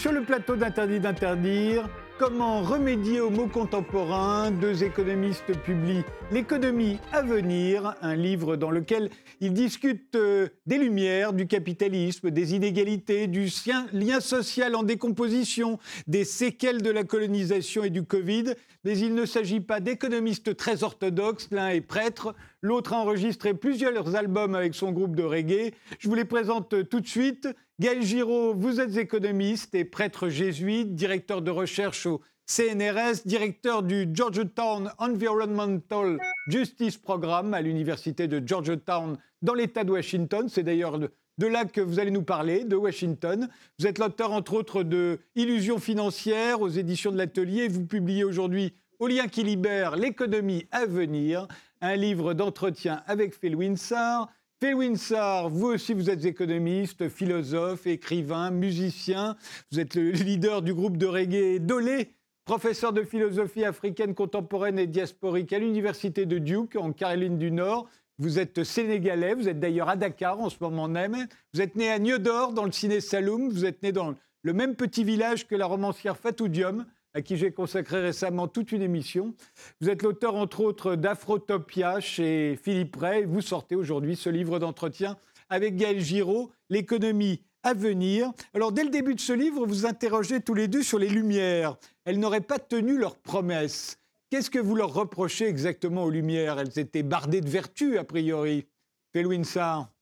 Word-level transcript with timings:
Sur 0.00 0.12
le 0.12 0.22
plateau 0.22 0.56
d'Interdit 0.56 0.98
d'interdire. 0.98 1.86
Comment 2.18 2.62
remédier 2.62 3.20
aux 3.20 3.28
mots 3.28 3.48
contemporains 3.48 4.50
Deux 4.50 4.82
économistes 4.82 5.52
publient 5.62 6.04
L'économie 6.30 6.98
à 7.12 7.20
venir, 7.20 7.94
un 8.00 8.16
livre 8.16 8.56
dans 8.56 8.70
lequel 8.70 9.10
ils 9.40 9.52
discutent 9.52 10.16
euh, 10.16 10.48
des 10.64 10.78
lumières, 10.78 11.34
du 11.34 11.46
capitalisme, 11.46 12.30
des 12.30 12.54
inégalités, 12.54 13.26
du 13.26 13.50
lien 13.92 14.20
social 14.20 14.74
en 14.74 14.84
décomposition, 14.84 15.78
des 16.06 16.24
séquelles 16.24 16.80
de 16.80 16.90
la 16.90 17.04
colonisation 17.04 17.84
et 17.84 17.90
du 17.90 18.02
Covid. 18.02 18.54
Mais 18.84 18.96
il 18.96 19.14
ne 19.14 19.26
s'agit 19.26 19.60
pas 19.60 19.80
d'économistes 19.80 20.56
très 20.56 20.82
orthodoxes. 20.82 21.48
L'un 21.50 21.68
est 21.68 21.82
prêtre, 21.82 22.34
l'autre 22.62 22.92
a 22.92 22.98
enregistré 22.98 23.54
plusieurs 23.54 24.14
albums 24.14 24.54
avec 24.54 24.74
son 24.74 24.92
groupe 24.92 25.16
de 25.16 25.22
reggae. 25.22 25.72
Je 25.98 26.08
vous 26.08 26.14
les 26.14 26.24
présente 26.24 26.88
tout 26.88 27.00
de 27.00 27.06
suite. 27.06 27.48
Gaël 27.78 28.02
Giraud, 28.02 28.54
vous 28.54 28.80
êtes 28.80 28.96
économiste 28.96 29.74
et 29.74 29.84
prêtre 29.84 30.28
jésuite, 30.28 30.94
directeur 30.94 31.42
de 31.42 31.50
recherche 31.50 32.06
au 32.06 32.20
CNRS, 32.46 33.26
directeur 33.26 33.82
du 33.82 34.08
Georgetown 34.12 34.90
Environmental 34.98 36.18
Justice 36.48 36.96
Programme 36.96 37.54
à 37.54 37.62
l'université 37.62 38.26
de 38.26 38.42
Georgetown 38.44 39.16
dans 39.40 39.54
l'État 39.54 39.84
de 39.84 39.92
Washington. 39.92 40.48
C'est 40.48 40.64
d'ailleurs 40.64 40.98
de, 40.98 41.46
là 41.46 41.64
que 41.64 41.80
vous 41.80 42.00
allez 42.00 42.10
nous 42.10 42.24
parler, 42.24 42.64
de 42.64 42.76
Washington. 42.76 43.48
Vous 43.78 43.86
êtes 43.86 43.98
l'auteur, 43.98 44.32
entre 44.32 44.54
autres, 44.54 44.82
de 44.82 45.20
Illusions 45.36 45.78
financières 45.78 46.60
aux 46.60 46.68
éditions 46.68 47.12
de 47.12 47.18
l'Atelier. 47.18 47.68
Vous 47.68 47.86
publiez 47.86 48.24
aujourd'hui 48.24 48.74
Au 48.98 49.06
lien 49.06 49.28
qui 49.28 49.44
libère 49.44 49.96
l'économie 49.96 50.66
à 50.72 50.86
venir, 50.86 51.46
un 51.80 51.96
livre 51.96 52.34
d'entretien 52.34 53.02
avec 53.06 53.34
Phil 53.34 53.56
Winsar. 53.56 54.30
Phil 54.62 54.74
Winsar, 54.74 55.48
vous 55.48 55.68
aussi, 55.68 55.94
vous 55.94 56.10
êtes 56.10 56.24
économiste, 56.24 57.08
philosophe, 57.08 57.86
écrivain, 57.86 58.50
musicien. 58.50 59.36
Vous 59.72 59.80
êtes 59.80 59.94
le 59.94 60.10
leader 60.10 60.60
du 60.60 60.74
groupe 60.74 60.98
de 60.98 61.06
reggae 61.06 61.58
Dolé, 61.58 62.10
professeur 62.44 62.92
de 62.92 63.02
philosophie 63.02 63.64
africaine 63.64 64.14
contemporaine 64.14 64.78
et 64.78 64.86
diasporique 64.86 65.52
à 65.52 65.58
l'université 65.58 66.26
de 66.26 66.38
Duke, 66.38 66.76
en 66.76 66.92
Caroline 66.92 67.38
du 67.38 67.50
Nord. 67.50 67.88
Vous 68.18 68.38
êtes 68.38 68.64
sénégalais, 68.64 69.32
vous 69.32 69.48
êtes 69.48 69.60
d'ailleurs 69.60 69.88
à 69.88 69.96
Dakar 69.96 70.38
en 70.38 70.50
ce 70.50 70.56
moment 70.60 70.88
même. 70.88 71.26
Vous 71.54 71.62
êtes 71.62 71.74
né 71.74 71.90
à 71.90 71.98
Niodor, 71.98 72.52
dans 72.52 72.66
le 72.66 72.72
ciné 72.72 73.00
Saloum. 73.00 73.48
Vous 73.48 73.64
êtes 73.64 73.82
né 73.82 73.92
dans 73.92 74.14
le 74.42 74.52
même 74.52 74.76
petit 74.76 75.04
village 75.04 75.46
que 75.46 75.54
la 75.54 75.64
romancière 75.64 76.18
Fatou 76.18 76.48
Diom 76.48 76.84
à 77.14 77.22
qui 77.22 77.36
j'ai 77.36 77.50
consacré 77.52 78.00
récemment 78.00 78.48
toute 78.48 78.72
une 78.72 78.82
émission. 78.82 79.34
Vous 79.80 79.88
êtes 79.88 80.02
l'auteur, 80.02 80.34
entre 80.34 80.60
autres, 80.60 80.94
d'Afrotopia 80.94 82.00
chez 82.00 82.58
Philippe 82.62 82.96
Ray. 82.96 83.24
Vous 83.24 83.40
sortez 83.40 83.74
aujourd'hui 83.74 84.16
ce 84.16 84.30
livre 84.30 84.58
d'entretien 84.58 85.16
avec 85.48 85.76
Gaël 85.76 86.00
Giraud, 86.00 86.52
L'économie 86.68 87.42
à 87.62 87.74
venir. 87.74 88.32
Alors, 88.54 88.72
dès 88.72 88.84
le 88.84 88.90
début 88.90 89.14
de 89.14 89.20
ce 89.20 89.32
livre, 89.32 89.66
vous 89.66 89.84
interrogez 89.84 90.40
tous 90.40 90.54
les 90.54 90.68
deux 90.68 90.82
sur 90.82 90.98
les 90.98 91.08
Lumières. 91.08 91.76
Elles 92.04 92.18
n'auraient 92.18 92.40
pas 92.40 92.58
tenu 92.58 92.96
leurs 92.96 93.16
promesses. 93.16 93.98
Qu'est-ce 94.30 94.50
que 94.50 94.58
vous 94.58 94.76
leur 94.76 94.94
reprochez 94.94 95.46
exactement 95.46 96.04
aux 96.04 96.10
Lumières? 96.10 96.58
Elles 96.58 96.78
étaient 96.78 97.02
bardées 97.02 97.40
de 97.40 97.50
vertu, 97.50 97.98
a 97.98 98.04
priori. 98.04 98.66
Felwinsar 99.12 99.92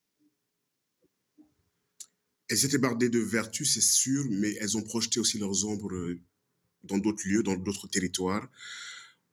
Elles 2.48 2.64
étaient 2.64 2.78
bardées 2.78 3.08
de 3.08 3.20
vertu, 3.20 3.64
c'est 3.64 3.80
sûr, 3.80 4.24
mais 4.30 4.52
elles 4.60 4.76
ont 4.76 4.82
projeté 4.82 5.18
aussi 5.18 5.38
leurs 5.38 5.64
ombres 5.64 5.94
euh, 5.94 6.20
dans 6.84 6.98
d'autres 6.98 7.26
lieux, 7.26 7.42
dans 7.42 7.56
d'autres 7.56 7.88
territoires. 7.88 8.48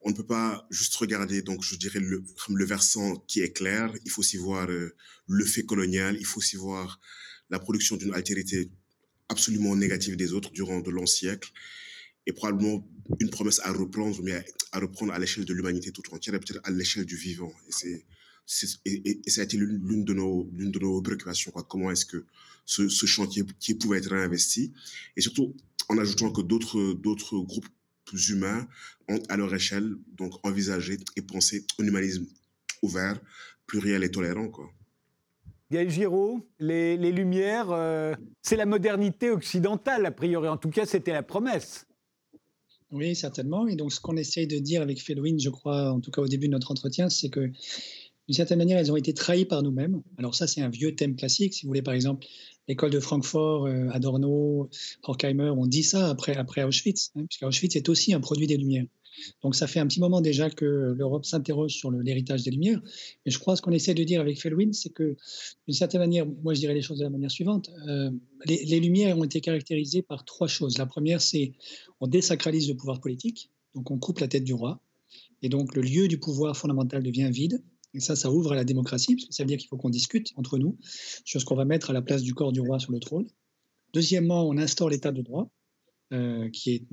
On 0.01 0.09
ne 0.11 0.16
peut 0.16 0.25
pas 0.25 0.67
juste 0.69 0.95
regarder, 0.95 1.41
donc 1.41 1.63
je 1.63 1.75
dirais, 1.75 2.00
le, 2.00 2.23
versant 2.66 3.16
qui 3.28 3.41
est 3.41 3.51
clair. 3.51 3.91
Il 4.06 4.11
faut 4.11 4.19
aussi 4.19 4.38
voir 4.38 4.69
euh, 4.69 4.95
le 5.28 5.45
fait 5.45 5.63
colonial, 5.63 6.16
il 6.19 6.25
faut 6.25 6.38
aussi 6.38 6.57
voir 6.57 7.00
la 7.50 7.59
production 7.59 7.95
d'une 7.95 8.13
altérité 8.13 8.69
absolument 9.29 9.75
négative 9.75 10.16
des 10.16 10.33
autres 10.33 10.51
durant 10.51 10.79
de 10.79 10.91
longs 10.91 11.07
siècles 11.07 11.51
et 12.28 12.33
probablement 12.33 12.88
une 13.19 13.29
promesse 13.29 13.59
à 13.63 13.72
reprendre, 13.72 14.22
mais 14.23 14.44
à, 14.72 14.79
reprendre 14.79 15.13
à 15.13 15.19
l'échelle 15.19 15.45
de 15.45 15.53
l'humanité 15.53 15.91
toute 15.91 16.12
entière 16.12 16.35
et 16.35 16.39
peut-être 16.39 16.62
à 16.63 16.72
l'échelle 16.72 17.06
du 17.06 17.16
vivant. 17.16 17.53
Et, 17.67 18.06
c'est, 18.45 18.79
et, 18.85 19.22
ça 19.27 19.41
a 19.41 19.44
été 19.44 19.57
l'une 19.57 20.03
de 20.06 20.13
nos, 20.13 20.50
l'une 20.53 20.72
de 20.72 20.79
nos 20.79 21.01
préoccupations. 21.01 21.51
Comment 21.51 21.91
est-ce 21.91 22.06
que 22.06 22.25
ce, 22.66 22.89
ce 22.89 23.06
chantier 23.06 23.44
qui 23.59 23.75
pouvait 23.75 24.00
être 24.00 24.09
réinvesti 24.09 24.73
et 25.16 25.22
surtout 25.22 25.56
en 25.90 25.97
ajoutant 25.97 26.31
que 26.31 26.41
d'autres, 26.41 26.94
d'autres 26.94 27.38
groupes 27.40 27.66
humains 28.29 28.68
ont 29.09 29.22
à 29.29 29.38
leur 29.38 29.53
échelle 29.53 29.96
donc 30.13 30.34
envisagé 30.44 30.97
et 31.16 31.22
pensé 31.22 31.66
un 31.79 31.85
humanisme 31.85 32.25
ouvert, 32.81 33.19
pluriel 33.66 34.03
et 34.03 34.12
tolérant. 34.12 34.47
Quoi. 34.50 34.72
Gaël 35.72 35.90
Giraud, 35.90 36.47
les, 36.59 36.97
les 36.97 37.12
Lumières, 37.12 37.72
euh, 37.72 38.13
c'est 38.41 38.56
la 38.56 38.66
modernité 38.66 39.31
occidentale, 39.31 40.06
a 40.06 40.12
priori. 40.12 40.47
En 40.47 40.57
tout 40.57 40.69
cas, 40.69 40.85
c'était 40.85 41.13
la 41.13 41.24
promesse. 41.24 41.88
Oui, 42.91 43.16
certainement. 43.16 43.68
Et 43.68 43.75
donc, 43.75 43.91
ce 43.91 44.00
qu'on 44.00 44.16
essaye 44.16 44.47
de 44.47 44.59
dire 44.59 44.81
avec 44.81 45.01
Felwin, 45.01 45.40
je 45.40 45.50
crois, 45.50 45.91
en 45.91 46.00
tout 46.00 46.12
cas 46.12 46.22
au 46.22 46.28
début 46.28 46.47
de 46.47 46.53
notre 46.53 46.72
entretien, 46.72 47.09
c'est 47.09 47.29
que 47.29 47.51
d'une 48.28 48.35
certaine 48.35 48.59
manière, 48.59 48.78
elles 48.78 48.91
ont 48.91 48.95
été 48.95 49.13
trahies 49.13 49.45
par 49.45 49.63
nous-mêmes. 49.63 50.01
Alors 50.18 50.35
ça, 50.35 50.47
c'est 50.47 50.62
un 50.62 50.69
vieux 50.69 50.95
thème 50.95 51.16
classique. 51.16 51.53
Si 51.53 51.66
vous 51.66 51.69
voulez, 51.69 51.81
par 51.81 51.94
exemple, 51.94 52.25
l'école 52.68 52.92
de 52.92 53.00
Francfort, 53.00 53.66
euh, 53.66 53.90
Adorno, 53.92 54.70
Horkheimer 55.03 55.50
ont 55.50 55.68
dit 55.68 55.84
ça 55.84 56.09
après, 56.09 56.64
Auschwitz, 56.64 57.12
hein, 57.16 57.26
puisque 57.30 57.44
Auschwitz 57.44 57.76
est 57.76 57.90
aussi 57.90 58.14
un 58.14 58.20
produit 58.20 58.48
des 58.48 58.58
Lumières. 58.58 58.86
Donc 59.44 59.56
ça 59.56 59.68
fait 59.68 59.80
un 59.80 59.88
petit 59.88 60.00
moment 60.00 60.22
déjà 60.22 60.50
que 60.50 60.66
l'Europe 60.66 61.25
s'interroge 61.25 61.72
sur 61.72 61.92
l'héritage 61.92 62.44
des 62.44 62.52
Lumières. 62.52 62.81
Mais 63.25 63.31
je 63.31 63.40
crois 63.40 63.56
ce 63.56 63.62
qu'on 63.62 63.72
essaie 63.72 63.94
de 63.94 64.04
dire 64.04 64.20
avec 64.20 64.42
Felwin, 64.42 64.74
c'est 64.74 64.90
que 64.90 65.16
d'une 65.68 65.75
certaine 65.75 66.02
manière, 66.02 66.25
moi 66.44 66.54
je 66.54 66.59
dirais 66.59 66.74
les 66.74 66.81
choses 66.81 67.00
de 67.00 67.04
la 67.04 67.09
manière 67.09 67.31
suivante. 67.31 67.72
Euh, 67.88 68.12
les, 68.46 68.66
les, 68.66 68.80
Lumières 68.80 69.18
ont 69.18 69.24
été 69.24 69.40
caractérisées 69.42 70.02
par 70.02 70.25
trois 70.25 70.48
choses. 70.48 70.78
La 70.78 70.86
première, 70.86 71.22
c'est 71.22 71.54
on 72.02 72.08
désacralise 72.08 72.68
le 72.68 72.75
pouvoir 72.75 73.00
politique, 73.00 73.50
donc 73.74 73.90
on 73.90 73.98
coupe 73.98 74.20
la 74.20 74.28
tête 74.28 74.44
du 74.44 74.54
roi. 74.54 74.81
Et 75.42 75.50
donc 75.50 75.75
le 75.75 75.81
lieu 75.81 76.08
du 76.08 76.18
pouvoir 76.18 76.58
fondamental 76.58 77.04
devient 77.04 77.30
vide. 77.31 77.62
Et 77.95 78.01
ça, 78.01 78.16
ça 78.16 78.29
ouvre 78.29 78.51
à 78.51 78.56
la 78.56 78.66
démocratie, 78.66 79.16
parce 79.16 79.25
que 79.25 79.33
ça 79.33 79.44
veut 79.44 79.47
dire 79.47 79.57
qu'il 79.57 79.69
faut 79.69 79.78
qu'on 79.78 79.89
discute 79.89 80.33
entre 80.35 80.57
nous 80.57 80.78
sur 81.23 81.39
ce 81.39 81.45
qu'on 81.45 81.56
va 81.56 81.66
mettre 81.66 81.89
à 81.89 81.94
la 81.94 82.01
place 82.01 82.22
du 82.22 82.33
corps 82.33 82.51
du 82.51 82.59
roi 82.59 82.78
sur 82.79 82.91
le 82.91 83.00
trône. 83.00 83.28
Deuxièmement, 83.94 84.47
on 84.47 84.57
instaure 84.57 84.89
l'état 84.89 85.11
de 85.11 85.22
droit. 85.22 85.50
Euh, 86.13 86.50
qui 86.51 86.69
est 86.69 86.85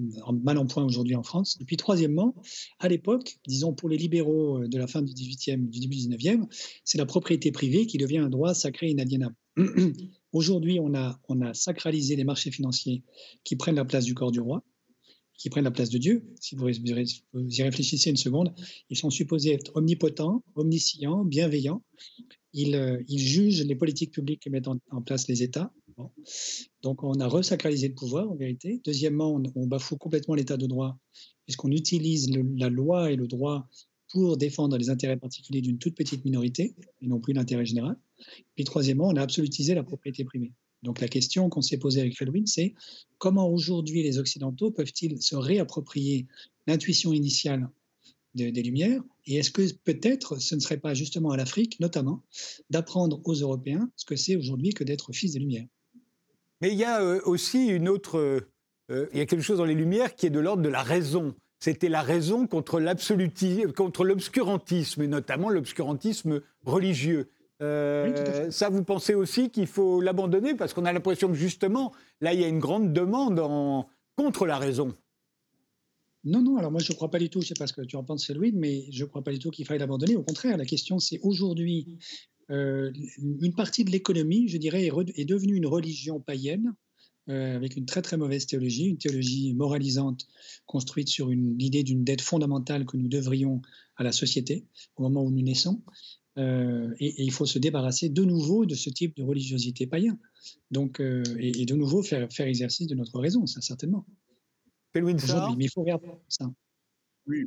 mal 0.42 0.56
en 0.56 0.66
point 0.66 0.82
aujourd'hui 0.82 1.14
en 1.16 1.22
France. 1.22 1.58
Et 1.60 1.66
puis 1.66 1.76
troisièmement, 1.76 2.34
à 2.78 2.88
l'époque, 2.88 3.38
disons 3.46 3.74
pour 3.74 3.90
les 3.90 3.98
libéraux 3.98 4.62
euh, 4.62 4.68
de 4.68 4.78
la 4.78 4.86
fin 4.86 5.02
du 5.02 5.12
18e, 5.12 5.68
du 5.68 5.80
début 5.80 5.96
du 5.96 6.08
19e, 6.08 6.46
c'est 6.82 6.96
la 6.96 7.04
propriété 7.04 7.52
privée 7.52 7.86
qui 7.86 7.98
devient 7.98 8.18
un 8.18 8.30
droit 8.30 8.54
sacré 8.54 8.88
inaliénable. 8.88 9.34
aujourd'hui, 10.32 10.80
on 10.80 10.94
a 10.94 11.52
sacralisé 11.52 12.16
les 12.16 12.24
marchés 12.24 12.50
financiers 12.50 13.04
qui 13.44 13.54
prennent 13.54 13.74
la 13.74 13.84
place 13.84 14.06
du 14.06 14.14
corps 14.14 14.32
du 14.32 14.40
roi, 14.40 14.64
qui 15.36 15.50
prennent 15.50 15.64
la 15.64 15.70
place 15.70 15.90
de 15.90 15.98
Dieu. 15.98 16.24
Si 16.40 16.54
vous, 16.54 16.68
y 16.68 17.62
réfléchissez 17.62 18.10
une 18.10 18.16
seconde, 18.16 18.54
ils 18.90 18.96
sont 18.96 19.10
supposés 19.10 19.52
être 19.52 19.72
omnipotents, 19.74 20.44
omniscients, 20.54 21.24
bienveillants. 21.24 21.82
Ils, 22.52 22.76
euh, 22.76 23.02
jugent 23.08 23.64
les 23.64 23.74
politiques 23.74 24.12
publiques 24.12 24.42
que 24.42 24.50
mettent 24.50 24.68
en 24.68 25.02
place 25.02 25.26
les 25.28 25.42
États 25.42 25.72
donc 26.82 27.02
on 27.02 27.14
a 27.20 27.28
resacralisé 27.28 27.88
le 27.88 27.94
pouvoir 27.94 28.30
en 28.30 28.34
vérité. 28.34 28.80
Deuxièmement, 28.84 29.40
on, 29.54 29.66
bafoue 29.66 29.96
complètement 29.96 30.34
l'état 30.34 30.56
de 30.56 30.66
droit 30.66 30.98
puisqu'on 31.44 31.70
utilise 31.70 32.30
la 32.56 32.68
loi 32.68 33.10
et 33.10 33.16
le 33.16 33.26
droit 33.26 33.68
pour 34.10 34.36
défendre 34.36 34.76
les 34.76 34.90
intérêts 34.90 35.16
particuliers 35.16 35.62
d'une 35.62 35.78
toute 35.78 35.96
petite 35.96 36.24
minorité 36.24 36.76
et 37.00 37.06
non 37.06 37.18
plus 37.18 37.32
l'intérêt 37.32 37.64
général. 37.64 37.96
Puis 38.54 38.64
troisièmement, 38.64 39.08
on 39.08 39.16
a 39.16 39.22
absolutisé 39.22 39.74
la 39.74 39.82
propriété 39.82 40.24
privée. 40.24 40.52
Donc 40.82 41.00
la 41.00 41.08
question 41.08 41.48
qu'on 41.48 41.62
s'est 41.62 41.78
posée 41.78 42.00
avec 42.00 42.16
Felwin, 42.16 42.46
c'est 42.46 42.74
comment 43.18 43.48
aujourd'hui 43.48 44.02
les 44.02 44.18
Occidentaux 44.18 44.70
peuvent-ils 44.70 45.22
se 45.22 45.36
réapproprier 45.36 46.26
l'intuition 46.66 47.12
initiale 47.12 47.70
des 48.34 48.50
Lumières? 48.62 49.02
Et 49.26 49.36
est-ce 49.36 49.50
que 49.50 49.62
peut-être 49.84 50.40
ce 50.40 50.54
ne 50.54 50.60
serait 50.60 50.78
pas 50.78 50.94
justement 50.94 51.30
à 51.30 51.36
l'Afrique, 51.36 51.78
notamment, 51.80 52.22
d'apprendre 52.70 53.20
aux 53.24 53.34
Européens 53.34 53.90
ce 53.96 54.04
que 54.04 54.16
c'est 54.16 54.36
aujourd'hui 54.36 54.72
que 54.74 54.84
d'être 54.84 55.12
fils 55.12 55.32
des 55.32 55.38
Lumières? 55.38 55.66
Mais 56.60 56.72
il 56.72 56.78
y 56.78 56.84
a 56.84 57.02
euh, 57.02 57.20
aussi 57.24 57.66
une 57.66 57.88
autre. 57.88 58.18
Euh, 58.18 58.40
euh, 58.90 59.06
il 59.12 59.18
y 59.18 59.20
a 59.20 59.26
quelque 59.26 59.42
chose 59.42 59.58
dans 59.58 59.64
les 59.64 59.74
Lumières 59.74 60.14
qui 60.16 60.26
est 60.26 60.30
de 60.30 60.40
l'ordre 60.40 60.62
de 60.62 60.68
la 60.68 60.82
raison. 60.82 61.34
C'était 61.60 61.88
la 61.88 62.02
raison 62.02 62.48
contre 62.48 62.80
l'obscurantisme, 64.04 65.02
et 65.02 65.06
notamment 65.06 65.48
l'obscurantisme 65.48 66.40
religieux. 66.64 67.30
Ça, 68.50 68.68
vous 68.68 68.84
pensez 68.84 69.14
aussi 69.14 69.50
qu'il 69.50 69.66
faut 69.66 70.00
l'abandonner 70.00 70.54
parce 70.54 70.74
qu'on 70.74 70.84
a 70.84 70.92
l'impression 70.92 71.28
que 71.28 71.34
justement, 71.34 71.92
là, 72.20 72.34
il 72.34 72.40
y 72.40 72.44
a 72.44 72.48
une 72.48 72.58
grande 72.58 72.92
demande 72.92 73.38
en... 73.38 73.88
contre 74.16 74.46
la 74.46 74.58
raison. 74.58 74.94
Non, 76.24 76.40
non, 76.40 76.56
alors 76.56 76.70
moi 76.70 76.80
je 76.80 76.92
ne 76.92 76.96
crois 76.96 77.10
pas 77.10 77.18
du 77.18 77.28
tout, 77.28 77.40
je 77.40 77.46
ne 77.46 77.48
sais 77.48 77.54
pas 77.58 77.66
ce 77.66 77.72
que 77.72 77.82
tu 77.82 77.96
en 77.96 78.04
penses, 78.04 78.30
Louis, 78.30 78.52
mais 78.52 78.86
je 78.92 79.02
ne 79.02 79.08
crois 79.08 79.24
pas 79.24 79.32
du 79.32 79.40
tout 79.40 79.50
qu'il 79.50 79.66
faille 79.66 79.80
l'abandonner. 79.80 80.14
Au 80.14 80.22
contraire, 80.22 80.56
la 80.56 80.64
question 80.64 81.00
c'est 81.00 81.18
aujourd'hui, 81.22 81.98
euh, 82.50 82.92
une 83.18 83.54
partie 83.54 83.84
de 83.84 83.90
l'économie, 83.90 84.48
je 84.48 84.56
dirais, 84.56 84.88
est, 85.16 85.24
devenue 85.24 85.56
une 85.56 85.66
religion 85.66 86.20
païenne, 86.20 86.74
euh, 87.28 87.56
avec 87.56 87.76
une 87.76 87.86
très 87.86 88.02
très 88.02 88.16
mauvaise 88.16 88.46
théologie, 88.46 88.86
une 88.86 88.98
théologie 88.98 89.52
moralisante 89.54 90.28
construite 90.66 91.08
sur 91.08 91.28
l'idée 91.28 91.82
d'une 91.82 92.04
dette 92.04 92.20
fondamentale 92.20 92.86
que 92.86 92.96
nous 92.96 93.08
devrions 93.08 93.60
à 93.96 94.04
la 94.04 94.12
société 94.12 94.64
au 94.96 95.02
moment 95.02 95.24
où 95.24 95.30
nous 95.32 95.42
naissons. 95.42 95.82
Et, 96.36 97.22
il 97.22 97.32
faut 97.32 97.46
se 97.46 97.58
débarrasser 97.58 98.08
de 98.08 98.24
nouveau 98.24 98.66
de 98.66 98.74
ce 98.74 98.90
type 98.90 99.16
de 99.16 99.22
religiosité 99.22 99.86
païen. 99.86 100.18
Donc, 100.70 101.00
et, 101.00 101.64
de 101.64 101.74
nouveau 101.74 102.02
faire, 102.02 102.32
faire 102.32 102.46
exercice 102.46 102.86
de 102.86 102.94
notre 102.94 103.18
raison, 103.20 103.46
ça 103.46 103.60
certainement. 103.60 104.06
Aujourd'hui, 104.94 105.56
mais 105.56 105.64
il 105.64 105.70
faut 105.70 105.82
regarder 105.82 106.08
ça. 106.28 106.52
Oui, 107.26 107.46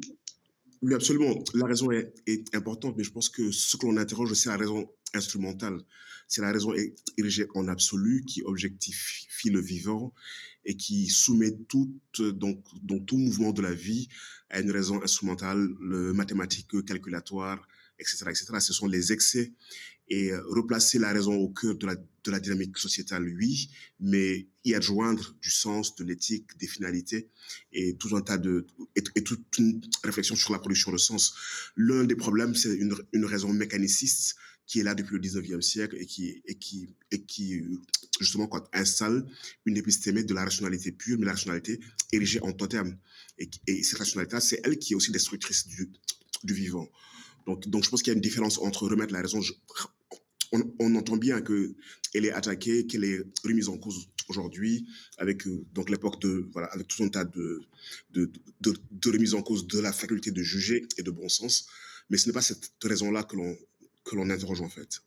oui, 0.81 0.93
absolument. 0.93 1.43
La 1.53 1.65
raison 1.65 1.89
est, 1.91 2.13
importante, 2.53 2.95
mais 2.97 3.03
je 3.03 3.11
pense 3.11 3.29
que 3.29 3.51
ce 3.51 3.77
que 3.77 3.85
l'on 3.85 3.97
interroge, 3.97 4.33
c'est 4.33 4.49
la 4.49 4.57
raison 4.57 4.87
instrumentale. 5.13 5.79
C'est 6.27 6.41
la 6.41 6.51
raison 6.51 6.73
érigée 7.17 7.47
en 7.53 7.67
absolu 7.67 8.23
qui 8.25 8.41
objectifie 8.43 9.49
le 9.49 9.61
vivant 9.61 10.13
et 10.65 10.75
qui 10.75 11.07
soumet 11.07 11.55
tout, 11.67 11.91
donc, 12.19 12.63
donc 12.81 13.05
tout 13.05 13.17
mouvement 13.17 13.51
de 13.51 13.61
la 13.61 13.73
vie 13.73 14.07
à 14.49 14.59
une 14.61 14.71
raison 14.71 15.01
instrumentale, 15.01 15.69
le 15.79 16.13
mathématique, 16.13 16.83
calculatoire, 16.85 17.67
etc., 17.99 18.25
etc. 18.29 18.45
Ce 18.59 18.73
sont 18.73 18.87
les 18.87 19.11
excès 19.11 19.53
et 20.07 20.31
euh, 20.31 20.41
replacer 20.47 20.99
la 20.99 21.11
raison 21.11 21.35
au 21.35 21.49
cœur 21.49 21.75
de 21.75 21.87
la, 21.87 21.95
de 21.95 22.31
la 22.31 22.39
dynamique 22.39 22.77
sociétale, 22.77 23.23
oui, 23.37 23.69
mais 23.99 24.47
y 24.63 24.73
adjoindre 24.73 25.35
du 25.41 25.49
sens, 25.49 25.95
de 25.95 26.03
l'éthique, 26.03 26.57
des 26.57 26.67
finalités 26.67 27.29
et 27.71 27.95
tout 27.95 28.15
un 28.15 28.21
tas 28.21 28.37
de 28.37 28.67
et, 28.95 29.23
toute 29.23 29.57
une 29.57 29.81
réflexion 30.03 30.35
sur 30.35 30.53
la 30.53 30.59
production 30.59 30.91
de 30.91 30.97
sens. 30.97 31.35
L'un 31.75 32.03
des 32.03 32.15
problèmes, 32.15 32.55
c'est 32.55 32.73
une, 32.75 32.95
une 33.13 33.25
raison 33.25 33.51
mécaniciste 33.51 34.35
qui 34.67 34.79
est 34.79 34.83
là 34.83 34.95
depuis 34.95 35.15
le 35.15 35.21
19e 35.21 35.61
siècle 35.61 35.95
et 35.99 36.05
qui, 36.05 36.41
et 36.45 36.55
qui, 36.55 36.89
et 37.11 37.21
qui 37.23 37.63
justement, 38.19 38.49
installe 38.73 39.25
une 39.65 39.77
épistémée 39.77 40.23
de 40.23 40.33
la 40.33 40.43
rationalité 40.43 40.91
pure, 40.91 41.19
mais 41.19 41.25
la 41.25 41.33
rationalité 41.33 41.79
érigée 42.11 42.41
en 42.41 42.51
totem. 42.51 42.97
Et, 43.37 43.49
et 43.67 43.83
cette 43.83 43.99
rationalité 43.99 44.39
c'est 44.39 44.61
elle 44.63 44.79
qui 44.79 44.93
est 44.93 44.95
aussi 44.95 45.11
destructrice 45.11 45.67
du, 45.67 45.89
du 46.43 46.53
vivant. 46.53 46.89
Donc, 47.45 47.67
donc 47.67 47.83
je 47.83 47.89
pense 47.89 48.01
qu'il 48.01 48.11
y 48.11 48.15
a 48.15 48.15
une 48.15 48.21
différence 48.21 48.57
entre 48.59 48.87
remettre 48.87 49.13
la 49.13 49.21
raison. 49.21 49.39
on, 50.51 50.95
entend 50.95 51.17
bien 51.17 51.41
qu'elle 51.41 52.25
est 52.25 52.31
attaquée, 52.31 52.87
qu'elle 52.87 53.03
est 53.03 53.23
remise 53.43 53.69
en 53.69 53.77
cause 53.77 54.07
aujourd'hui, 54.29 54.87
avec 55.17 55.45
euh, 55.47 55.63
donc 55.73 55.89
l'époque 55.89 56.19
de 56.21 56.49
voilà, 56.51 56.67
avec 56.67 56.87
tout 56.87 57.03
un 57.03 57.09
tas 57.09 57.25
de 57.25 57.61
de, 58.11 58.31
de, 58.61 59.09
remise 59.09 59.33
en 59.33 59.41
cause 59.41 59.67
de 59.67 59.79
la 59.79 59.93
faculté 59.93 60.31
de 60.31 60.41
juger 60.41 60.87
et 60.97 61.03
de 61.03 61.11
bon 61.11 61.29
sens. 61.29 61.67
Mais 62.09 62.17
ce 62.17 62.27
n'est 62.27 62.33
pas 62.33 62.41
cette 62.41 62.71
raison-là 62.83 63.23
que 63.23 63.35
l'on 63.35 63.55
que 64.03 64.15
l'on 64.15 64.29
interroge 64.29 64.61
en 64.61 64.69
fait. 64.69 65.01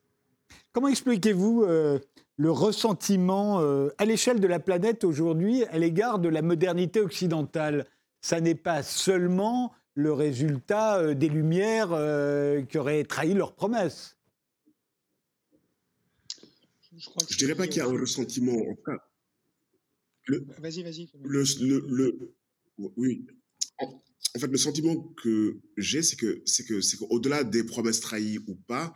Comment 0.73 0.89
expliquez-vous 0.89 1.65
euh, 1.65 1.99
le 2.37 2.51
ressentiment 2.51 3.61
euh, 3.61 3.89
à 3.99 4.05
l'échelle 4.05 4.41
de 4.41 4.47
la 4.47 4.61
planète 4.61 5.05
aujourd'hui 5.05 5.65
à 5.65 5.79
l'égard 5.79 6.19
de 6.19 6.29
la 6.29 6.43
modernité 6.43 7.01
occidentale? 7.01 7.87
Ça 8.21 8.41
n'est 8.41 8.55
pas 8.55 8.83
seulement 8.83 9.73
le 9.99 10.13
résultat 10.13 11.01
euh, 11.01 11.15
des 11.15 11.29
Lumières 11.29 11.93
euh, 11.93 12.63
qui 12.63 12.79
auraient 12.79 13.03
trahi 13.03 13.35
leurs 13.35 13.57
promesses. 13.57 14.17
Je 16.97 17.09
ne 17.09 17.39
dirais 17.39 17.57
pas 17.57 17.67
qu'il 17.67 17.79
y 17.79 17.81
a 17.81 17.87
un 17.87 18.01
ressentiment. 18.01 18.57
En 18.57 18.77
vas-y, 20.59 20.85
vas-y. 20.85 21.11
Le, 21.25 22.15
oui. 22.97 23.27
En, 23.79 24.01
fait, 24.39 24.47
le 24.47 24.57
sentiment 24.57 24.97
que 25.21 25.59
j'ai, 25.77 26.03
c'est 26.05 26.17
que 26.17 26.43
c'est 26.47 26.65
que 26.65 26.81
c'est 26.81 26.97
qu'au-delà 26.97 27.43
des 27.43 27.65
promesses 27.65 28.01
trahies 28.01 28.39
ou 28.47 28.55
pas, 28.55 28.95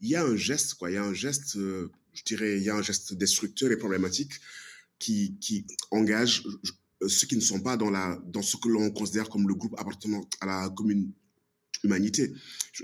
il 0.00 0.08
y 0.08 0.16
a 0.16 0.24
un 0.24 0.36
geste, 0.36 0.74
quoi. 0.74 0.90
Il 0.90 0.94
y 0.94 0.96
a 0.96 1.04
un 1.04 1.14
geste, 1.14 1.56
euh, 1.56 1.90
je 2.14 2.22
dirais, 2.24 2.56
il 2.56 2.62
y 2.62 2.70
a 2.70 2.74
un 2.74 2.82
geste 2.82 3.12
destructeur 3.12 3.70
et 3.70 3.76
problématique 3.76 4.32
qui, 4.98 5.36
qui 5.40 5.66
engage, 5.90 6.42
ceux 7.06 7.26
qui 7.26 7.36
ne 7.36 7.40
sont 7.40 7.60
pas 7.60 7.76
dans, 7.76 7.90
la, 7.90 8.20
dans 8.26 8.42
ce 8.42 8.56
que 8.56 8.68
l'on 8.68 8.90
considère 8.90 9.28
comme 9.28 9.46
le 9.48 9.54
groupe 9.54 9.74
appartenant 9.78 10.28
à 10.40 10.46
la 10.46 10.68
commune 10.70 11.12
humanité. 11.84 12.32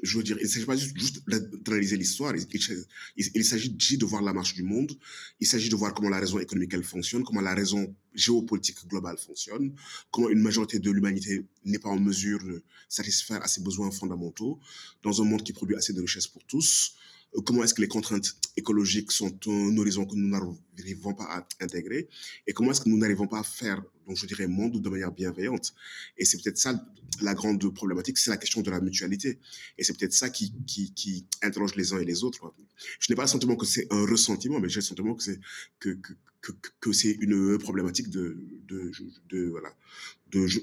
Je, 0.03 0.17
veux 0.17 0.23
dire, 0.23 0.37
il 0.41 0.45
ne 0.45 0.49
s'agit 0.49 0.67
pas 0.67 0.77
juste, 0.77 1.23
d'analyser 1.65 1.97
l'histoire, 1.97 2.35
il, 2.37 3.45
s'agit 3.45 3.99
de 3.99 4.05
voir 4.05 4.23
la 4.23 4.33
marche 4.33 4.55
du 4.55 4.63
monde, 4.63 4.97
il 5.41 5.47
s'agit 5.47 5.69
de 5.69 5.77
voir 5.77 5.95
comment 5.95 6.09
la 6.09 6.21
raison 6.21 6.39
économique 6.39 6.75
elle 6.75 6.85
fonctionne, 6.85 7.25
comment 7.25 7.41
la 7.41 7.55
raison 7.55 7.95
géopolitique 8.15 8.87
globale 8.89 9.19
fonctionne, 9.19 9.75
comment 10.11 10.29
une 10.29 10.41
majorité 10.41 10.79
de 10.79 10.91
l'humanité 10.91 11.45
n'est 11.65 11.79
pas 11.79 11.89
en 11.89 11.99
mesure 11.99 12.43
de 12.45 12.63
satisfaire 12.89 13.43
à 13.43 13.49
ses 13.49 13.63
besoins 13.63 13.91
fondamentaux 13.91 14.59
dans 15.03 15.21
un 15.23 15.25
monde 15.25 15.43
qui 15.43 15.53
produit 15.53 15.77
assez 15.77 15.93
de 15.93 16.01
richesses 16.01 16.29
pour 16.29 16.45
tous, 16.45 16.95
euh, 17.37 17.41
comment 17.43 17.65
est-ce 17.65 17.75
que 17.75 17.83
les 17.83 17.89
contraintes 17.89 18.37
écologiques 18.57 19.13
sont 19.13 19.37
un 19.47 19.77
horizon 19.77 20.07
que 20.07 20.15
nous 20.15 20.29
n'arrivons 20.29 21.15
pas 21.15 21.25
à 21.25 21.47
intégrer 21.61 22.09
et 22.47 22.53
comment 22.53 22.71
est-ce 22.71 22.81
que 22.81 22.89
nous 22.89 22.99
n'arrivons 22.99 23.27
pas 23.27 23.41
à 23.41 23.43
faire, 23.43 23.83
donc 24.07 24.17
je 24.17 24.27
dirais, 24.27 24.47
monde 24.47 24.81
de 24.81 24.89
manière 24.89 25.13
bienveillante. 25.13 25.75
Et 26.17 26.25
c'est 26.25 26.43
peut-être 26.43 26.59
ça 26.59 26.85
la 27.21 27.35
grande 27.35 27.73
problématique, 27.73 28.19
c'est 28.19 28.31
la 28.31 28.37
question 28.37 28.63
de 28.63 28.71
la 28.71 28.81
mutualité. 28.81 29.39
Et 29.79 29.85
c'est 29.85 29.97
peut-être 29.97 30.13
ça 30.13 30.31
qui, 30.31 30.53
qui, 30.67 30.93
qui, 30.93 31.27
interroge 31.43 31.75
les 31.77 31.93
uns 31.93 31.99
et 31.99 32.05
les 32.05 32.25
autres. 32.25 32.53
Je 32.99 33.11
n'ai 33.11 33.17
pas 33.17 33.23
le 33.23 33.29
sentiment 33.29 33.57
que 33.57 33.67
c'est 33.67 33.87
un 33.93 34.05
ressentiment, 34.07 34.61
mais 34.61 34.69
j'ai 34.69 34.81
le 34.81 34.85
sentiment 34.85 35.15
que 35.15 35.23
c'est 35.23 35.41
que, 35.79 35.91
que, 35.91 36.13
que, 36.41 36.53
que 36.81 36.93
c'est 36.93 37.13
une 37.13 37.59
problématique 37.59 38.11
de, 38.11 38.37
de, 38.69 38.91
de 39.29 39.47
voilà. 39.47 39.75
De, 40.31 40.47
je, 40.47 40.59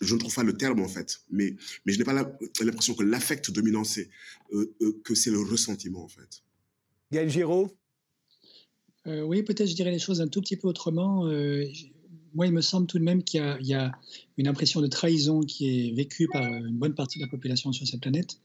je, 0.00 0.14
ne 0.14 0.18
trouve 0.18 0.34
pas 0.34 0.42
le 0.42 0.56
terme 0.56 0.80
en 0.80 0.88
fait, 0.88 1.22
mais, 1.30 1.56
mais 1.86 1.92
je 1.92 1.98
n'ai 1.98 2.04
pas 2.04 2.12
l'impression 2.12 2.94
que 2.94 3.02
l'affect 3.02 3.50
dominant, 3.50 3.84
c'est 3.84 4.10
euh, 4.52 4.74
euh, 4.82 5.00
que 5.02 5.14
c'est 5.14 5.30
le 5.30 5.40
ressentiment 5.40 6.04
en 6.04 6.08
fait. 6.08 6.42
Gaël 7.10 7.30
Giraud? 7.30 7.74
Euh, 9.06 9.22
Oui, 9.22 9.42
peut-être 9.42 9.68
je 9.68 9.74
dirais 9.74 9.90
les 9.90 9.98
choses 9.98 10.20
un 10.20 10.28
tout 10.28 10.42
petit 10.42 10.56
peu 10.56 10.68
autrement. 10.68 11.26
Moi, 12.34 12.46
il 12.46 12.52
me 12.52 12.60
semble 12.60 12.86
tout 12.86 12.98
de 12.98 13.04
même 13.04 13.22
qu'il 13.22 13.40
y, 13.60 13.74
a 13.74 13.92
une 14.36 14.48
impression 14.48 14.80
de 14.80 14.86
trahison 14.86 15.40
qui 15.40 15.88
est 15.88 15.92
vécue 15.92 16.28
par 16.32 16.42
une 16.42 16.76
bonne 16.76 16.94
partie 16.94 17.18
de 17.18 17.24
la 17.24 17.30
population 17.30 17.72
sur 17.72 17.86
cette 17.86 18.00
planète 18.00 18.38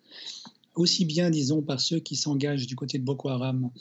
aussi 0.77 1.05
bien, 1.05 1.29
disons, 1.29 1.61
par 1.61 1.81
ceux 1.81 1.99
qui 1.99 2.15
s'engagent 2.15 2.67
du 2.67 2.75
côté 2.75 2.99
de 2.99 3.03
Boko 3.03 3.29
Haram 3.29 3.71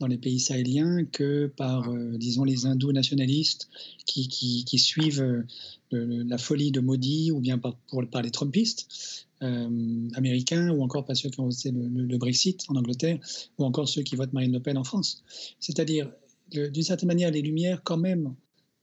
dans 0.00 0.06
les 0.06 0.18
pays 0.18 0.40
sahéliens 0.40 1.04
que 1.04 1.46
par, 1.46 1.88
euh, 1.88 2.16
disons, 2.16 2.44
les 2.44 2.66
hindous 2.66 2.92
nationalistes 2.92 3.68
qui, 4.04 4.78
suivent 4.78 5.22
euh, 5.22 5.44
la 5.92 6.38
folie 6.38 6.72
de 6.72 6.80
Modi 6.80 7.30
ou 7.30 7.40
bien 7.40 7.58
par, 7.58 7.76
pour, 7.88 8.04
par 8.08 8.22
les 8.22 8.30
Trumpistes 8.30 9.26
euh, 9.42 10.08
américains 10.14 10.70
ou 10.70 10.82
encore 10.82 11.04
par 11.04 11.16
ceux 11.16 11.30
qui 11.30 11.40
ont 11.40 11.48
voté 11.48 11.70
le, 11.70 12.18
Brexit 12.18 12.64
en 12.68 12.76
Angleterre 12.76 13.18
ou 13.58 13.64
encore 13.64 13.88
ceux 13.88 14.02
qui 14.02 14.16
votent 14.16 14.32
Marine 14.32 14.52
Le 14.52 14.60
Pen 14.60 14.76
en 14.76 14.84
France. 14.84 15.22
C'est-à-dire, 15.60 16.10
d'une 16.52 16.82
certaine 16.82 17.06
manière, 17.06 17.30
les 17.30 17.42
Lumières, 17.42 17.82
quand 17.84 17.96
même, 17.96 18.34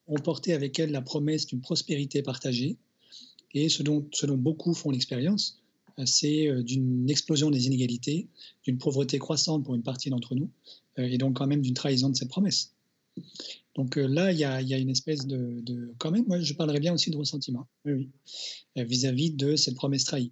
ont 0.07 0.19
porté 0.19 0.53
avec 0.53 0.79
elles 0.79 0.91
la 0.91 1.01
promesse 1.01 1.45
d'une 1.45 1.61
prospérité 1.61 2.21
partagée 2.21 2.77
et 3.53 3.69
ce 3.69 3.83
dont, 3.83 4.07
ce 4.11 4.25
dont 4.25 4.37
beaucoup 4.37 4.73
font 4.73 4.91
l'expérience 4.91 5.61
c'est 6.05 6.47
euh, 6.47 6.63
d'une 6.63 7.09
explosion 7.09 7.49
des 7.49 7.65
inégalités, 7.67 8.27
d'une 8.63 8.77
pauvreté 8.77 9.17
croissante 9.19 9.63
pour 9.63 9.75
une 9.75 9.83
partie 9.83 10.09
d'entre 10.09 10.35
nous, 10.35 10.49
euh, 10.99 11.03
et 11.03 11.17
donc 11.17 11.37
quand 11.37 11.47
même 11.47 11.61
d'une 11.61 11.73
trahison 11.73 12.09
de 12.09 12.15
cette 12.15 12.29
promesse. 12.29 12.73
Donc 13.75 13.97
euh, 13.97 14.05
là, 14.05 14.31
il 14.31 14.37
y, 14.37 14.43
a, 14.43 14.77
une 14.77 14.89
espèce 14.89 15.25
de, 15.25 15.93
Quand 15.97 16.11
même, 16.11 16.25
moi, 16.27 16.39
je 16.39 16.53
parlerais 16.53 16.79
bien 16.79 16.93
aussi 16.93 17.09
de 17.09 17.17
ressentiment, 17.17 17.67
oui, 17.85 18.09
vis-à-vis 18.75 19.31
de 19.31 19.55
cette 19.55 19.75
promesse 19.75 20.03
trahie, 20.03 20.31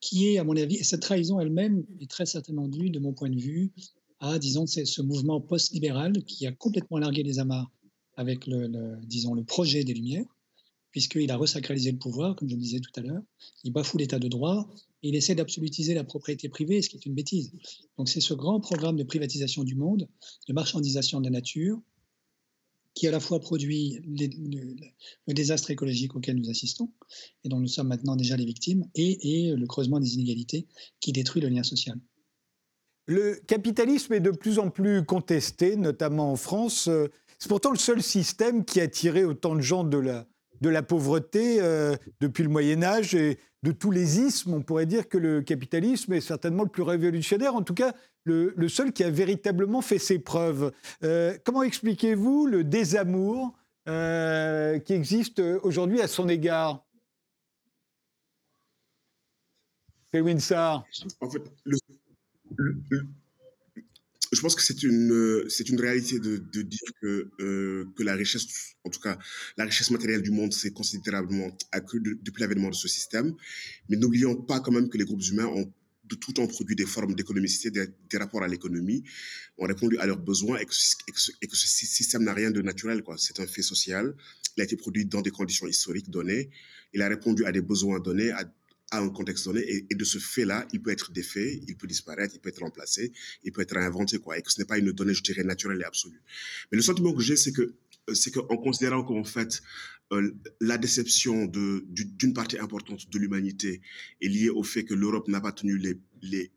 qui 0.00 0.28
est, 0.28 0.38
à 0.38 0.44
mon 0.44 0.56
avis, 0.56 0.82
cette 0.84 1.02
trahison 1.02 1.40
elle-même 1.40 1.84
est 2.00 2.10
très 2.10 2.26
certainement 2.26 2.68
due, 2.68 2.90
de 2.90 2.98
mon 2.98 3.12
point 3.12 3.30
de 3.30 3.38
vue, 3.38 3.72
à, 4.20 4.38
disons, 4.38 4.66
ce 4.66 5.02
mouvement 5.02 5.40
post-libéral 5.40 6.24
qui 6.24 6.46
a 6.46 6.52
complètement 6.52 6.98
largué 6.98 7.22
les 7.22 7.38
amarres 7.38 7.70
avec 8.18 8.48
le, 8.48 8.98
disons, 9.06 9.32
le 9.32 9.44
projet 9.44 9.84
des 9.84 9.94
Lumières, 9.94 10.26
puisqu'il 10.90 11.30
a 11.30 11.36
resacralisé 11.36 11.92
le 11.92 11.98
pouvoir, 11.98 12.34
comme 12.34 12.48
je 12.48 12.54
le 12.56 12.60
disais 12.60 12.80
tout 12.80 12.90
à 12.96 13.00
l'heure, 13.00 13.22
il 13.62 13.72
bafoue 13.72 13.96
l'état 13.96 14.18
de 14.18 14.26
droit, 14.26 14.68
et 15.04 15.10
il 15.10 15.14
essaie 15.14 15.36
d'absolutiser 15.36 15.94
la 15.94 16.02
propriété 16.02 16.48
privée, 16.48 16.82
ce 16.82 16.88
qui 16.88 16.96
est 16.96 17.06
une 17.06 17.14
bêtise. 17.14 17.52
Donc 17.96 18.08
c'est 18.08 18.20
ce 18.20 18.34
grand 18.34 18.58
programme 18.58 18.96
de 18.96 19.04
privatisation 19.04 19.62
du 19.62 19.76
monde, 19.76 20.08
de 20.48 20.52
marchandisation 20.52 21.20
de 21.20 21.26
la 21.26 21.30
nature, 21.30 21.80
qui 22.94 23.06
à 23.06 23.12
la 23.12 23.20
fois 23.20 23.38
produit 23.38 24.00
le, 24.04 25.32
désastre 25.32 25.70
écologique 25.70 26.16
auquel 26.16 26.34
nous 26.34 26.50
assistons, 26.50 26.90
et 27.44 27.48
dont 27.48 27.60
nous 27.60 27.68
sommes 27.68 27.86
maintenant 27.86 28.16
déjà 28.16 28.36
les 28.36 28.46
victimes, 28.46 28.84
et, 28.96 29.46
et 29.46 29.54
le 29.54 29.66
creusement 29.68 30.00
des 30.00 30.14
inégalités 30.14 30.66
qui 30.98 31.12
détruit 31.12 31.40
le 31.40 31.50
lien 31.50 31.62
social. 31.62 32.00
Le 33.06 33.36
capitalisme 33.46 34.12
est 34.14 34.20
de 34.20 34.32
plus 34.32 34.58
en 34.58 34.70
plus 34.70 35.04
contesté, 35.04 35.76
notamment 35.76 36.32
en 36.32 36.36
France. 36.36 36.90
C'est 37.38 37.48
pourtant 37.48 37.70
le 37.70 37.78
seul 37.78 38.02
système 38.02 38.64
qui 38.64 38.80
a 38.80 38.88
tiré 38.88 39.24
autant 39.24 39.54
de 39.54 39.60
gens 39.60 39.84
de 39.84 39.98
la, 40.68 40.82
pauvreté 40.82 41.60
euh, 41.60 41.96
depuis 42.20 42.42
le 42.42 42.48
Moyen 42.48 42.82
Âge 42.82 43.14
et 43.14 43.38
de 43.62 43.72
tous 43.72 43.90
les 43.90 44.20
ismes, 44.20 44.54
on 44.54 44.62
pourrait 44.62 44.86
dire 44.86 45.08
que 45.08 45.18
le 45.18 45.42
capitalisme 45.42 46.12
est 46.12 46.20
certainement 46.20 46.62
le 46.64 46.68
plus 46.68 46.82
révolutionnaire, 46.82 47.54
en 47.54 47.62
tout 47.62 47.74
cas 47.74 47.92
le, 48.24 48.68
seul 48.68 48.92
qui 48.92 49.02
a 49.04 49.10
véritablement 49.10 49.80
fait 49.80 49.98
ses 49.98 50.18
preuves. 50.18 50.72
Euh, 51.02 51.36
comment 51.44 51.62
expliquez-vous 51.62 52.46
le 52.46 52.62
désamour 52.62 53.54
euh, 53.88 54.78
qui 54.78 54.92
existe 54.92 55.40
aujourd'hui 55.62 56.02
à 56.02 56.08
son 56.08 56.28
égard? 56.28 56.84
En 60.14 61.28
je 64.38 64.42
pense 64.42 64.54
que 64.54 64.62
c'est 64.62 64.84
une, 64.84 65.10
euh, 65.10 65.48
c'est 65.48 65.68
une 65.68 65.80
réalité 65.80 66.20
de, 66.20 66.36
de 66.36 66.62
dire 66.62 66.90
que, 67.02 67.28
euh, 67.40 67.86
que 67.96 68.04
la 68.04 68.14
richesse, 68.14 68.76
en 68.84 68.90
tout 68.90 69.00
cas, 69.00 69.18
la 69.56 69.64
richesse 69.64 69.90
matérielle 69.90 70.22
du 70.22 70.30
monde 70.30 70.52
s'est 70.52 70.70
considérablement 70.70 71.50
accrue 71.72 72.00
depuis 72.00 72.40
l'avènement 72.40 72.68
de 72.70 72.74
ce 72.76 72.86
système. 72.86 73.34
Mais 73.88 73.96
n'oublions 73.96 74.36
pas 74.36 74.60
quand 74.60 74.70
même 74.70 74.88
que 74.88 74.96
les 74.96 75.04
groupes 75.04 75.24
humains 75.24 75.46
ont 75.46 75.72
de 76.04 76.14
tout 76.14 76.32
temps 76.32 76.46
produit 76.46 76.76
des 76.76 76.86
formes 76.86 77.16
d'économicité, 77.16 77.72
des, 77.72 77.88
des, 78.08 78.16
rapports 78.16 78.44
à 78.44 78.48
l'économie, 78.48 79.02
ont 79.58 79.66
répondu 79.66 79.98
à 79.98 80.06
leurs 80.06 80.20
besoins 80.20 80.56
et 80.58 80.64
que, 80.64 80.72
ce, 80.72 81.66
système 81.66 82.22
n'a 82.22 82.32
rien 82.32 82.52
de 82.52 82.62
naturel. 82.62 83.02
C'est 83.16 83.40
un 83.40 83.46
fait 83.48 83.62
social. 83.62 84.14
Il 84.56 84.60
a 84.60 84.64
été 84.64 84.76
produit 84.76 85.04
dans 85.04 85.20
des 85.20 85.32
conditions 85.32 85.66
historiques 85.66 86.10
données. 86.10 86.48
Il 86.92 87.02
a 87.02 87.08
répondu 87.08 87.44
à 87.44 87.50
des 87.50 87.60
besoins 87.60 87.98
donnés, 87.98 88.30
à 88.90 89.00
un 89.00 89.08
contexte 89.10 89.44
donné. 89.44 89.62
Et, 89.90 89.94
de 89.94 90.04
ce 90.04 90.18
fait-là, 90.18 90.66
il 90.72 90.80
peut 90.80 90.90
être 90.90 91.12
défait, 91.12 91.60
il 91.66 91.76
peut 91.76 91.86
disparaître, 91.86 92.34
il 92.34 92.40
peut 92.40 92.48
être 92.48 92.60
remplacé, 92.60 93.12
il 93.44 93.52
peut 93.52 93.62
être 93.62 93.74
réinventé. 93.74 94.18
Quoi, 94.18 94.38
et 94.38 94.42
que 94.42 94.50
ce 94.52 94.60
n'est 94.60 94.66
pas 94.66 94.78
une 94.78 94.92
donnée, 94.92 95.14
je 95.14 95.22
dirais, 95.22 95.44
naturelle 95.44 95.80
et 95.80 95.84
absolue. 95.84 96.20
Mais 96.70 96.76
le 96.76 96.82
sentiment 96.82 97.12
que 97.12 97.22
j'ai, 97.22 97.36
c'est 97.36 97.52
que 97.52 97.74
c'est 98.14 98.32
qu'en 98.32 98.56
considérant 98.56 99.04
qu'en 99.04 99.24
fait, 99.24 99.60
euh, 100.12 100.34
la 100.60 100.78
déception 100.78 101.44
d'une 101.46 102.32
partie 102.32 102.58
importante 102.58 103.10
de 103.10 103.18
l'humanité 103.18 103.82
est 104.22 104.28
liée 104.28 104.48
au 104.48 104.62
fait 104.62 104.84
que 104.84 104.94
l'Europe 104.94 105.28
n'a 105.28 105.40
pas 105.40 105.52
tenu 105.52 105.76
les, 105.76 105.98
les, 106.22 106.50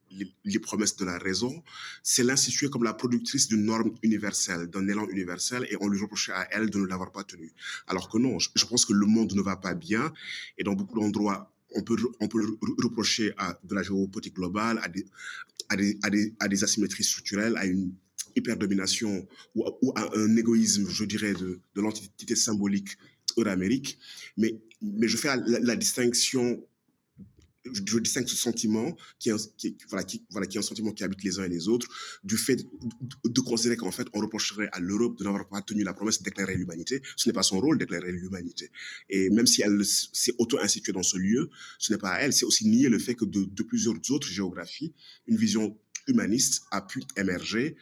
les, 0.45 0.59
promesses 0.59 0.95
de 0.95 1.03
la 1.03 1.17
raison, 1.17 1.61
c'est 2.01 2.23
l'instituer 2.23 2.69
comme 2.69 2.83
la 2.83 2.93
productrice 2.93 3.49
d'une 3.49 3.65
norme 3.65 3.91
universelle, 4.03 4.67
d'un 4.67 4.87
élan 4.87 5.05
universel, 5.09 5.67
et 5.69 5.75
on 5.81 5.89
lui 5.89 5.99
reprochait 5.99 6.31
à 6.31 6.47
elle 6.51 6.69
de 6.69 6.79
ne 6.79 6.85
l'avoir 6.85 7.11
pas 7.11 7.25
tenu. 7.25 7.51
Alors 7.87 8.09
que 8.09 8.17
non, 8.17 8.39
je, 8.39 8.65
pense 8.65 8.85
que 8.85 8.93
le 8.93 9.05
monde 9.05 9.33
ne 9.33 9.41
va 9.41 9.57
pas 9.57 9.73
bien, 9.73 10.13
et 10.57 10.63
dans 10.63 10.73
beaucoup 10.73 10.99
d'endroits, 10.99 11.50
on 11.75 11.81
peut, 11.81 11.97
reprocher 12.79 13.33
à 13.37 13.59
de 13.63 13.75
la 13.75 13.83
géopolitique 13.83 14.35
globale, 14.35 14.79
à 15.69 15.77
des, 15.77 16.63
asymétries 16.63 17.03
structurelles, 17.03 17.55
à 17.57 17.65
une 17.65 17.93
hyperdomination 18.35 19.27
ou, 19.55 19.65
ou 19.81 19.91
à 19.95 20.17
un 20.17 20.35
égoïsme, 20.35 20.87
je 20.89 21.05
dirais, 21.05 21.33
de, 21.33 21.59
l'entité 21.75 22.35
symbolique 22.35 22.97
Euro-Amérique. 23.37 23.97
Mais, 24.37 24.59
je 25.01 25.17
fais 25.17 25.29
la 25.45 25.75
distinction 25.75 26.63
je, 27.65 27.99
distingue 27.99 28.27
ce 28.27 28.35
sentiment 28.35 28.95
qui 29.19 29.29
est, 29.29 29.35
voilà, 29.89 30.03
qui, 30.03 30.25
voilà, 30.29 30.47
qui 30.47 30.57
est 30.57 30.59
un 30.59 30.63
sentiment 30.63 30.91
qui 30.91 31.03
habite 31.03 31.23
les 31.23 31.39
uns 31.39 31.43
et 31.43 31.49
les 31.49 31.67
autres, 31.67 31.87
du 32.23 32.37
fait 32.37 32.65
de, 33.23 33.41
considérer 33.41 33.77
qu'en 33.77 33.91
fait, 33.91 34.07
on 34.13 34.19
reprocherait 34.19 34.69
à 34.71 34.79
l'Europe 34.79 35.17
de 35.17 35.23
n'avoir 35.23 35.47
pas 35.47 35.61
tenu 35.61 35.83
la 35.83 35.93
promesse 35.93 36.21
d'éclairer 36.21 36.55
l'humanité. 36.55 37.01
Ce 37.15 37.29
n'est 37.29 37.33
pas 37.33 37.43
son 37.43 37.59
rôle 37.59 37.77
d'éclairer 37.77 38.11
l'humanité. 38.11 38.71
Et 39.09 39.29
même 39.29 39.47
si 39.47 39.61
elle 39.61 39.83
s'est 39.85 40.33
auto-instituée 40.37 40.93
dans 40.93 41.03
ce 41.03 41.17
lieu, 41.17 41.49
ce 41.77 41.93
n'est 41.93 41.99
pas 41.99 42.11
à 42.11 42.19
elle, 42.19 42.33
c'est 42.33 42.45
aussi 42.45 42.67
nier 42.67 42.89
le 42.89 42.99
fait 42.99 43.15
que 43.15 43.25
de, 43.25 43.63
plusieurs 43.63 43.95
autres 44.09 44.27
géographies, 44.27 44.93
une 45.27 45.37
vision 45.37 45.77
humaniste 46.07 46.63
a 46.71 46.81
pu 46.81 47.03
émerger 47.15 47.75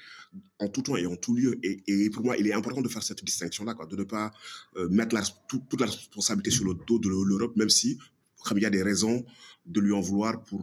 en 0.59 0.67
tout 0.67 0.81
temps 0.81 0.97
et 0.97 1.05
en 1.05 1.15
tout 1.15 1.33
lieu. 1.35 1.57
Et, 1.63 2.09
pour 2.09 2.23
moi, 2.23 2.37
il 2.37 2.45
est 2.47 2.53
important 2.53 2.81
de 2.81 2.89
faire 2.89 3.01
cette 3.01 3.23
distinction-là, 3.23 3.75
de 3.89 3.95
ne 3.95 4.03
pas 4.03 4.31
euh, 4.75 4.89
mettre 4.89 5.17
toute 5.47 5.79
la 5.79 5.87
responsabilité 5.87 6.51
sur 6.51 6.65
le 6.65 6.73
dos 6.85 6.99
de 6.99 7.07
l'Europe, 7.07 7.55
même 7.55 7.69
si, 7.69 7.97
comme 8.43 8.57
il 8.57 8.61
y 8.61 8.67
a 8.67 8.69
des 8.69 8.83
raisons 8.83 9.25
de 9.65 9.79
lui 9.79 9.93
en 9.93 10.01
vouloir 10.01 10.43
pour 10.43 10.61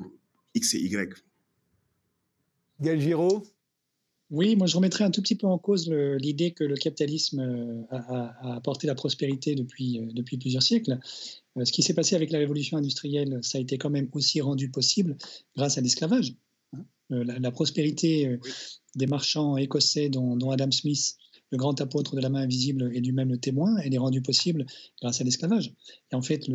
X 0.54 0.74
et 0.74 0.78
Y. 0.78 1.22
Gaël 2.80 3.00
Giraud? 3.00 3.42
Oui, 4.30 4.56
moi 4.56 4.66
je 4.66 4.74
remettrais 4.76 5.04
un 5.04 5.10
tout 5.12 5.22
petit 5.22 5.36
peu 5.36 5.46
en 5.46 5.58
cause 5.58 5.88
l'idée 5.88 6.50
que 6.50 6.64
le 6.64 6.74
capitalisme 6.74 7.40
euh, 7.40 7.82
a, 7.90 8.50
a, 8.50 8.56
apporté 8.56 8.88
la 8.88 8.96
prospérité 8.96 9.54
depuis, 9.54 10.00
euh, 10.00 10.06
depuis 10.12 10.36
plusieurs 10.36 10.64
siècles. 10.64 10.98
Ce 11.62 11.70
qui 11.72 11.82
s'est 11.82 11.94
passé 11.94 12.16
avec 12.16 12.30
la 12.32 12.38
révolution 12.38 12.76
industrielle, 12.76 13.38
ça 13.42 13.58
a 13.58 13.60
été 13.60 13.78
quand 13.78 13.88
même 13.88 14.08
aussi 14.12 14.40
rendu 14.40 14.70
possible 14.70 15.16
grâce 15.54 15.78
à 15.78 15.80
l'esclavage. 15.80 16.34
Euh, 17.12 17.24
la, 17.24 17.50
prospérité 17.52 18.26
euh, 18.26 18.38
des 18.96 19.06
marchands 19.06 19.56
écossais, 19.56 20.08
dont, 20.08 20.50
Adam 20.50 20.70
Smith, 20.72 21.16
le 21.50 21.58
grand 21.58 21.80
apôtre 21.80 22.16
de 22.16 22.20
la 22.20 22.28
main 22.28 22.42
invisible, 22.42 22.90
est 22.94 23.00
lui-même 23.00 23.28
le 23.28 23.38
témoin, 23.38 23.76
elle 23.78 23.94
est 23.94 23.98
rendue 23.98 24.22
possible 24.22 24.66
grâce 25.00 25.20
à 25.20 25.24
l'esclavage. 25.24 25.72
Et 26.12 26.14
en 26.14 26.22
fait, 26.22 26.48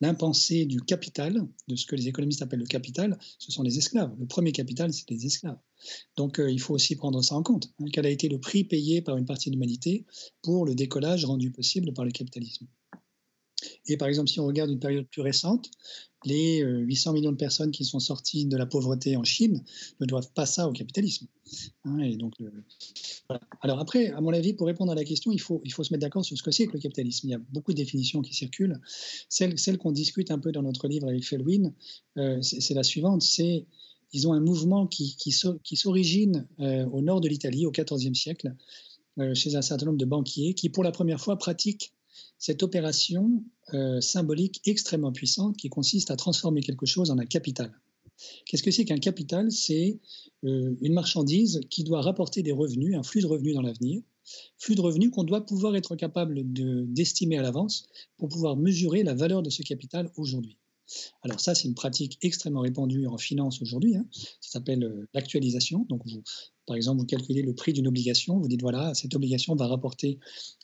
l'impensé 0.00 0.66
du 0.66 0.80
capital, 0.80 1.46
de 1.68 1.76
ce 1.76 1.86
que 1.86 1.96
les 1.96 2.08
économistes 2.08 2.42
appellent 2.42 2.60
le 2.60 2.66
capital, 2.66 3.18
ce 3.38 3.50
sont 3.50 3.62
les 3.62 3.78
esclaves. 3.78 4.14
Le 4.18 4.26
premier 4.26 4.52
capital, 4.52 4.92
c'est 4.92 5.08
les 5.10 5.26
esclaves. 5.26 5.58
Donc 6.16 6.38
euh, 6.38 6.50
il 6.50 6.60
faut 6.60 6.74
aussi 6.74 6.96
prendre 6.96 7.22
ça 7.22 7.34
en 7.34 7.42
compte. 7.42 7.70
Hein, 7.80 7.86
quel 7.92 8.06
a 8.06 8.10
été 8.10 8.28
le 8.28 8.38
prix 8.38 8.64
payé 8.64 9.02
par 9.02 9.16
une 9.16 9.26
partie 9.26 9.50
de 9.50 9.54
l'humanité 9.54 10.06
pour 10.42 10.64
le 10.64 10.74
décollage 10.74 11.24
rendu 11.24 11.50
possible 11.50 11.92
par 11.92 12.04
le 12.04 12.10
capitalisme 12.10 12.66
et 13.86 13.96
par 13.96 14.08
exemple, 14.08 14.28
si 14.28 14.40
on 14.40 14.46
regarde 14.46 14.70
une 14.70 14.80
période 14.80 15.06
plus 15.06 15.22
récente, 15.22 15.70
les 16.24 16.60
800 16.60 17.10
euh, 17.10 17.14
millions 17.14 17.32
de 17.32 17.36
personnes 17.36 17.70
qui 17.70 17.84
sont 17.84 18.00
sorties 18.00 18.46
de 18.46 18.56
la 18.56 18.66
pauvreté 18.66 19.16
en 19.16 19.24
Chine 19.24 19.62
ne 20.00 20.06
doivent 20.06 20.32
pas 20.32 20.46
ça 20.46 20.68
au 20.68 20.72
capitalisme. 20.72 21.26
Hein, 21.84 22.16
donc, 22.16 22.34
Alors 23.60 23.78
après, 23.78 24.08
à 24.08 24.20
mon 24.20 24.32
avis, 24.32 24.54
pour 24.54 24.66
répondre 24.66 24.92
à 24.92 24.94
la 24.94 25.04
question, 25.04 25.32
il 25.32 25.40
faut, 25.40 25.60
il 25.64 25.72
faut 25.72 25.84
se 25.84 25.92
mettre 25.92 26.02
d'accord 26.02 26.24
sur 26.24 26.36
ce 26.36 26.42
que 26.42 26.50
c'est 26.50 26.66
que 26.66 26.72
le 26.72 26.78
capitalisme. 26.78 27.28
Il 27.28 27.30
y 27.30 27.34
a 27.34 27.40
beaucoup 27.52 27.72
de 27.72 27.76
définitions 27.76 28.22
qui 28.22 28.34
circulent. 28.34 28.80
Celle, 29.28 29.58
celle 29.58 29.78
qu'on 29.78 29.92
discute 29.92 30.30
un 30.30 30.38
peu 30.38 30.52
dans 30.52 30.62
notre 30.62 30.88
livre 30.88 31.08
avec 31.08 31.24
Felwin, 31.24 31.72
euh, 32.16 32.40
c'est 32.42 32.74
la 32.74 32.82
suivante, 32.82 33.22
c'est 33.22 33.66
ils 34.12 34.28
ont 34.28 34.32
un 34.32 34.40
mouvement 34.40 34.86
qui, 34.86 35.16
qui, 35.16 35.76
s'origine 35.76 36.46
euh, 36.60 36.86
au 36.86 37.02
nord 37.02 37.20
de 37.20 37.28
l'Italie 37.28 37.66
au 37.66 37.72
XIVe 37.72 38.14
siècle, 38.14 38.54
chez 39.34 39.54
un 39.54 39.62
certain 39.62 39.86
nombre 39.86 39.98
de 39.98 40.04
banquiers 40.04 40.54
qui, 40.54 40.68
pour 40.68 40.82
la 40.82 40.90
première 40.90 41.20
fois, 41.20 41.36
pratiquent 41.36 41.92
cette 42.38 42.62
opération 42.62 43.44
euh, 43.72 44.00
symbolique 44.00 44.60
extrêmement 44.66 45.12
puissante 45.12 45.56
qui 45.56 45.68
consiste 45.68 46.10
à 46.10 46.16
transformer 46.16 46.60
quelque 46.60 46.86
chose 46.86 47.10
en 47.10 47.18
un 47.18 47.26
capital. 47.26 47.72
Qu'est-ce 48.46 48.62
que 48.62 48.70
c'est 48.70 48.84
qu'un 48.84 48.98
capital? 48.98 49.50
C'est 49.50 50.00
euh, 50.44 50.76
une 50.80 50.92
marchandise 50.92 51.60
qui 51.70 51.84
doit 51.84 52.02
rapporter 52.02 52.42
des 52.42 52.52
revenus, 52.52 52.96
un 52.96 53.02
flux 53.02 53.20
de 53.20 53.26
revenus 53.26 53.54
dans 53.54 53.62
l'avenir, 53.62 54.02
flux 54.58 54.74
de 54.74 54.80
revenus 54.80 55.10
qu'on 55.10 55.24
doit 55.24 55.44
pouvoir 55.44 55.76
être 55.76 55.96
capable 55.96 56.42
d'estimer 56.44 57.38
à 57.38 57.42
l'avance 57.42 57.86
pour 58.16 58.28
pouvoir 58.28 58.56
mesurer 58.56 59.02
la 59.02 59.14
valeur 59.14 59.42
de 59.42 59.50
ce 59.50 59.62
capital 59.62 60.10
aujourd'hui. 60.16 60.58
Alors 61.22 61.40
ça, 61.40 61.54
c'est 61.54 61.68
une 61.68 61.74
pratique 61.74 62.18
extrêmement 62.22 62.60
répandue 62.60 63.06
en 63.06 63.18
finance 63.18 63.62
aujourd'hui. 63.62 63.96
Hein. 63.96 64.06
Ça 64.12 64.52
s'appelle 64.58 64.84
euh, 64.84 65.08
l'actualisation. 65.14 65.86
Donc, 65.88 66.02
par 66.66 66.76
exemple, 66.76 67.00
vous 67.00 67.06
calculez 67.06 67.42
le 67.42 67.54
prix 67.54 67.72
d'une 67.72 67.86
obligation. 67.86 68.38
Vous 68.38 68.48
dites 68.48 68.62
voilà, 68.62 68.94
cette 68.94 69.14
obligation 69.14 69.54
va 69.54 69.66
rapporter 69.66 70.18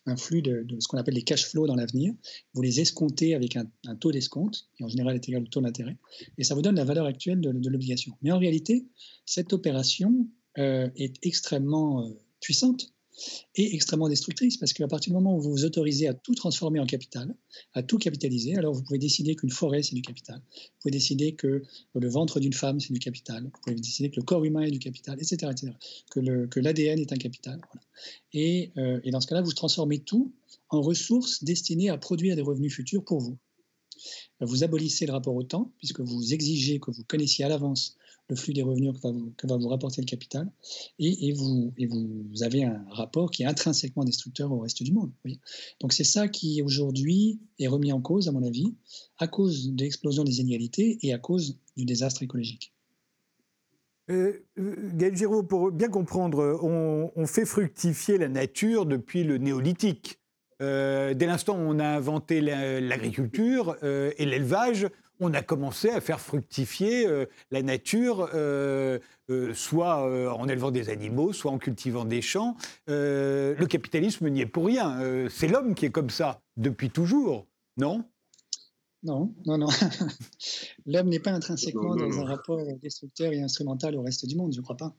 un 0.07 0.17
flux 0.17 0.43
de, 0.43 0.67
ce 0.79 0.89
qu'on 0.89 0.99
appelle 0.99 1.15
les 1.15 1.23
cash 1.23 1.47
flows 1.47 1.67
dans 1.67 1.75
l'avenir. 1.75 2.15
Vous 2.55 2.63
les 2.63 2.81
escomptez 2.81 3.35
avec 3.35 3.57
un, 3.57 3.67
taux 3.97 4.13
d'escompte 4.13 4.69
qui 4.77 4.85
en 4.85 4.89
général 4.89 5.15
est 5.15 5.29
égal 5.29 5.43
au 5.43 5.47
taux 5.47 5.61
d'intérêt, 5.61 5.99
et 6.39 6.45
ça 6.45 6.55
vous 6.55 6.63
donne 6.63 6.77
la 6.77 6.85
valeur 6.85 7.07
actuelle 7.07 7.41
de, 7.41 7.69
l'obligation. 7.69 8.15
Mais 8.23 8.33
en 8.33 8.39
réalité, 8.39 8.87
cette 9.27 9.53
opération 9.53 10.29
euh, 10.59 10.89
est 10.97 11.17
extrêmement 11.23 12.05
euh, 12.05 12.11
puissante 12.41 12.93
est 13.55 13.75
extrêmement 13.75 14.09
destructrice 14.09 14.57
parce 14.57 14.73
qu'à 14.73 14.89
partir 14.89 15.11
du 15.11 15.15
moment 15.15 15.37
où 15.37 15.41
vous 15.41 15.51
vous 15.51 15.65
autorisez 15.65 16.09
à 16.09 16.15
tout 16.15 16.35
transformer 16.35 16.81
en 16.81 16.87
capital, 16.87 17.35
à 17.75 17.83
tout 17.83 17.99
capitaliser, 17.99 18.57
alors 18.57 18.75
vous 18.75 18.83
pouvez 18.83 18.99
décider 18.99 19.35
qu'une 19.37 19.51
forêt 19.51 19.83
c'est 19.83 19.95
du 19.95 20.03
capital, 20.03 20.41
vous 20.55 20.81
pouvez 20.83 20.93
décider 20.93 21.35
que 21.35 21.63
le 21.95 22.09
ventre 22.09 22.41
d'une 22.41 22.53
femme 22.53 22.81
c'est 22.81 22.93
du 22.93 22.99
capital, 22.99 23.45
vous 23.45 23.61
pouvez 23.63 23.77
décider 23.77 24.11
que 24.11 24.17
le 24.17 24.25
corps 24.25 24.45
humain 24.45 24.63
est 24.63 24.71
du 24.71 24.79
capital, 24.79 25.19
etc., 25.21 25.53
etc. 25.53 25.73
que 26.11 26.61
l'ADN 26.61 26.99
est 26.99 27.13
un 27.13 27.17
capital. 27.17 27.61
Et, 28.33 28.73
euh, 28.77 29.01
et 29.05 29.11
dans 29.11 29.21
ce 29.21 29.27
cas-là, 29.27 29.43
vous 29.43 29.53
transformez 29.53 29.99
tout 29.99 30.33
en 30.69 30.81
ressources 30.81 31.43
destinées 31.45 31.91
à 31.91 31.99
produire 31.99 32.37
des 32.37 32.43
revenus 32.43 32.75
futurs 32.75 33.05
pour 33.05 33.21
vous. 33.21 33.39
Vous 34.41 34.65
abolissez 34.65 35.05
le 35.05 35.13
rapport 35.13 35.35
au 35.35 35.43
temps, 35.43 35.73
puisque 35.79 36.01
vous 36.01 36.33
exigez 36.33 36.81
que 36.81 36.91
vous 36.91 37.05
connaissiez 37.05 37.45
à 37.45 37.49
l'avance 37.49 37.97
le 38.31 38.37
flux 38.37 38.53
des 38.53 38.63
revenus 38.63 38.93
que 39.37 39.47
va 39.47 39.57
vous, 39.57 39.69
rapporter 39.69 40.01
le 40.01 40.07
capital, 40.07 40.51
et, 40.99 41.33
vous, 41.33 41.75
et, 41.77 41.87
vous, 41.87 42.43
avez 42.43 42.65
un 42.65 42.85
rapport 42.91 43.31
qui 43.31 43.43
est 43.43 43.47
intrinsèquement 43.47 44.05
destructeur 44.05 44.51
au 44.53 44.61
reste 44.61 44.83
du 44.83 44.93
monde. 44.93 45.13
Donc 45.81 45.93
c'est 45.93 46.05
ça 46.05 46.29
qui 46.29 46.63
aujourd'hui 46.63 47.41
est 47.59 47.67
remis 47.67 47.93
en 47.93 48.01
cause, 48.01 48.29
à 48.29 48.33
mon 48.33 48.43
avis, 48.43 48.75
à 49.19 49.27
cause 49.27 49.73
de 49.73 49.85
l'explosion 49.85 50.25
des 50.25 50.41
inégalités 50.41 50.99
et 51.03 51.13
à 51.13 51.19
cause 51.19 51.59
du 51.77 51.85
désastre 51.85 52.23
écologique. 52.23 52.73
Euh, 54.11 54.45
Gaël 54.57 55.17
Giraud, 55.17 55.43
pour 55.43 55.71
bien 55.71 55.89
comprendre, 55.89 56.59
on, 56.63 57.27
fait 57.27 57.45
fructifier 57.45 58.19
la 58.19 58.29
nature 58.29 58.87
depuis 58.87 59.25
le 59.25 59.39
néolithique. 59.39 60.21
Euh, 60.63 61.15
dès 61.15 61.27
l'instant 61.27 61.57
où 61.57 61.63
on 61.63 61.79
a 61.79 61.87
inventé 61.87 62.41
l'agriculture 62.41 63.77
euh, 63.83 64.13
et 64.19 64.27
l'élevage, 64.27 64.89
on 65.21 65.35
a 65.35 65.43
commencé 65.43 65.91
à 65.91 66.01
faire 66.01 66.21
fructifier 66.21 67.07
euh, 67.07 67.27
la 67.51 67.63
nature, 67.63 68.31
euh, 68.35 68.99
euh, 69.31 69.55
soit 69.55 70.03
en 70.35 70.49
élevant 70.49 70.71
des 70.71 70.89
animaux, 70.89 71.33
soit 71.33 71.53
en 71.53 71.59
cultivant 71.59 72.05
des 72.05 72.23
champs. 72.23 72.57
le 72.89 73.65
capitalisme 73.67 74.29
n'y 74.29 74.41
est 74.41 74.47
pour 74.47 74.67
rien. 74.67 74.99
c'est 75.29 75.47
l'homme 75.47 75.75
qui 75.75 75.87
est 75.87 75.91
comme 75.91 76.11
ça 76.11 76.41
depuis 76.57 76.91
toujours, 76.91 77.47
non? 77.77 78.05
Non, 79.03 79.33
non, 79.47 79.57
non. 79.57 79.69
L'homme 80.87 81.09
n'est 81.09 81.21
pas 81.21 81.31
intrinsèquement 81.31 81.97
dans 81.97 82.19
un 82.19 82.25
rapport 82.25 82.61
destructeur 82.83 83.33
et 83.33 83.41
instrumental 83.41 83.97
au 83.97 84.03
reste 84.03 84.27
du 84.27 84.37
monde, 84.37 84.53
je 84.53 84.59
ne 84.59 84.63
crois 84.63 84.77
pas. 84.77 84.95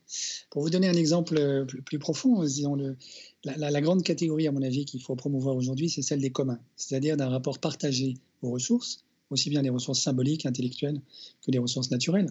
Pour 0.50 0.62
vous 0.62 0.70
donner 0.70 0.88
un 0.88 0.94
exemple 0.94 1.66
plus, 1.86 2.00
profond, 2.00 2.42
disons 2.42 2.74
le, 2.74 2.96
la, 3.44 3.70
la, 3.70 3.80
grande 3.80 4.02
catégorie, 4.02 4.48
à 4.48 4.52
mon 4.52 4.62
avis, 4.62 4.86
qu'il 4.86 5.00
faut 5.02 5.14
promouvoir 5.14 5.54
aujourd'hui, 5.54 5.88
c'est 5.88 6.02
celle 6.02 6.20
des 6.20 6.30
communs, 6.30 6.58
c'est-à-dire 6.74 7.16
d'un 7.16 7.28
rapport 7.28 7.60
partagé 7.60 8.14
aux 8.40 8.50
ressources, 8.50 9.04
aussi 9.32 9.50
bien 9.50 9.62
des 9.62 9.70
ressources 9.70 10.00
symboliques, 10.00 10.46
intellectuelles 10.46 11.00
que 11.44 11.50
des 11.50 11.58
ressources 11.58 11.90
naturelles, 11.90 12.30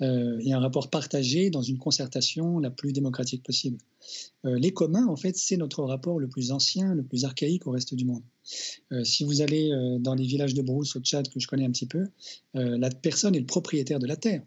euh, 0.00 0.38
et 0.40 0.52
un 0.52 0.60
rapport 0.60 0.90
partagé 0.90 1.50
dans 1.50 1.62
une 1.62 1.78
concertation 1.78 2.58
la 2.58 2.70
plus 2.70 2.92
démocratique 2.92 3.42
possible. 3.42 3.78
Euh, 4.44 4.58
les 4.58 4.72
communs, 4.72 5.06
en 5.06 5.16
fait, 5.16 5.36
c'est 5.36 5.56
notre 5.56 5.82
rapport 5.82 6.18
le 6.18 6.28
plus 6.28 6.52
ancien, 6.52 6.94
le 6.94 7.02
plus 7.02 7.24
archaïque 7.24 7.66
au 7.66 7.70
reste 7.70 7.94
du 7.94 8.04
monde. 8.04 8.22
Euh, 8.92 9.04
si 9.04 9.24
vous 9.24 9.40
allez 9.40 9.70
dans 10.00 10.14
les 10.14 10.24
villages 10.24 10.54
de 10.54 10.62
brousse 10.62 10.96
au 10.96 11.00
Tchad, 11.00 11.28
que 11.28 11.40
je 11.40 11.46
connais 11.46 11.64
un 11.64 11.70
petit 11.70 11.86
peu, 11.86 12.04
la 12.54 12.90
personne 12.90 13.34
est 13.34 13.40
le 13.40 13.46
propriétaire 13.46 13.98
de 13.98 14.06
la 14.06 14.16
terre. 14.16 14.42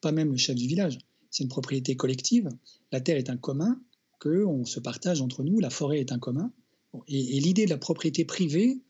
pas 0.00 0.12
même 0.12 0.30
le 0.30 0.36
chef 0.36 0.56
du 0.56 0.66
village. 0.66 0.98
C'est 1.30 1.44
une 1.44 1.48
propriété 1.48 1.94
collective. 1.94 2.48
La 2.90 3.00
terre 3.00 3.16
est 3.16 3.30
un 3.30 3.36
commun 3.36 3.80
que 4.18 4.44
on 4.44 4.64
se 4.64 4.80
partage 4.80 5.20
entre 5.20 5.42
nous. 5.44 5.60
La 5.60 5.70
forêt 5.70 6.00
est 6.00 6.12
un 6.12 6.18
commun. 6.18 6.52
Et, 7.06 7.36
et 7.36 7.40
l'idée 7.40 7.66
de 7.66 7.70
la 7.70 7.78
propriété 7.78 8.24
privée, 8.24 8.80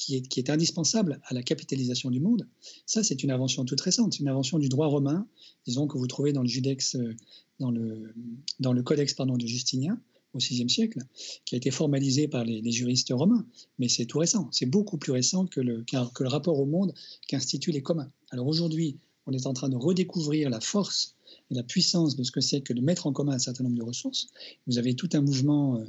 qui 0.00 0.40
est, 0.40 0.50
indispensable 0.50 1.20
à 1.24 1.34
la 1.34 1.42
capitalisation 1.42 2.10
du 2.10 2.20
monde, 2.20 2.46
ça 2.86 3.02
c'est 3.02 3.22
une 3.22 3.30
invention 3.30 3.64
toute 3.64 3.80
récente, 3.80 4.18
une 4.18 4.28
invention 4.28 4.58
du 4.58 4.68
droit 4.68 4.86
romain, 4.86 5.26
disons 5.66 5.86
que 5.86 5.98
vous 5.98 6.06
trouvez 6.06 6.32
dans 6.32 6.42
le 6.42 6.48
Judex, 6.48 6.96
euh, 6.96 7.14
dans 7.58 7.70
le, 7.70 8.14
dans 8.60 8.72
le 8.72 8.82
Codex 8.82 9.14
pardon, 9.14 9.36
de 9.36 9.46
Justinien 9.46 10.00
au 10.32 10.38
VIe 10.38 10.68
siècle, 10.68 11.00
qui 11.44 11.56
a 11.56 11.58
été 11.58 11.70
formalisé 11.70 12.28
par 12.28 12.44
les, 12.44 12.70
juristes 12.70 13.12
romains, 13.12 13.44
mais 13.78 13.88
c'est 13.88 14.06
tout 14.06 14.18
récent, 14.18 14.48
c'est 14.52 14.66
beaucoup 14.66 14.96
plus 14.96 15.12
récent 15.12 15.46
que 15.46 15.60
le, 15.60 15.84
que 15.84 16.22
le 16.22 16.28
rapport 16.28 16.58
au 16.58 16.66
monde 16.66 16.94
qu'instituent 17.26 17.72
les 17.72 17.82
communs. 17.82 18.10
Alors 18.30 18.46
aujourd'hui, 18.46 18.96
on 19.26 19.32
est 19.32 19.46
en 19.46 19.52
train 19.52 19.68
de 19.68 19.76
redécouvrir 19.76 20.48
la 20.48 20.60
force 20.60 21.16
et 21.50 21.54
la 21.54 21.62
puissance 21.62 22.16
de 22.16 22.22
ce 22.22 22.30
que 22.30 22.40
c'est 22.40 22.60
que 22.60 22.72
de 22.72 22.80
mettre 22.80 23.06
en 23.06 23.12
commun 23.12 23.32
un 23.32 23.38
certain 23.38 23.64
nombre 23.64 23.76
de 23.76 23.82
ressources. 23.82 24.28
Vous 24.66 24.78
avez 24.78 24.94
tout 24.94 25.08
un 25.12 25.20
mouvement, 25.20 25.76
euh, 25.76 25.84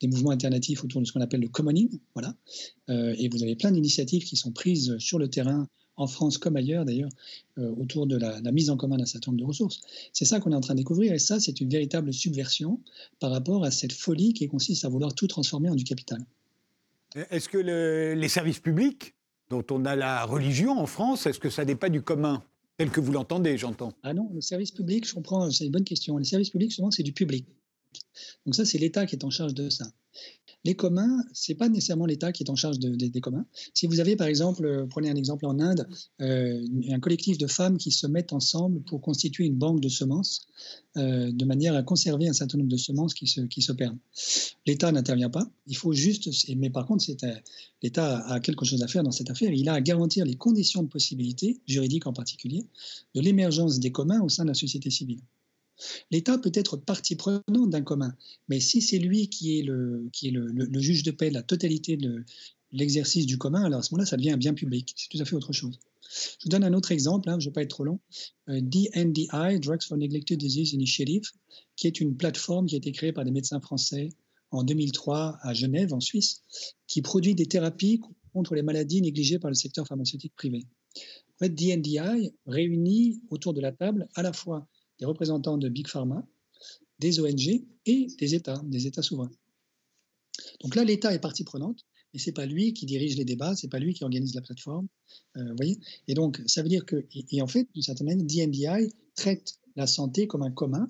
des 0.00 0.08
mouvements 0.08 0.30
alternatifs 0.30 0.84
autour 0.84 1.00
de 1.00 1.06
ce 1.06 1.12
qu'on 1.12 1.20
appelle 1.20 1.40
le 1.40 1.48
commoning, 1.48 1.98
voilà, 2.14 2.34
euh, 2.90 3.14
et 3.18 3.28
vous 3.28 3.42
avez 3.42 3.56
plein 3.56 3.70
d'initiatives 3.70 4.24
qui 4.24 4.36
sont 4.36 4.52
prises 4.52 4.96
sur 4.98 5.18
le 5.18 5.28
terrain 5.28 5.68
en 5.96 6.06
France 6.08 6.38
comme 6.38 6.56
ailleurs 6.56 6.84
d'ailleurs, 6.84 7.10
euh, 7.58 7.72
autour 7.76 8.06
de 8.06 8.16
la, 8.16 8.40
mise 8.50 8.70
en 8.70 8.76
commun 8.76 8.96
d'un 8.96 9.06
certain 9.06 9.30
nombre 9.30 9.42
de 9.42 9.46
ressources. 9.46 9.80
C'est 10.12 10.24
ça 10.24 10.40
qu'on 10.40 10.52
est 10.52 10.56
en 10.56 10.60
train 10.60 10.74
de 10.74 10.78
découvrir, 10.78 11.12
et 11.12 11.18
ça, 11.18 11.38
c'est 11.38 11.60
une 11.60 11.68
véritable 11.68 12.12
subversion 12.12 12.80
par 13.20 13.30
rapport 13.30 13.64
à 13.64 13.70
cette 13.70 13.92
folie 13.92 14.32
qui 14.32 14.48
consiste 14.48 14.84
à 14.84 14.88
vouloir 14.88 15.14
tout 15.14 15.28
transformer 15.28 15.70
en 15.70 15.76
du 15.76 15.84
capital. 15.84 16.24
Est-ce 17.30 17.48
que 17.48 17.58
le, 17.58 18.14
les 18.14 18.28
services 18.28 18.58
publics, 18.58 19.14
dont 19.50 19.64
on 19.70 19.84
a 19.84 19.94
la 19.94 20.24
religion 20.24 20.78
en 20.78 20.86
France, 20.86 21.26
est-ce 21.26 21.38
que 21.38 21.50
ça 21.50 21.64
n'est 21.64 21.76
pas 21.76 21.90
du 21.90 22.02
commun? 22.02 22.42
Tel 22.76 22.90
que 22.90 23.00
vous 23.00 23.12
l'entendez, 23.12 23.56
j'entends. 23.58 23.92
Ah 24.02 24.14
non, 24.14 24.30
le 24.32 24.40
service 24.40 24.70
public, 24.70 25.06
je 25.06 25.14
comprends, 25.14 25.50
c'est 25.50 25.66
une 25.66 25.72
bonne 25.72 25.84
question. 25.84 26.16
Les 26.18 26.24
services 26.24 26.50
publics, 26.50 26.72
souvent, 26.72 26.90
c'est 26.90 27.02
du 27.02 27.12
public. 27.12 27.46
Donc 28.44 28.54
ça, 28.54 28.64
c'est 28.64 28.78
l'État 28.78 29.06
qui 29.06 29.16
est 29.16 29.24
en 29.24 29.30
charge 29.30 29.54
de 29.54 29.70
ça. 29.70 29.86
Les 30.64 30.74
communs, 30.74 31.22
ce 31.34 31.52
n'est 31.52 31.56
pas 31.56 31.68
nécessairement 31.68 32.06
l'État 32.06 32.32
qui 32.32 32.42
est 32.42 32.50
en 32.50 32.56
charge 32.56 32.78
de, 32.78 32.88
de, 32.88 33.06
des 33.06 33.20
communs. 33.20 33.44
Si 33.74 33.86
vous 33.86 34.00
avez, 34.00 34.16
par 34.16 34.26
exemple, 34.26 34.64
euh, 34.64 34.86
prenez 34.88 35.10
un 35.10 35.14
exemple 35.14 35.44
en 35.44 35.60
Inde, 35.60 35.86
euh, 36.22 36.66
un 36.90 37.00
collectif 37.00 37.36
de 37.36 37.46
femmes 37.46 37.76
qui 37.76 37.90
se 37.90 38.06
mettent 38.06 38.32
ensemble 38.32 38.80
pour 38.82 39.02
constituer 39.02 39.44
une 39.44 39.56
banque 39.56 39.80
de 39.80 39.90
semences, 39.90 40.46
euh, 40.96 41.30
de 41.30 41.44
manière 41.44 41.74
à 41.74 41.82
conserver 41.82 42.28
un 42.28 42.32
certain 42.32 42.56
nombre 42.56 42.70
de 42.70 42.78
semences 42.78 43.12
qui 43.12 43.26
se, 43.26 43.42
qui 43.42 43.66
perdent. 43.76 43.98
L'État 44.64 44.90
n'intervient 44.90 45.28
pas. 45.28 45.46
Il 45.66 45.76
faut 45.76 45.92
juste, 45.92 46.30
mais 46.56 46.70
par 46.70 46.86
contre, 46.86 47.04
l'État 47.82 48.18
a 48.26 48.40
quelque 48.40 48.64
chose 48.64 48.82
à 48.82 48.88
faire 48.88 49.02
dans 49.02 49.10
cette 49.10 49.30
affaire. 49.30 49.52
Il 49.52 49.68
a 49.68 49.74
à 49.74 49.80
garantir 49.82 50.24
les 50.24 50.36
conditions 50.36 50.82
de 50.82 50.88
possibilité, 50.88 51.60
juridiques 51.66 52.06
en 52.06 52.14
particulier, 52.14 52.64
de 53.14 53.20
l'émergence 53.20 53.80
des 53.80 53.92
communs 53.92 54.22
au 54.22 54.30
sein 54.30 54.44
de 54.44 54.48
la 54.48 54.54
société 54.54 54.88
civile. 54.88 55.20
L'État 56.10 56.38
peut 56.38 56.52
être 56.54 56.76
partie 56.76 57.16
prenante 57.16 57.70
d'un 57.70 57.82
commun, 57.82 58.16
mais 58.48 58.60
si 58.60 58.80
c'est 58.80 58.98
lui 58.98 59.28
qui 59.28 59.58
est, 59.58 59.62
le, 59.62 60.10
juge 60.74 61.02
de 61.02 61.10
paix 61.10 61.28
de 61.28 61.34
la 61.34 61.42
totalité 61.42 61.96
de 61.96 62.24
l'exercice 62.72 63.26
du 63.26 63.38
commun, 63.38 63.64
alors 63.64 63.80
à 63.80 63.82
ce 63.82 63.92
moment-là, 63.92 64.06
ça 64.06 64.16
devient 64.16 64.30
un 64.30 64.36
bien 64.36 64.54
public. 64.54 64.94
C'est 64.96 65.08
tout 65.08 65.20
à 65.20 65.24
fait 65.24 65.36
autre 65.36 65.52
chose. 65.52 65.78
Je 66.10 66.44
vous 66.44 66.50
donne 66.50 66.64
un 66.64 66.74
autre 66.74 66.92
exemple, 66.92 67.28
hein, 67.28 67.38
je 67.38 67.46
ne 67.46 67.50
vais 67.50 67.54
pas 67.54 67.62
être 67.62 67.70
trop 67.70 67.84
long. 67.84 67.98
Euh, 68.48 68.60
DNDI, 68.60 69.58
Drugs 69.60 69.82
for 69.82 69.96
Neglected 69.96 70.38
Disease 70.38 70.72
Initiative, 70.72 71.24
qui 71.76 71.86
est 71.86 72.00
une 72.00 72.16
plateforme 72.16 72.66
qui 72.66 72.74
a 72.74 72.78
été 72.78 72.92
créée 72.92 73.12
par 73.12 73.24
des 73.24 73.30
médecins 73.30 73.60
français 73.60 74.10
en 74.50 74.62
2003 74.62 75.38
à 75.40 75.54
Genève, 75.54 75.92
en 75.92 76.00
Suisse, 76.00 76.42
qui 76.86 77.02
produit 77.02 77.34
des 77.34 77.46
thérapies 77.46 78.00
contre 78.32 78.54
les 78.54 78.62
maladies 78.62 79.00
négligées 79.02 79.38
par 79.38 79.50
le 79.50 79.54
secteur 79.54 79.86
pharmaceutique 79.86 80.34
privé. 80.36 80.66
DNDI 81.40 82.32
réunit 82.46 83.20
autour 83.30 83.54
de 83.54 83.60
la 83.60 83.72
table 83.72 84.08
à 84.14 84.22
la 84.22 84.32
fois 84.32 84.66
des 84.98 85.06
représentants 85.06 85.58
de 85.58 85.68
Big 85.68 85.88
Pharma, 85.88 86.26
des 86.98 87.20
ONG 87.20 87.64
et 87.86 88.06
des 88.18 88.34
États, 88.34 88.60
des 88.64 88.86
États 88.86 89.02
souverains. 89.02 89.32
Donc 90.62 90.74
là, 90.74 90.84
l'État 90.84 91.14
est 91.14 91.20
partie 91.20 91.44
prenante, 91.44 91.84
mais 92.12 92.20
c'est 92.20 92.32
pas 92.32 92.46
lui 92.46 92.72
qui 92.72 92.86
dirige 92.86 93.16
les 93.16 93.24
débats, 93.24 93.56
c'est 93.56 93.68
pas 93.68 93.78
lui 93.78 93.94
qui 93.94 94.04
organise 94.04 94.34
la 94.34 94.40
plateforme, 94.40 94.86
euh, 95.36 95.54
voyez. 95.56 95.78
Et 96.08 96.14
donc, 96.14 96.40
ça 96.46 96.62
veut 96.62 96.68
dire 96.68 96.84
que, 96.86 97.06
et, 97.30 97.42
en 97.42 97.46
fait, 97.46 97.68
d'une 97.74 97.82
certaine 97.82 98.06
manière, 98.06 98.24
DNDI 98.24 98.92
traite 99.16 99.58
la 99.76 99.86
santé 99.86 100.26
comme 100.26 100.42
un 100.42 100.52
commun 100.52 100.86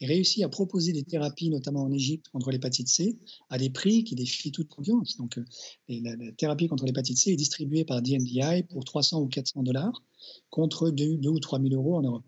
et 0.00 0.06
réussit 0.06 0.44
à 0.44 0.48
proposer 0.48 0.92
des 0.92 1.02
thérapies, 1.02 1.50
notamment 1.50 1.82
en 1.82 1.92
Égypte, 1.92 2.28
contre 2.28 2.52
l'hépatite 2.52 2.86
C, 2.88 3.18
à 3.50 3.58
des 3.58 3.70
prix 3.70 4.04
qui 4.04 4.14
défient 4.14 4.52
toute 4.52 4.68
confiance. 4.68 5.16
Donc, 5.16 5.38
euh, 5.38 5.44
la, 5.88 6.32
thérapie 6.32 6.68
contre 6.68 6.86
l'hépatite 6.86 7.18
C 7.18 7.32
est 7.32 7.36
distribuée 7.36 7.84
par 7.84 8.00
DNDI 8.00 8.62
pour 8.68 8.84
300 8.84 9.20
ou 9.20 9.26
400 9.26 9.64
dollars 9.64 10.04
contre 10.50 10.90
2, 10.90 11.16
2 11.16 11.28
ou 11.28 11.40
3 11.40 11.60
000 11.60 11.74
euros 11.74 11.96
en 11.96 12.02
Europe. 12.02 12.24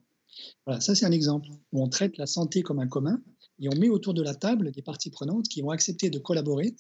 Voilà, 0.66 0.80
ça 0.80 0.94
c'est 0.94 1.06
un 1.06 1.12
exemple 1.12 1.48
où 1.72 1.82
on 1.82 1.88
traite 1.88 2.16
la 2.18 2.26
santé 2.26 2.62
comme 2.62 2.78
un 2.78 2.88
commun 2.88 3.22
et 3.60 3.68
on 3.68 3.78
met 3.78 3.88
autour 3.88 4.14
de 4.14 4.22
la 4.22 4.34
table 4.34 4.72
des 4.72 4.82
parties 4.82 5.10
prenantes 5.10 5.48
qui 5.48 5.60
vont 5.60 5.70
accepter 5.70 6.08
de 6.08 6.18
collaborer 6.18 6.74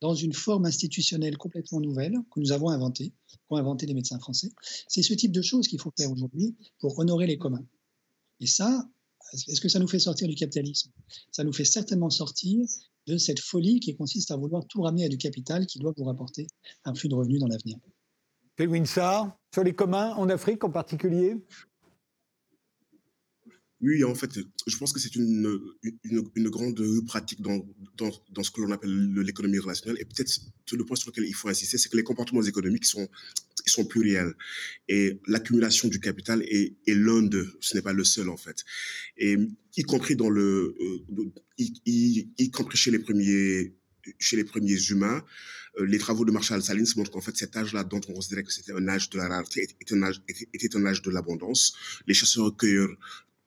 dans 0.00 0.14
une 0.14 0.34
forme 0.34 0.66
institutionnelle 0.66 1.38
complètement 1.38 1.80
nouvelle 1.80 2.18
que 2.30 2.40
nous 2.40 2.52
avons 2.52 2.68
inventée, 2.68 3.12
qu'ont 3.48 3.56
inventé 3.56 3.86
les 3.86 3.94
médecins 3.94 4.18
français. 4.18 4.50
C'est 4.86 5.02
ce 5.02 5.14
type 5.14 5.32
de 5.32 5.42
choses 5.42 5.66
qu'il 5.66 5.80
faut 5.80 5.92
faire 5.96 6.10
aujourd'hui 6.12 6.54
pour 6.78 6.98
honorer 6.98 7.26
les 7.26 7.38
communs. 7.38 7.64
Et 8.40 8.46
ça, 8.46 8.86
est-ce 9.32 9.60
que 9.60 9.68
ça 9.68 9.78
nous 9.78 9.88
fait 9.88 9.98
sortir 9.98 10.28
du 10.28 10.34
capitalisme? 10.34 10.90
Ça 11.32 11.42
nous 11.42 11.54
fait 11.54 11.64
certainement 11.64 12.10
sortir 12.10 12.66
de 13.06 13.16
cette 13.16 13.40
folie 13.40 13.80
qui 13.80 13.96
consiste 13.96 14.30
à 14.30 14.36
vouloir 14.36 14.66
tout 14.66 14.82
ramener 14.82 15.04
à 15.04 15.08
du 15.08 15.16
capital 15.16 15.66
qui 15.66 15.78
doit 15.78 15.94
vous 15.96 16.04
rapporter 16.04 16.46
un 16.84 16.94
flux 16.94 17.08
de 17.08 17.14
revenus 17.14 17.40
dans 17.40 17.46
l'avenir. 17.46 17.78
Pelwin 18.56 18.84
Sarr, 18.84 19.36
sur 19.52 19.64
les 19.64 19.74
communs 19.74 20.14
en 20.14 20.28
Afrique 20.28 20.64
en 20.64 20.70
particulier? 20.70 21.36
Oui, 23.86 24.02
en 24.02 24.14
fait, 24.14 24.30
je 24.66 24.76
pense 24.76 24.92
que 24.92 24.98
c'est 24.98 25.14
une, 25.14 25.58
une, 26.02 26.48
grande 26.48 26.80
pratique 27.06 27.40
dans, 27.40 27.64
dans, 27.96 28.10
dans 28.30 28.42
ce 28.42 28.50
que 28.50 28.60
l'on 28.60 28.72
appelle 28.72 29.12
l'économie 29.14 29.58
relationnelle. 29.58 29.98
Et 30.00 30.04
peut-être 30.04 30.40
le 30.72 30.84
point 30.84 30.96
sur 30.96 31.10
lequel 31.10 31.24
il 31.24 31.34
faut 31.34 31.48
insister, 31.48 31.78
c'est 31.78 31.88
que 31.88 31.96
les 31.96 32.02
comportements 32.02 32.42
économiques 32.42 32.84
sont, 32.84 33.08
sont 33.64 33.84
pluriels. 33.84 34.34
Et 34.88 35.20
l'accumulation 35.28 35.88
du 35.88 36.00
capital 36.00 36.42
est, 36.42 36.74
est 36.86 36.94
l'un 36.94 37.22
d'eux. 37.22 37.56
Ce 37.60 37.76
n'est 37.76 37.82
pas 37.82 37.92
le 37.92 38.02
seul, 38.02 38.28
en 38.28 38.36
fait. 38.36 38.64
Et 39.18 39.36
y 39.76 39.82
compris 39.84 40.16
dans 40.16 40.30
le, 40.30 40.74
euh, 40.80 41.32
y, 41.58 41.72
y, 41.86 42.28
y 42.38 42.50
compris 42.50 42.76
chez 42.76 42.90
les 42.90 42.98
premiers 42.98 43.72
chez 44.18 44.36
les 44.36 44.44
premiers 44.44 44.80
humains, 44.90 45.24
euh, 45.78 45.86
les 45.86 45.98
travaux 45.98 46.24
de 46.24 46.30
Marshall 46.30 46.62
Salins 46.62 46.84
montrent 46.96 47.10
qu'en 47.10 47.20
fait 47.20 47.36
cet 47.36 47.56
âge-là, 47.56 47.84
dont 47.84 48.00
on 48.08 48.12
considérait 48.14 48.42
que 48.42 48.52
c'était 48.52 48.72
un 48.72 48.88
âge 48.88 49.10
de 49.10 49.18
la 49.18 49.28
rareté, 49.28 49.62
était 49.62 49.94
un 49.94 50.02
âge, 50.02 50.22
était 50.28 50.76
un 50.76 50.86
âge 50.86 51.02
de 51.02 51.10
l'abondance. 51.10 51.74
Les 52.06 52.14
chasseurs-cueilleurs 52.14 52.94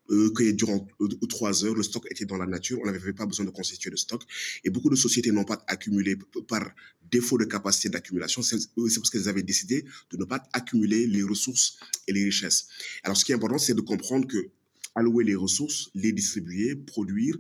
euh, 0.10 0.32
que 0.32 0.52
durant 0.52 0.88
euh, 1.02 1.08
trois 1.28 1.66
heures, 1.66 1.76
le 1.76 1.84
stock 1.84 2.06
était 2.10 2.26
dans 2.26 2.38
la 2.38 2.48
nature, 2.48 2.80
on 2.84 2.86
n'avait 2.86 3.14
pas 3.14 3.26
besoin 3.26 3.46
de 3.46 3.52
constituer 3.52 3.92
de 3.92 3.96
stock. 3.96 4.24
Et 4.64 4.70
beaucoup 4.70 4.90
de 4.90 4.96
sociétés 4.96 5.32
n'ont 5.32 5.46
pas 5.46 5.64
accumulé 5.68 6.18
par 6.48 6.72
défaut 7.12 7.38
de 7.38 7.46
capacité 7.46 7.90
d'accumulation, 7.90 8.42
c'est 8.42 8.58
parce 8.76 9.10
qu'elles 9.10 9.30
avaient 9.30 9.44
décidé 9.44 9.84
de 10.12 10.18
ne 10.18 10.26
pas 10.26 10.44
accumuler 10.54 11.08
les 11.08 11.24
ressources 11.24 11.78
et 12.08 12.14
les 12.14 12.24
richesses. 12.24 12.68
Alors 13.04 13.18
ce 13.18 13.26
qui 13.26 13.32
est 13.32 13.36
important, 13.36 13.58
c'est 13.58 13.74
de 13.74 13.82
comprendre 13.82 14.28
que 14.28 14.50
allouer 14.96 15.24
les 15.24 15.36
ressources, 15.36 15.90
les 15.96 16.12
distribuer, 16.12 16.76
produire, 16.76 17.38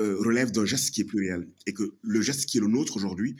euh, 0.00 0.16
relève 0.20 0.52
d'un 0.52 0.64
geste 0.64 0.92
qui 0.92 1.00
est 1.00 1.04
pluriel 1.04 1.48
et 1.66 1.72
que 1.72 1.94
le 2.02 2.20
geste 2.20 2.46
qui 2.46 2.58
est 2.58 2.60
le 2.60 2.68
nôtre 2.68 2.96
aujourd'hui 2.96 3.36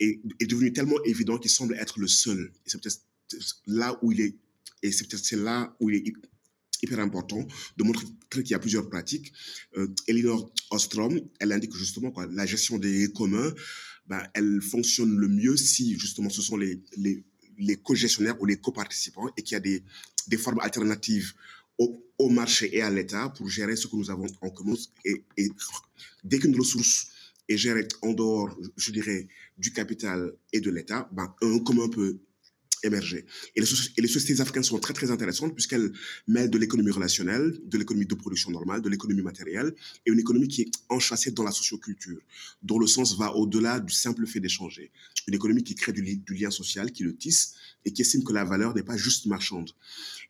est, 0.00 0.20
devenu 0.46 0.72
tellement 0.72 1.02
évident 1.04 1.38
qu'il 1.38 1.50
semble 1.50 1.74
être 1.74 2.00
le 2.00 2.08
seul. 2.08 2.50
C'est 2.64 2.80
là 3.66 3.98
où 4.02 4.12
il 4.12 4.22
est, 4.22 4.34
et 4.82 4.90
c'est 4.90 5.06
peut-être 5.06 5.30
là 5.32 5.76
où 5.80 5.90
il 5.90 5.96
est 5.96 6.14
hyper 6.82 7.00
important 7.00 7.46
de 7.76 7.84
montrer 7.84 8.06
qu'il 8.30 8.50
y 8.50 8.54
a 8.54 8.58
plusieurs 8.58 8.88
pratiques. 8.88 9.32
Euh, 9.76 9.88
Elinor 10.06 10.50
Ostrom, 10.70 11.20
elle 11.40 11.52
indique 11.52 11.74
justement 11.74 12.10
quoi, 12.10 12.26
la 12.30 12.46
gestion 12.46 12.78
des 12.78 13.10
communs, 13.12 13.52
ben, 14.06 14.22
elle 14.34 14.60
fonctionne 14.62 15.16
le 15.16 15.28
mieux 15.28 15.56
si 15.56 15.98
justement 15.98 16.30
ce 16.30 16.42
sont 16.42 16.56
les, 16.56 16.80
les, 16.96 17.76
co-gestionnaires 17.76 18.40
ou 18.40 18.46
les 18.46 18.56
coparticipants 18.56 19.28
et 19.36 19.42
qu'il 19.42 19.54
y 19.54 19.56
a 19.56 19.60
des, 19.60 19.82
des 20.28 20.38
formes 20.38 20.60
alternatives 20.60 21.34
au, 21.76 22.02
au 22.18 22.28
marché 22.30 22.74
et 22.76 22.82
à 22.82 22.90
l'État 22.90 23.28
pour 23.30 23.48
gérer 23.48 23.76
ce 23.76 23.86
que 23.86 23.96
nous 23.96 24.10
avons 24.10 24.26
en 24.40 24.50
commun. 24.50 24.74
Et, 25.04 25.24
et 25.36 25.48
dès 26.24 26.38
qu'une 26.38 26.56
ressource 26.56 27.08
est 27.48 27.56
gérée 27.56 27.86
en 28.02 28.12
dehors, 28.12 28.56
je 28.76 28.92
dirais, 28.92 29.28
du 29.58 29.72
capital 29.72 30.32
et 30.52 30.60
de 30.60 30.70
l'État, 30.70 31.08
ben, 31.12 31.34
un 31.42 31.58
commun 31.60 31.88
peut 31.88 32.18
émerger. 32.82 33.26
Et 33.56 33.60
les, 33.60 34.08
sociétés 34.08 34.40
africaines 34.40 34.62
sont 34.62 34.78
très 34.78 34.94
très 34.94 35.10
intéressantes 35.10 35.54
puisqu'elles 35.54 35.92
mêlent 36.26 36.50
de 36.50 36.58
l'économie 36.58 36.90
relationnelle, 36.90 37.58
de 37.64 37.78
l'économie 37.78 38.06
de 38.06 38.14
production 38.14 38.50
normale, 38.50 38.82
de 38.82 38.88
l'économie 38.88 39.22
matérielle 39.22 39.74
et 40.06 40.10
une 40.10 40.20
économie 40.20 40.48
qui 40.48 40.62
est 40.62 40.70
enchâssée 40.88 41.30
dans 41.30 41.42
la 41.42 41.50
socioculture, 41.50 42.20
dont 42.62 42.78
le 42.78 42.86
sens 42.86 43.16
va 43.16 43.34
au-delà 43.34 43.80
du 43.80 43.92
simple 43.92 44.26
fait 44.26 44.40
d'échanger. 44.40 44.90
Une 45.26 45.34
économie 45.34 45.62
qui 45.62 45.74
crée 45.74 45.92
du, 45.92 46.02
li 46.02 46.18
du, 46.18 46.34
lien 46.34 46.50
social, 46.50 46.92
qui 46.92 47.02
le 47.02 47.14
tisse 47.16 47.54
et 47.84 47.92
qui 47.92 48.02
estime 48.02 48.24
que 48.24 48.32
la 48.32 48.44
valeur 48.44 48.74
n'est 48.74 48.82
pas 48.82 48.96
juste 48.96 49.26
marchande. 49.26 49.70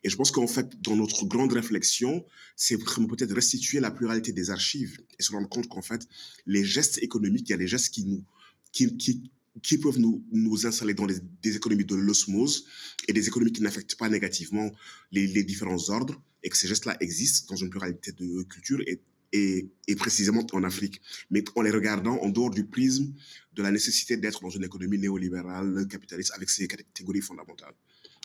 Et 0.04 0.10
je 0.10 0.16
pense 0.16 0.30
qu'en 0.30 0.46
fait, 0.46 0.80
dans 0.82 0.96
notre 0.96 1.26
grande 1.26 1.52
réflexion, 1.52 2.24
c'est 2.56 2.78
peut-être 2.78 3.34
restituer 3.34 3.80
la 3.80 3.90
pluralité 3.90 4.32
des 4.32 4.50
archives 4.50 4.98
et 5.18 5.22
se 5.22 5.32
rendre 5.32 5.48
compte 5.48 5.68
qu'en 5.68 5.82
fait, 5.82 6.06
les 6.46 6.64
gestes 6.64 6.98
économiques, 6.98 7.48
il 7.48 7.52
y 7.52 7.54
a 7.54 7.58
des 7.58 7.68
gestes 7.68 7.92
qui 7.92 8.04
nous 8.04 8.24
qui 8.70 9.30
qui 9.62 9.78
peuvent 9.78 9.98
nous, 9.98 10.24
nous 10.32 10.66
installer 10.66 10.94
dans 10.94 11.06
des 11.06 11.56
économies 11.56 11.84
de 11.84 11.94
l'osmose 11.94 12.66
et 13.06 13.12
des 13.12 13.26
économies 13.28 13.52
qui 13.52 13.62
n'affectent 13.62 13.96
pas 13.96 14.08
négativement 14.08 14.70
les, 15.12 15.44
différents 15.44 15.90
ordres 15.90 16.20
et 16.42 16.48
que 16.48 16.56
ces 16.56 16.68
gestes-là 16.68 16.96
existent 17.00 17.54
dans 17.54 17.56
une 17.56 17.70
pluralité 17.70 18.12
de 18.12 18.42
cultures 18.44 18.80
et, 18.86 19.00
et, 19.32 19.70
et, 19.86 19.96
précisément 19.96 20.46
en 20.52 20.64
Afrique. 20.64 21.00
Mais 21.30 21.44
en 21.54 21.62
les 21.62 21.70
regardant 21.70 22.18
en 22.18 22.28
dehors 22.28 22.50
du 22.50 22.64
prisme 22.64 23.12
de 23.54 23.62
la 23.62 23.70
nécessité 23.70 24.16
d'être 24.16 24.40
dans 24.40 24.50
une 24.50 24.64
économie 24.64 24.98
néolibérale, 24.98 25.86
capitaliste, 25.88 26.32
avec 26.34 26.48
ses 26.50 26.68
catégories 26.68 27.20
fondamentales. 27.20 27.74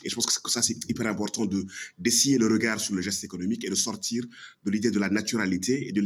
Et 0.04 0.10
je 0.10 0.16
pense 0.16 0.26
que 0.26 0.50
ça, 0.50 0.62
c'est 0.62 0.78
hyper 0.90 1.08
important 1.08 1.46
de 1.46 1.66
d'essayer 1.98 2.38
le 2.38 2.48
regard 2.48 2.80
sur 2.80 2.94
le 2.96 3.02
geste 3.02 3.24
économique 3.24 3.64
et 3.64 3.70
de 3.70 3.76
sortir 3.76 4.26
de 4.64 4.72
l'idée 4.72 4.92
de 4.92 5.00
la 5.00 5.10
naturalité 5.10 5.88
et 5.88 5.92
de 5.92 6.02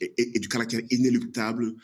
et, 0.00 0.38
du 0.38 0.48
caractère 0.48 0.80
inéluctable 0.90 1.74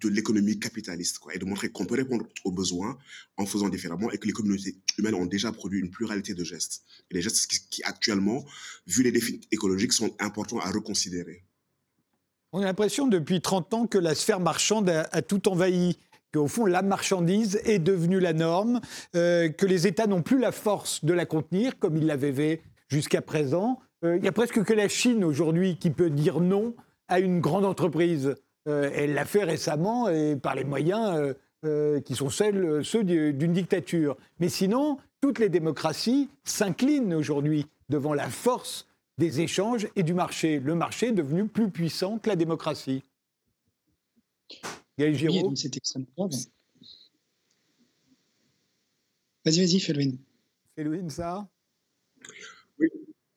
de 0.00 0.08
l'économie 0.08 0.58
capitaliste, 0.58 1.18
quoi, 1.18 1.34
et 1.34 1.38
de 1.38 1.44
montrer 1.44 1.68
qu'on 1.68 1.86
peut 1.86 1.96
répondre 1.96 2.26
aux 2.44 2.52
besoins 2.52 2.98
en 3.36 3.46
faisant 3.46 3.68
différemment 3.68 4.10
et 4.10 4.18
que 4.18 4.26
les 4.26 4.32
communautés 4.32 4.76
humaines 4.98 5.14
ont 5.14 5.26
déjà 5.26 5.52
produit 5.52 5.80
une 5.80 5.90
pluralité 5.90 6.34
de 6.34 6.44
gestes. 6.44 6.84
Et 7.10 7.14
les 7.14 7.22
gestes 7.22 7.46
qui, 7.70 7.82
actuellement, 7.84 8.44
vu 8.86 9.02
les 9.02 9.12
défis 9.12 9.40
écologiques, 9.50 9.92
sont 9.92 10.14
importants 10.20 10.60
à 10.60 10.70
reconsidérer. 10.70 11.44
On 12.52 12.60
a 12.60 12.64
l'impression 12.64 13.08
depuis 13.08 13.40
30 13.40 13.74
ans 13.74 13.86
que 13.86 13.98
la 13.98 14.14
sphère 14.14 14.38
marchande 14.38 14.88
a, 14.88 15.22
tout 15.22 15.48
envahi 15.48 15.98
qu'au 16.32 16.46
fond, 16.46 16.66
la 16.66 16.82
marchandise 16.82 17.60
est 17.64 17.80
devenue 17.80 18.20
la 18.20 18.32
norme, 18.32 18.80
euh, 19.16 19.48
que 19.48 19.66
les 19.66 19.86
États 19.88 20.06
n'ont 20.06 20.22
plus 20.22 20.38
la 20.38 20.52
force 20.52 21.04
de 21.04 21.12
la 21.12 21.26
contenir, 21.26 21.78
comme 21.78 21.96
ils 21.96 22.06
l'avaient 22.06 22.32
fait 22.32 22.62
jusqu'à 22.88 23.22
présent. 23.22 23.80
Euh, 24.04 24.16
il 24.16 24.22
n'y 24.22 24.28
a 24.28 24.32
presque 24.32 24.62
que 24.62 24.72
la 24.72 24.88
Chine 24.88 25.24
aujourd'hui 25.24 25.78
qui 25.78 25.90
peut 25.90 26.10
dire 26.10 26.40
non 26.40 26.74
à 27.14 27.20
une 27.20 27.40
grande 27.40 27.64
entreprise. 27.64 28.34
Euh, 28.66 28.90
elle 28.92 29.14
l'a 29.14 29.24
fait 29.24 29.44
récemment 29.44 30.08
et 30.08 30.36
par 30.36 30.54
les 30.54 30.64
moyens 30.64 31.16
euh, 31.16 31.34
euh, 31.64 32.00
qui 32.00 32.14
sont 32.14 32.28
celles, 32.28 32.84
ceux 32.84 33.04
d'une 33.04 33.52
dictature. 33.52 34.16
Mais 34.40 34.48
sinon, 34.48 34.98
toutes 35.20 35.38
les 35.38 35.48
démocraties 35.48 36.28
s'inclinent 36.42 37.14
aujourd'hui 37.14 37.66
devant 37.88 38.14
la 38.14 38.28
force 38.28 38.88
des 39.16 39.40
échanges 39.40 39.86
et 39.94 40.02
du 40.02 40.12
marché. 40.12 40.58
Le 40.58 40.74
marché 40.74 41.08
est 41.08 41.12
devenu 41.12 41.46
plus 41.46 41.70
puissant 41.70 42.18
que 42.18 42.28
la 42.28 42.36
démocratie. 42.36 43.02
Gaël 44.98 45.14
Giraud 45.14 45.54
C'est 45.54 45.76
extrêmement 45.76 46.08
grave. 46.16 46.30
Vas-y, 49.44 49.60
vas-y, 49.60 49.78
Felwin. 49.78 50.16
Felwin, 50.74 51.08
ça? 51.10 51.46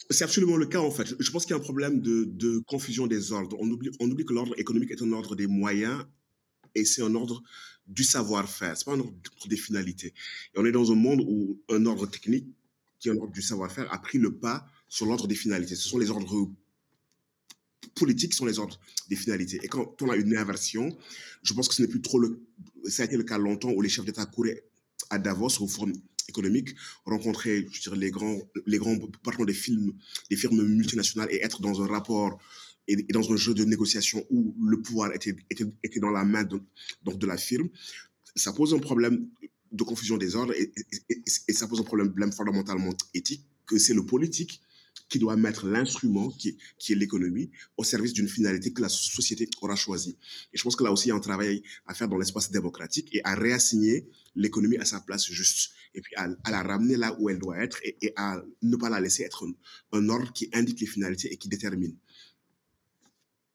C'est 0.09 0.23
absolument 0.23 0.57
le 0.57 0.65
cas, 0.65 0.79
en 0.79 0.91
fait. 0.91 1.15
Je 1.19 1.31
pense 1.31 1.45
qu'il 1.45 1.51
y 1.51 1.53
a 1.53 1.57
un 1.57 1.63
problème 1.63 2.01
de, 2.01 2.59
confusion 2.67 3.07
des 3.07 3.31
ordres. 3.31 3.57
On 3.59 3.69
oublie, 3.69 4.25
que 4.25 4.33
l'ordre 4.33 4.53
économique 4.57 4.91
est 4.91 5.01
un 5.01 5.11
ordre 5.11 5.35
des 5.35 5.47
moyens 5.47 6.05
et 6.75 6.85
c'est 6.85 7.01
un 7.01 7.13
ordre 7.15 7.43
du 7.87 8.03
savoir-faire. 8.03 8.77
C'est 8.77 8.85
pas 8.85 8.93
un 8.93 8.99
ordre 8.99 9.13
des 9.47 9.57
finalités. 9.57 10.13
Et 10.53 10.59
on 10.59 10.65
est 10.65 10.71
dans 10.71 10.91
un 10.91 10.95
monde 10.95 11.21
où 11.27 11.61
un 11.69 11.85
ordre 11.85 12.05
technique, 12.05 12.47
qui 12.99 13.09
est 13.09 13.11
un 13.11 13.17
ordre 13.17 13.33
du 13.33 13.41
savoir-faire, 13.41 13.91
a 13.93 13.99
pris 13.99 14.17
le 14.17 14.37
pas 14.37 14.67
sur 14.87 15.05
l'ordre 15.05 15.27
des 15.27 15.35
finalités. 15.35 15.75
Ce 15.75 15.87
sont 15.87 15.97
les 15.97 16.09
ordres 16.09 16.49
politiques 17.95 18.31
qui 18.31 18.37
sont 18.37 18.45
les 18.45 18.59
ordres 18.59 18.79
des 19.09 19.15
finalités. 19.15 19.59
Et 19.63 19.67
quand 19.67 20.01
on 20.01 20.09
a 20.09 20.15
une 20.15 20.35
inversion, 20.37 20.97
je 21.43 21.53
pense 21.53 21.67
que 21.67 21.75
ce 21.75 21.81
n'est 21.81 21.87
plus 21.87 22.01
trop 22.01 22.19
le... 22.19 22.41
Ça 22.85 23.03
a 23.03 23.05
été 23.05 23.17
le 23.17 23.23
cas 23.23 23.37
longtemps 23.37 23.71
où 23.71 23.81
les 23.81 23.89
chefs 23.89 24.05
d'État 24.05 24.25
couraient 24.25 24.63
à 25.09 25.19
Davos 25.19 25.61
au 25.61 25.67
Forum 25.67 25.93
économique, 26.27 26.75
rencontrer 27.05 27.67
je 27.71 27.81
dirais, 27.81 27.97
les 27.97 28.11
grands, 28.11 28.39
les 28.65 28.77
grands 28.77 28.97
patrons 29.23 29.45
des 29.45 29.53
films, 29.53 29.93
des 30.29 30.35
firmes 30.35 30.63
multinationales 30.63 31.29
et 31.31 31.43
être 31.43 31.61
dans 31.61 31.81
un 31.81 31.87
rapport 31.87 32.39
et, 32.87 32.95
dans 33.11 33.31
un 33.31 33.35
jeu 33.35 33.53
de 33.53 33.63
négociation 33.65 34.25
où 34.29 34.55
le 34.65 34.81
pouvoir 34.81 35.13
était, 35.13 35.35
était, 35.49 35.65
était 35.83 35.99
dans 35.99 36.11
la 36.11 36.23
main 36.23 36.43
de, 36.43 36.61
donc 37.03 37.17
de 37.17 37.27
la 37.27 37.37
firme, 37.37 37.69
ça 38.35 38.53
pose 38.53 38.73
un 38.73 38.79
problème 38.79 39.27
de 39.71 39.83
confusion 39.83 40.17
des 40.17 40.35
ordres 40.35 40.53
et, 40.53 40.71
ça 41.53 41.67
pose 41.67 41.81
un 41.81 41.83
problème 41.83 42.31
fondamentalement 42.31 42.93
éthique 43.13 43.45
que 43.65 43.77
c'est 43.77 43.93
le 43.93 44.05
politique 44.05 44.61
qui 45.09 45.19
doit 45.19 45.35
mettre 45.35 45.65
l'instrument, 45.65 46.29
qui, 46.29 46.57
est 46.89 46.95
l'économie, 46.95 47.49
au 47.77 47.83
service 47.83 48.13
d'une 48.13 48.27
finalité 48.27 48.73
que 48.73 48.81
la 48.81 48.89
société 48.89 49.49
aura 49.61 49.75
choisie. 49.75 50.17
Et 50.53 50.57
je 50.57 50.63
pense 50.63 50.75
que 50.75 50.83
là 50.83 50.91
aussi, 50.91 51.07
il 51.07 51.09
y 51.09 51.11
a 51.11 51.15
un 51.15 51.19
travail 51.19 51.63
à 51.85 51.93
faire 51.93 52.07
dans 52.07 52.17
l'espace 52.17 52.51
démocratique 52.51 53.09
et 53.13 53.21
à 53.23 53.35
réassigner 53.35 54.07
l'économie 54.35 54.77
à 54.77 54.85
sa 54.85 54.99
place 54.99 55.25
juste. 55.27 55.71
Et 55.95 56.01
puis 56.01 56.13
à, 56.15 56.27
la 56.49 56.63
ramener 56.63 56.97
là 56.97 57.15
où 57.19 57.29
elle 57.29 57.39
doit 57.39 57.57
être 57.57 57.79
et, 57.83 58.13
à 58.15 58.41
ne 58.61 58.75
pas 58.75 58.89
la 58.89 58.99
laisser 58.99 59.23
être 59.23 59.45
un, 59.93 60.09
ordre 60.09 60.31
qui 60.33 60.49
indique 60.53 60.79
les 60.81 60.87
finalités 60.87 61.31
et 61.31 61.37
qui 61.37 61.49
détermine. 61.49 61.95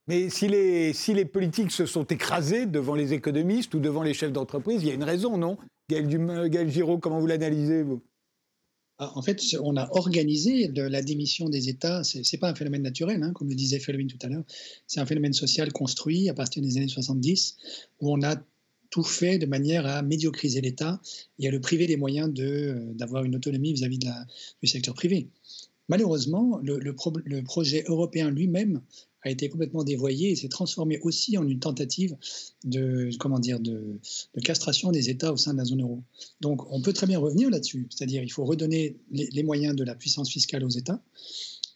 Mais 0.08 0.30
si 0.30 0.48
les, 0.48 0.92
si 0.92 1.14
les 1.14 1.24
politiques 1.24 1.70
se 1.70 1.86
sont 1.86 2.04
écrasés 2.04 2.66
devant 2.66 2.96
les 2.96 3.12
économistes 3.12 3.72
ou 3.74 3.78
devant 3.78 4.02
les 4.02 4.14
chefs 4.14 4.32
d'entreprise, 4.32 4.82
il 4.82 4.88
y 4.88 4.90
a 4.90 4.94
une 4.94 5.04
raison, 5.04 5.38
non? 5.38 5.58
Gaël, 5.88 6.08
Gaël 6.48 6.68
Giraud, 6.68 6.98
comment 6.98 7.20
vous 7.20 7.28
l'analysez, 7.28 7.84
vous? 7.84 8.02
En 9.14 9.22
fait, 9.22 9.40
on 9.62 9.76
a 9.76 9.88
organisé 9.92 10.68
la 10.68 11.02
démission 11.02 11.48
des 11.48 11.68
États. 11.68 12.04
Ce 12.04 12.18
n'est 12.18 12.38
pas 12.38 12.50
un 12.50 12.54
phénomène 12.54 12.82
naturel, 12.82 13.22
hein, 13.22 13.32
comme 13.32 13.48
le 13.48 13.54
disait 13.54 13.78
Felwin 13.78 14.06
tout 14.06 14.18
à 14.22 14.28
l'heure. 14.28 14.44
C'est 14.86 15.00
un 15.00 15.06
phénomène 15.06 15.32
social 15.32 15.72
construit 15.72 16.28
à 16.28 16.34
partir 16.34 16.62
des 16.62 16.76
années 16.76 16.88
70, 16.88 17.56
où 18.00 18.12
on 18.12 18.22
a 18.22 18.36
tout 18.90 19.02
fait 19.02 19.38
de 19.38 19.46
manière 19.46 19.86
à 19.86 20.02
médiocriser 20.02 20.60
l'État 20.60 21.00
et 21.38 21.48
à 21.48 21.50
le 21.50 21.60
priver 21.60 21.86
des 21.86 21.96
moyens 21.96 22.30
euh, 22.38 22.92
d'avoir 22.94 23.24
une 23.24 23.34
autonomie 23.34 23.72
vis-à-vis 23.72 23.98
du 23.98 24.68
secteur 24.68 24.94
privé. 24.94 25.28
Malheureusement, 25.88 26.60
le 26.62 27.42
projet 27.42 27.84
européen 27.88 28.30
lui-même 28.30 28.82
a 29.22 29.30
été 29.30 29.48
complètement 29.48 29.84
dévoyé 29.84 30.30
et 30.30 30.36
s'est 30.36 30.48
transformé 30.48 30.98
aussi 31.00 31.38
en 31.38 31.46
une 31.46 31.60
tentative 31.60 32.16
de, 32.64 33.10
comment 33.18 33.38
dire, 33.38 33.60
de, 33.60 33.98
castration 34.44 34.90
des 34.90 35.10
États 35.10 35.32
au 35.32 35.36
sein 35.36 35.52
de 35.52 35.58
la 35.58 35.64
zone 35.64 35.82
euro. 35.82 36.02
Donc 36.40 36.70
on 36.72 36.80
peut 36.80 36.92
très 36.92 37.06
bien 37.06 37.18
revenir 37.18 37.50
là-dessus, 37.50 37.86
c'est-à-dire 37.90 38.22
il 38.22 38.32
faut 38.32 38.44
redonner 38.44 38.96
les, 39.10 39.42
moyens 39.42 39.76
de 39.76 39.84
la 39.84 39.94
puissance 39.94 40.30
fiscale 40.30 40.64
aux 40.64 40.70
États, 40.70 41.02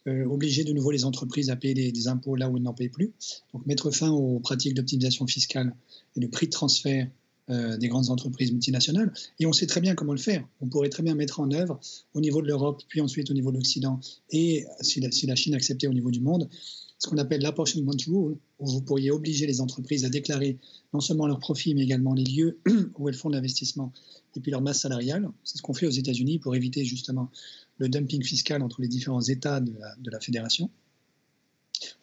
euh, 0.07 0.25
obliger 0.25 0.63
de 0.63 0.73
nouveau 0.73 0.91
les 0.91 1.05
entreprises 1.05 1.49
à 1.49 1.55
payer 1.55 1.91
des, 1.91 2.07
impôts 2.07 2.35
là 2.35 2.49
où 2.49 2.57
elles 2.57 2.63
n'en 2.63 2.73
payent 2.73 2.89
plus, 2.89 3.13
donc 3.53 3.65
mettre 3.65 3.91
fin 3.91 4.09
aux 4.09 4.39
pratiques 4.39 4.73
d'optimisation 4.73 5.27
fiscale 5.27 5.73
et 6.15 6.19
de 6.19 6.27
prix 6.27 6.47
de 6.47 6.51
transfert 6.51 7.07
euh, 7.49 7.77
des 7.77 7.87
grandes 7.87 8.09
entreprises 8.09 8.51
multinationales. 8.51 9.13
Et 9.39 9.45
on 9.45 9.53
sait 9.53 9.67
très 9.67 9.79
bien 9.79 9.95
comment 9.95 10.11
le 10.11 10.19
faire. 10.19 10.45
On 10.59 10.67
pourrait 10.67 10.89
très 10.89 11.01
bien 11.01 11.15
mettre 11.15 11.39
en 11.39 11.49
œuvre 11.51 11.79
au 12.13 12.19
niveau 12.19 12.41
de 12.41 12.47
l'Europe, 12.47 12.83
puis 12.89 12.99
ensuite 12.99 13.31
au 13.31 13.33
niveau 13.33 13.51
de 13.51 13.55
l'Occident, 13.55 14.01
et 14.31 14.65
si 14.81 14.99
la, 14.99 15.11
si 15.11 15.27
la 15.27 15.35
Chine 15.35 15.53
acceptait 15.53 15.87
au 15.87 15.93
niveau 15.93 16.11
du 16.11 16.19
monde, 16.19 16.49
ce 16.99 17.07
qu'on 17.07 17.17
appelle 17.17 17.41
l'apportionment 17.41 17.91
rule, 18.07 18.37
où 18.59 18.65
vous 18.65 18.81
pourriez 18.81 19.11
obliger 19.11 19.45
les 19.45 19.61
entreprises 19.61 20.05
à 20.05 20.09
déclarer 20.09 20.57
non 20.93 20.99
seulement 20.99 21.27
leurs 21.27 21.39
profits, 21.39 21.75
mais 21.75 21.83
également 21.83 22.13
les 22.13 22.23
lieux 22.23 22.59
où 22.97 23.07
elles 23.07 23.15
font 23.15 23.29
l'investissement 23.29 23.93
et 24.35 24.39
puis 24.39 24.51
leur 24.51 24.61
masse 24.61 24.81
salariale. 24.81 25.29
C'est 25.43 25.57
ce 25.57 25.63
qu'on 25.63 25.73
fait 25.73 25.87
aux 25.87 25.91
États-Unis 25.91 26.39
pour 26.39 26.55
éviter 26.55 26.85
justement 26.85 27.31
le 27.77 27.89
dumping 27.89 28.23
fiscal 28.23 28.61
entre 28.61 28.81
les 28.81 28.87
différents 28.87 29.21
États 29.21 29.59
de 29.59 30.11
la 30.11 30.19
fédération. 30.19 30.69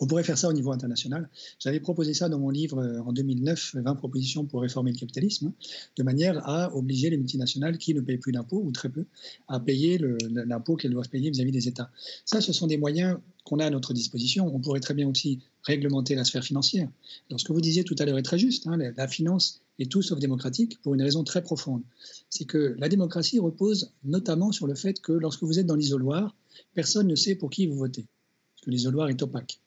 On 0.00 0.06
pourrait 0.06 0.24
faire 0.24 0.38
ça 0.38 0.48
au 0.48 0.52
niveau 0.52 0.72
international. 0.72 1.28
J'avais 1.58 1.80
proposé 1.80 2.14
ça 2.14 2.28
dans 2.28 2.38
mon 2.38 2.50
livre 2.50 2.78
euh, 2.78 3.00
en 3.00 3.12
2009, 3.12 3.76
20 3.76 3.94
propositions 3.96 4.44
pour 4.44 4.62
réformer 4.62 4.92
le 4.92 4.98
capitalisme, 4.98 5.52
de 5.96 6.02
manière 6.02 6.46
à 6.48 6.74
obliger 6.74 7.10
les 7.10 7.16
multinationales 7.16 7.78
qui 7.78 7.94
ne 7.94 8.00
payent 8.00 8.18
plus 8.18 8.32
d'impôts, 8.32 8.62
ou 8.64 8.72
très 8.72 8.88
peu, 8.88 9.04
à 9.48 9.60
payer 9.60 10.00
l'impôt 10.30 10.76
qu'elles 10.76 10.92
doivent 10.92 11.08
payer 11.08 11.30
vis-à-vis 11.30 11.52
des 11.52 11.68
États. 11.68 11.90
Ça, 12.24 12.40
ce 12.40 12.52
sont 12.52 12.66
des 12.66 12.78
moyens 12.78 13.18
qu'on 13.44 13.58
a 13.58 13.66
à 13.66 13.70
notre 13.70 13.92
disposition. 13.92 14.50
On 14.54 14.60
pourrait 14.60 14.80
très 14.80 14.94
bien 14.94 15.08
aussi 15.08 15.40
réglementer 15.62 16.14
la 16.14 16.24
sphère 16.24 16.44
financière. 16.44 16.88
Ce 17.34 17.44
que 17.44 17.52
vous 17.52 17.60
disiez 17.60 17.84
tout 17.84 17.96
à 17.98 18.04
l'heure 18.04 18.18
est 18.18 18.22
très 18.22 18.38
juste. 18.38 18.66
Hein, 18.66 18.76
la 18.76 19.08
finance 19.08 19.62
est 19.78 19.90
tout 19.90 20.02
sauf 20.02 20.18
démocratique 20.18 20.80
pour 20.82 20.94
une 20.94 21.02
raison 21.02 21.24
très 21.24 21.42
profonde. 21.42 21.82
C'est 22.30 22.44
que 22.44 22.74
la 22.78 22.88
démocratie 22.88 23.38
repose 23.38 23.92
notamment 24.04 24.52
sur 24.52 24.66
le 24.66 24.74
fait 24.74 25.00
que 25.00 25.12
lorsque 25.12 25.42
vous 25.42 25.58
êtes 25.58 25.66
dans 25.66 25.74
l'isoloir, 25.74 26.34
personne 26.74 27.06
ne 27.06 27.14
sait 27.14 27.34
pour 27.34 27.50
qui 27.50 27.66
vous 27.66 27.76
votez. 27.76 28.06
Parce 28.54 28.66
que 28.66 28.70
l'isoloir 28.70 29.08
est 29.08 29.22
opaque. 29.22 29.60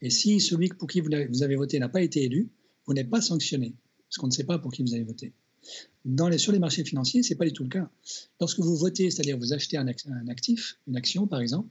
Et 0.00 0.10
si 0.10 0.40
celui 0.40 0.68
pour 0.68 0.88
qui 0.88 1.00
vous 1.00 1.42
avez 1.42 1.56
voté 1.56 1.78
n'a 1.78 1.88
pas 1.88 2.02
été 2.02 2.24
élu, 2.24 2.50
vous 2.86 2.94
n'êtes 2.94 3.10
pas 3.10 3.20
sanctionné, 3.20 3.74
parce 4.08 4.18
qu'on 4.18 4.26
ne 4.26 4.32
sait 4.32 4.44
pas 4.44 4.58
pour 4.58 4.72
qui 4.72 4.82
vous 4.82 4.94
avez 4.94 5.04
voté. 5.04 5.32
Sur 6.36 6.52
les 6.52 6.58
marchés 6.58 6.84
financiers, 6.84 7.22
ce 7.22 7.32
n'est 7.32 7.38
pas 7.38 7.46
du 7.46 7.52
tout 7.52 7.62
le 7.62 7.70
cas. 7.70 7.90
Lorsque 8.38 8.60
vous 8.60 8.76
votez, 8.76 9.10
c'est-à-dire 9.10 9.38
vous 9.38 9.54
achetez 9.54 9.78
un, 9.78 9.88
actif, 10.28 10.78
une 10.86 10.96
action 10.96 11.26
par 11.26 11.40
exemple, 11.40 11.70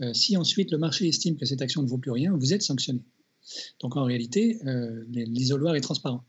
euh, 0.00 0.14
si 0.14 0.36
ensuite 0.36 0.70
le 0.70 0.78
marché 0.78 1.08
estime 1.08 1.36
que 1.36 1.44
cette 1.44 1.62
action 1.62 1.82
ne 1.82 1.88
vaut 1.88 1.98
plus 1.98 2.12
rien, 2.12 2.36
vous 2.36 2.52
êtes 2.52 2.62
sanctionné. 2.62 3.02
Donc 3.80 3.96
en 3.96 4.04
réalité, 4.04 4.60
euh, 4.66 5.04
l'isoloir 5.08 5.74
est 5.74 5.80
transparent. 5.80 6.24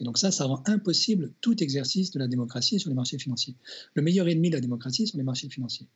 Et 0.00 0.04
donc 0.04 0.18
ça, 0.18 0.30
ça 0.30 0.44
rend 0.44 0.62
impossible 0.66 1.32
tout 1.40 1.62
exercice 1.62 2.10
de 2.10 2.18
la 2.18 2.28
démocratie 2.28 2.80
sur 2.80 2.90
les 2.90 2.94
marchés 2.94 3.18
financiers. 3.18 3.54
Le 3.94 4.02
meilleur 4.02 4.28
ennemi 4.28 4.50
de 4.50 4.54
la 4.54 4.60
démocratie 4.60 5.06
sont 5.06 5.18
les 5.18 5.24
marchés 5.24 5.48
financiers. 5.48 5.86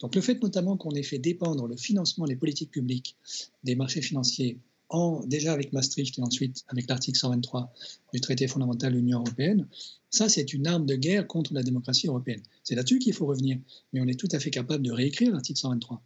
Donc 0.00 0.14
le 0.14 0.20
fait 0.20 0.40
notamment 0.42 0.76
qu'on 0.76 0.92
ait 0.92 1.02
fait 1.02 1.18
dépendre 1.18 1.66
le 1.66 1.76
financement 1.76 2.26
des 2.26 2.36
politiques 2.36 2.70
publiques 2.70 3.16
des 3.64 3.74
marchés 3.74 4.02
financiers 4.02 4.58
en, 4.88 5.24
déjà 5.26 5.52
avec 5.52 5.72
Maastricht 5.72 6.16
et 6.18 6.22
ensuite 6.22 6.64
avec 6.68 6.88
l'article 6.88 7.18
123 7.18 7.72
du 8.12 8.20
traité 8.20 8.46
fondamental 8.46 8.92
de 8.92 8.98
l'Union 8.98 9.18
européenne, 9.18 9.66
ça 10.10 10.28
c'est 10.28 10.52
une 10.52 10.66
arme 10.68 10.86
de 10.86 10.94
guerre 10.94 11.26
contre 11.26 11.54
la 11.54 11.64
démocratie 11.64 12.06
européenne. 12.06 12.42
C'est 12.62 12.76
là-dessus 12.76 13.00
qu'il 13.00 13.12
faut 13.12 13.26
revenir, 13.26 13.58
mais 13.92 14.00
on 14.00 14.06
est 14.06 14.18
tout 14.18 14.28
à 14.30 14.38
fait 14.38 14.50
capable 14.50 14.84
de 14.84 14.92
réécrire 14.92 15.32
l'article 15.32 15.58
123. 15.58 16.00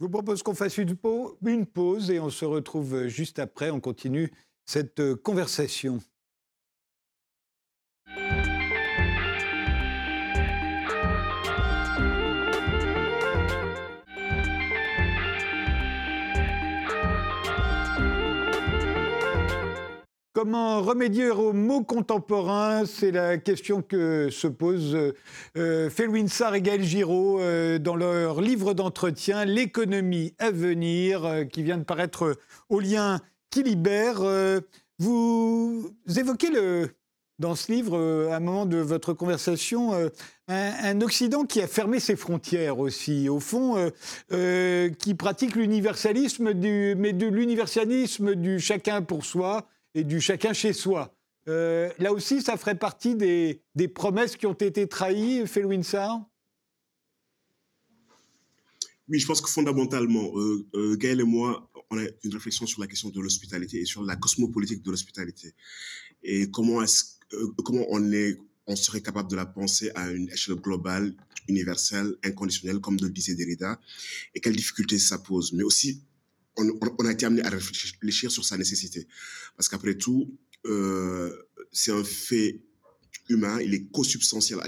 Je 0.00 0.04
vous 0.04 0.10
propose 0.10 0.42
qu'on 0.42 0.54
fasse 0.54 0.76
une 0.78 0.96
pause 1.66 2.10
et 2.10 2.18
on 2.18 2.30
se 2.30 2.44
retrouve 2.44 3.06
juste 3.06 3.38
après. 3.38 3.70
On 3.70 3.78
continue 3.78 4.32
cette 4.66 5.00
euh, 5.00 5.16
conversation. 5.16 6.00
Comment 20.34 20.82
remédier 20.82 21.30
aux 21.30 21.52
mots 21.52 21.84
contemporains 21.84 22.86
C'est 22.86 23.12
la 23.12 23.38
question 23.38 23.82
que 23.82 24.30
se 24.30 24.48
posent 24.48 24.98
euh, 25.56 26.26
Sarr 26.26 26.56
et 26.56 26.60
Gaël 26.60 26.82
Giraud 26.82 27.40
euh, 27.40 27.78
dans 27.78 27.94
leur 27.94 28.40
livre 28.40 28.74
d'entretien 28.74 29.44
L'économie 29.44 30.34
à 30.40 30.50
venir, 30.50 31.24
euh, 31.24 31.44
qui 31.44 31.62
vient 31.62 31.78
de 31.78 31.84
paraître 31.84 32.36
au 32.68 32.80
lien 32.80 33.20
qui 33.54 33.62
libère. 33.62 34.20
Euh, 34.20 34.60
vous 34.98 35.94
évoquez 36.16 36.48
dans 37.38 37.54
ce 37.54 37.70
livre, 37.70 38.28
à 38.30 38.36
un 38.36 38.40
moment 38.40 38.66
de 38.66 38.78
votre 38.78 39.12
conversation, 39.12 39.92
un, 40.48 41.00
Occident 41.00 41.44
qui 41.44 41.60
a 41.60 41.66
fermé 41.66 41.98
ses 42.00 42.16
frontières 42.16 42.78
aussi, 42.78 43.28
au 43.28 43.40
fond, 43.40 43.90
qui 44.30 45.14
pratique 45.14 45.56
l'universalisme, 45.56 46.52
mais 46.54 47.12
de 47.12 47.26
l'universalisme 47.26 48.36
du 48.36 48.60
chacun 48.60 49.02
pour 49.02 49.24
soi 49.24 49.66
et 49.94 50.04
du 50.04 50.20
chacun 50.20 50.52
chez 50.52 50.72
soi. 50.72 51.14
Euh, 51.48 51.90
là 51.98 52.12
aussi, 52.12 52.42
ça 52.42 52.56
ferait 52.56 52.74
partie 52.74 53.14
des, 53.14 53.88
promesses 53.88 54.36
qui 54.36 54.46
ont 54.46 54.52
été 54.52 54.86
trahies, 54.86 55.46
Felwin 55.46 55.82
Oui, 59.08 59.18
je 59.18 59.26
pense 59.26 59.40
que 59.40 59.50
fondamentalement, 59.50 60.32
euh, 60.38 60.66
euh, 60.74 60.96
Gaël 60.96 61.20
et 61.20 61.24
moi, 61.24 61.70
on 61.90 61.98
a 61.98 62.04
une 62.22 62.32
réflexion 62.32 62.66
sur 62.66 62.80
la 62.80 62.86
question 62.86 63.10
de 63.10 63.20
l'hospitalité 63.20 63.80
et 63.80 63.84
sur 63.84 64.02
la 64.02 64.16
cosmopolitique 64.16 64.82
de 64.82 64.90
l'hospitalité. 64.90 65.52
Et 66.22 66.50
comment, 66.50 66.82
est 66.82 67.18
comment 67.64 67.84
on, 67.90 68.12
est, 68.12 68.38
on 68.66 68.76
serait 68.76 69.02
capable 69.02 69.30
de 69.30 69.36
la 69.36 69.44
penser 69.44 69.90
à 69.94 70.10
une 70.10 70.30
échelle 70.30 70.54
globale, 70.54 71.14
universelle, 71.48 72.14
inconditionnelle, 72.24 72.80
comme 72.80 72.96
le 73.00 73.10
disait 73.10 73.34
Derrida, 73.34 73.78
et 74.34 74.40
quelles 74.40 74.56
difficultés 74.56 74.98
ça 74.98 75.18
pose. 75.18 75.52
Mais 75.52 75.62
aussi, 75.62 76.02
on, 76.56 77.06
a 77.06 77.12
été 77.12 77.26
amené 77.26 77.44
à 77.44 77.50
réfléchir 77.50 78.30
sur 78.30 78.44
sa 78.44 78.56
nécessité. 78.56 79.06
Parce 79.56 79.68
qu'après 79.68 79.96
tout, 79.96 80.34
euh, 80.66 81.30
c'est 81.72 81.92
un 81.92 82.04
fait 82.04 82.62
humain, 83.28 83.58
il 83.60 83.74
est 83.74 83.84
co-substantiel 83.90 84.60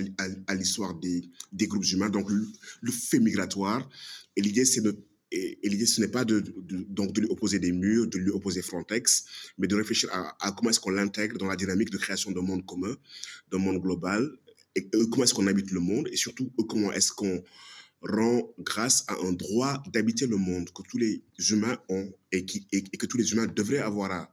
à, 0.47 0.55
l'histoire 0.55 0.95
des, 0.95 1.31
groupes 1.67 1.85
humains, 1.85 2.11
donc 2.11 2.31
le, 2.31 2.93
fait 2.93 3.19
migratoire. 3.19 3.89
Et 4.37 4.43
l'idée, 4.43 4.65
c'est 4.65 4.81
de 4.81 4.97
et, 5.33 5.59
l'idée, 5.65 5.87
ce 5.87 6.01
n'est 6.01 6.09
pas 6.09 6.25
de, 6.25 6.41
donc 6.89 7.13
de 7.13 7.23
lui 7.23 7.29
opposer 7.29 7.59
des 7.59 7.73
murs, 7.73 8.07
de 8.07 8.17
lui 8.17 8.31
opposer 8.31 8.63
Frontex, 8.63 9.25
mais 9.59 9.67
de 9.67 9.75
réfléchir 9.75 10.09
à, 10.13 10.53
comment 10.53 10.71
est-ce 10.71 10.79
qu'on 10.79 10.91
l'intègre 10.91 11.37
dans 11.37 11.47
la 11.47 11.57
dynamique 11.57 11.91
de 11.91 11.99
création 11.99 12.31
d'un 12.31 12.43
monde 12.43 12.65
commun, 12.65 12.97
d'un 13.51 13.59
monde 13.59 13.83
global, 13.83 14.31
et 14.77 14.89
comment 15.11 15.25
est-ce 15.25 15.35
qu'on 15.35 15.49
habite 15.49 15.73
le 15.73 15.81
monde, 15.81 16.09
et 16.13 16.17
surtout 16.17 16.51
comment 16.69 16.93
est-ce 16.93 17.13
qu'on 17.13 17.43
rend 18.03 18.53
grâce 18.59 19.05
à 19.09 19.15
un 19.25 19.33
droit 19.33 19.83
d'habiter 19.93 20.27
le 20.27 20.37
monde 20.37 20.71
que 20.73 20.83
tous 20.83 20.99
les 20.99 21.23
humains 21.51 21.79
ont 21.89 22.13
et, 22.33 22.45
que 22.45 23.07
tous 23.07 23.17
les 23.17 23.33
humains 23.33 23.47
devraient 23.47 23.79
avoir 23.79 24.11
à, 24.11 24.31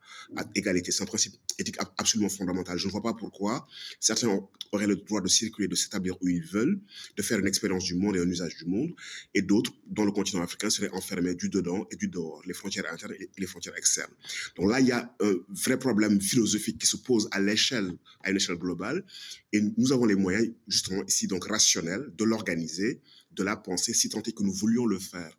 égalité. 0.56 0.92
C'est 0.92 1.04
un 1.04 1.08
principe 1.08 1.36
éthique 1.58 1.78
absolument 1.98 2.30
fondamental. 2.30 2.78
Je 2.78 2.88
ne 2.88 2.92
vois 2.92 3.02
pas 3.02 3.14
pourquoi 3.14 3.68
certains 4.00 4.42
auraient 4.72 4.88
le 4.88 4.96
droit 4.96 5.22
de 5.22 5.28
circuler, 5.28 5.68
de 5.68 5.76
s'établir 5.76 6.16
où 6.22 6.28
ils 6.28 6.44
veulent, 6.44 6.80
de 7.16 7.22
faire 7.22 7.40
une 7.40 7.48
expérience 7.48 7.84
du 7.84 7.96
monde 7.96 8.16
et 8.16 8.20
un 8.20 8.28
usage 8.28 8.56
du 8.58 8.66
monde, 8.66 8.92
et 9.34 9.42
d'autres, 9.42 9.72
dans 9.88 10.06
le 10.06 10.12
continent 10.12 10.42
africain, 10.42 10.70
seraient 10.70 10.90
enfermés 10.90 11.36
du 11.36 11.50
dedans 11.50 11.86
et 11.92 11.96
du 11.96 12.08
dehors, 12.08 12.42
les 12.46 12.54
frontières 12.54 12.92
internes 12.92 13.14
et 13.20 13.30
les 13.38 13.48
frontières 13.48 13.78
externes. 13.78 14.12
Donc 14.58 14.72
là, 14.72 14.80
il 14.80 14.88
y 14.88 14.92
a 14.92 15.16
un 15.22 15.34
vrai 15.50 15.78
problème 15.78 16.20
philosophique 16.20 16.80
qui 16.80 16.88
se 16.88 16.98
pose 16.98 17.28
à 17.32 17.40
l'échelle, 17.40 17.92
à 18.24 18.32
une 18.32 18.38
échelle 18.38 18.58
globale, 18.58 19.06
et 19.52 19.62
nous 19.78 19.92
avons 19.92 20.06
les 20.06 20.16
moyens, 20.16 20.50
justement, 20.68 21.04
ici, 21.06 21.28
donc 21.28 21.46
rationnels, 21.46 22.12
de 22.18 22.24
l'organiser, 22.24 23.02
de 23.36 23.44
la 23.44 23.56
pensée, 23.56 23.94
si 23.94 24.10
tant 24.10 24.22
est 24.22 24.32
que 24.32 24.44
nous 24.44 24.54
voulions 24.54 24.86
le 24.86 25.00
faire. 25.00 25.38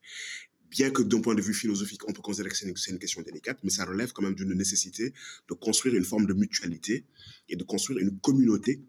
Bien 0.71 0.91
que 0.91 1.03
d'un 1.03 1.21
point 1.21 1.35
de 1.35 1.41
vue 1.41 1.55
philosophique, 1.55 2.09
on 2.09 2.13
peut 2.13 2.23
considérer 2.23 2.49
que 2.51 2.57
c'est 2.57 2.67
une, 2.91 2.99
question 2.99 3.23
délicate, 3.23 3.59
mais 3.63 3.71
ça 3.71 3.85
relève 3.85 4.13
quand 4.13 4.23
même 4.23 4.35
d'une 4.35 4.53
nécessité 4.55 5.13
de 5.49 5.55
construire 5.55 5.95
une 5.95 6.05
forme 6.05 6.27
de 6.27 6.35
mutualité 6.35 7.05
et 7.49 7.57
de 7.57 7.63
construire 7.63 8.01
une 8.01 8.19
communauté 8.19 8.83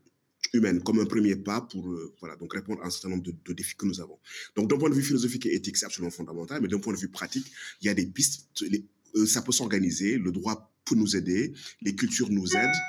humaine 0.54 0.82
comme 0.82 1.00
un 1.00 1.06
premier 1.06 1.36
pas 1.36 1.62
pour 1.62 1.88
euh, 1.88 2.14
voilà, 2.20 2.36
donc 2.38 2.54
répondre 2.54 2.82
à 2.82 2.88
un 2.88 2.90
certain 2.90 3.10
nombre 3.10 3.24
de, 3.24 3.54
défis 3.54 3.76
que 3.76 3.86
nous 3.86 4.00
avons. 4.00 4.18
Donc 4.56 4.70
d'un 4.70 4.78
point 4.78 4.90
de 4.90 4.96
vue 4.96 5.04
philosophique 5.04 5.46
et 5.46 5.56
éthique, 5.56 5.78
c'est 5.78 5.86
absolument 5.86 6.12
fondamental, 6.12 6.62
mais 6.62 6.68
d'un 6.68 6.80
point 6.80 6.94
de 6.94 7.00
vue 7.00 7.10
pratique, 7.10 7.52
il 7.82 7.88
y 7.88 7.90
a 7.90 7.94
des 7.94 8.06
pistes, 8.06 8.48
euh, 9.16 9.26
ça 9.26 9.42
peut 9.42 9.52
s'organiser, 9.52 10.18
le 10.18 10.32
droit 10.32 10.74
peut 10.86 10.96
nous 10.96 11.16
aider, 11.16 11.54
les 11.82 11.96
cultures 11.96 12.30
nous 12.30 12.56
aident, 12.56 12.80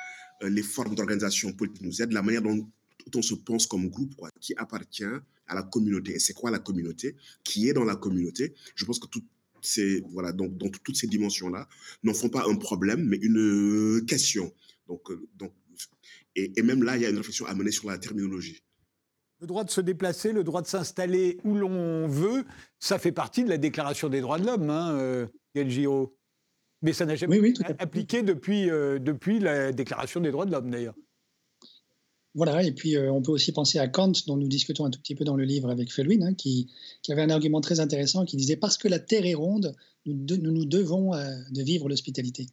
euh, 0.42 0.48
les 0.48 0.62
formes 0.62 0.94
d'organisation 0.94 1.52
politique 1.52 1.82
nous 1.82 2.02
aident, 2.02 2.12
la 2.12 2.22
manière 2.22 2.42
dont 2.42 2.70
on 3.14 3.22
se 3.22 3.34
pense 3.34 3.66
comme 3.66 3.88
groupe, 3.88 4.14
quoi, 4.16 4.30
qui 4.40 4.54
appartient 4.56 5.04
à 5.46 5.54
la 5.54 5.62
communauté. 5.62 6.14
Et 6.14 6.18
c'est 6.18 6.34
quoi 6.34 6.50
la 6.50 6.58
communauté? 6.58 7.16
Qui 7.44 7.68
est 7.68 7.72
dans 7.72 7.84
la 7.84 7.96
communauté? 7.96 8.54
Je 8.74 8.84
pense 8.84 8.98
que 8.98 9.06
toutes 9.06 9.26
ces, 9.62 10.02
voilà, 10.12 10.32
donc, 10.32 10.56
donc 10.56 10.82
toutes 10.82 10.96
ces 10.96 11.06
dimensions-là 11.06 11.68
n'en 12.02 12.14
font 12.14 12.28
pas 12.28 12.44
un 12.48 12.56
problème, 12.56 13.04
mais 13.04 13.16
une 13.16 14.04
question. 14.06 14.52
Donc, 14.88 15.10
euh, 15.10 15.28
donc, 15.36 15.52
et, 16.34 16.52
et 16.56 16.62
même 16.62 16.82
là, 16.82 16.96
il 16.96 17.02
y 17.02 17.06
a 17.06 17.10
une 17.10 17.16
réflexion 17.16 17.46
à 17.46 17.54
mener 17.54 17.70
sur 17.70 17.88
la 17.88 17.98
terminologie. 17.98 18.62
Le 19.40 19.46
droit 19.46 19.64
de 19.64 19.70
se 19.70 19.82
déplacer, 19.82 20.32
le 20.32 20.44
droit 20.44 20.62
de 20.62 20.66
s'installer 20.66 21.38
où 21.44 21.54
l'on 21.54 22.08
veut, 22.08 22.44
ça 22.78 22.98
fait 22.98 23.12
partie 23.12 23.44
de 23.44 23.50
la 23.50 23.58
Déclaration 23.58 24.08
des 24.08 24.22
droits 24.22 24.38
de 24.38 24.46
l'homme, 24.46 24.70
hein, 24.70 24.94
euh, 24.94 25.26
Mais 26.82 26.92
ça 26.92 27.04
n'a 27.04 27.16
jamais 27.16 27.50
été 27.50 27.64
appliqué 27.78 28.22
depuis, 28.22 28.70
euh, 28.70 28.98
depuis 28.98 29.38
la 29.38 29.72
Déclaration 29.72 30.20
des 30.20 30.30
droits 30.30 30.46
de 30.46 30.52
l'homme, 30.52 30.70
d'ailleurs. 30.70 30.94
Voilà, 32.36 32.62
et 32.62 32.70
puis 32.70 32.96
euh, 32.96 33.10
on 33.10 33.22
peut 33.22 33.32
aussi 33.32 33.50
penser 33.50 33.78
à 33.78 33.88
Kant, 33.88 34.12
dont 34.26 34.36
nous 34.36 34.46
discutons 34.46 34.84
un 34.84 34.90
tout 34.90 35.00
petit 35.00 35.14
peu 35.14 35.24
dans 35.24 35.36
le 35.36 35.44
livre 35.44 35.70
avec 35.70 35.90
Felwin, 35.90 36.22
hein, 36.22 36.34
qui, 36.34 36.68
avait 37.08 37.22
un 37.22 37.30
argument 37.30 37.62
très 37.62 37.80
intéressant 37.80 38.26
qui 38.26 38.36
disait 38.36 38.56
Parce 38.56 38.76
que 38.76 38.88
la 38.88 38.98
Terre 38.98 39.24
est 39.24 39.32
ronde, 39.32 39.74
nous 40.04 40.36
nous, 40.36 40.66
devons 40.66 41.14
euh, 41.14 41.34
de 41.50 41.62
vivre 41.62 41.88
l'hospitalité. 41.88 42.46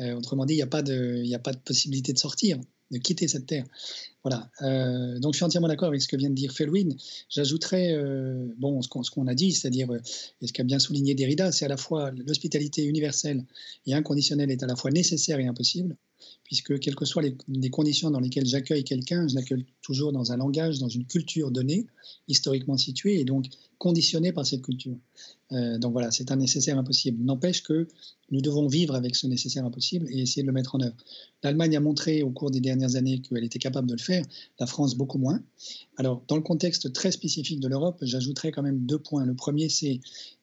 Euh, 0.00 0.16
autrement 0.16 0.44
dit, 0.44 0.54
il 0.54 0.56
n'y 0.56 0.62
a, 0.62 0.66
pas 0.66 0.82
de, 0.82 1.22
a 1.32 1.38
pas 1.38 1.52
de 1.52 1.58
possibilité 1.58 2.12
de 2.12 2.18
sortir, 2.18 2.58
de 2.90 2.98
quitter 2.98 3.28
cette 3.28 3.46
Terre. 3.46 3.64
Voilà. 4.24 4.50
donc 5.20 5.34
je 5.34 5.38
suis 5.38 5.44
entièrement 5.44 5.68
d'accord 5.68 5.88
avec 5.88 6.02
ce 6.02 6.08
que 6.08 6.16
vient 6.16 6.30
de 6.30 6.34
dire 6.34 6.52
Felwin. 6.52 6.96
J'ajouterais 7.28 7.96
bon, 8.58 8.82
ce 8.82 8.88
qu'on 8.88 9.26
a 9.26 9.34
dit, 9.34 9.52
c'est-à-dire, 9.52 9.88
et 10.40 10.46
ce 10.46 10.52
qu'a 10.52 10.62
bien 10.64 10.78
souligné 10.78 11.14
Derrida, 11.14 11.50
c'est 11.52 11.64
à 11.64 11.68
la 11.68 11.76
fois 11.76 12.10
l'hospitalité 12.10 12.84
universelle 12.84 13.44
et 13.86 13.94
inconditionnelle 13.94 14.50
est 14.50 14.62
à 14.62 14.66
la 14.66 14.76
fois 14.76 14.90
nécessaire 14.90 15.40
et 15.40 15.46
impossible 15.46 15.96
puisque 16.44 16.78
quelles 16.80 16.94
que 16.94 17.04
soient 17.04 17.22
les, 17.22 17.70
conditions 17.70 18.10
dans 18.10 18.20
lesquelles 18.20 18.46
j'accueille 18.46 18.84
quelqu'un, 18.84 19.26
je 19.26 19.34
l'accueille 19.34 19.64
toujours 19.80 20.12
dans 20.12 20.32
un 20.32 20.36
langage, 20.36 20.78
dans 20.80 20.88
une 20.88 21.06
culture 21.06 21.50
donnée, 21.50 21.86
historiquement 22.28 22.76
située, 22.76 23.20
et 23.20 23.24
donc 23.24 23.46
conditionnée 23.78 24.32
par 24.32 24.46
cette 24.46 24.62
culture. 24.62 24.96
Euh, 25.52 25.78
donc 25.78 25.92
voilà, 25.92 26.10
c'est 26.10 26.30
un 26.30 26.36
nécessaire 26.36 26.78
impossible. 26.78 27.24
N'empêche 27.24 27.62
que 27.62 27.88
nous 28.30 28.40
devons 28.40 28.66
vivre 28.66 28.94
avec 28.94 29.16
ce 29.16 29.26
nécessaire 29.26 29.64
impossible 29.64 30.06
et 30.10 30.20
essayer 30.20 30.42
de 30.42 30.46
le 30.46 30.52
mettre 30.52 30.74
en 30.74 30.80
œuvre. 30.80 30.96
L'Allemagne 31.42 31.76
a 31.76 31.80
montré 31.80 32.22
au 32.22 32.30
cours 32.30 32.50
des 32.50 32.60
dernières 32.60 32.96
années 32.96 33.20
qu'elle 33.20 33.44
était 33.44 33.58
capable 33.58 33.88
de 33.88 33.94
le 33.94 34.00
faire, 34.00 34.24
la 34.60 34.66
France 34.66 34.94
beaucoup 34.94 35.18
moins. 35.18 35.42
Alors, 35.96 36.22
dans 36.28 36.36
le 36.36 36.42
contexte 36.42 36.92
très 36.92 37.12
spécifique 37.12 37.60
de 37.60 37.68
l'Europe, 37.68 37.98
j'ajouterais 38.02 38.52
quand 38.52 38.62
même 38.62 38.86
deux 38.86 38.98
points. 38.98 39.24
Le 39.24 39.34
premier, 39.34 39.68
c'est 39.68 40.00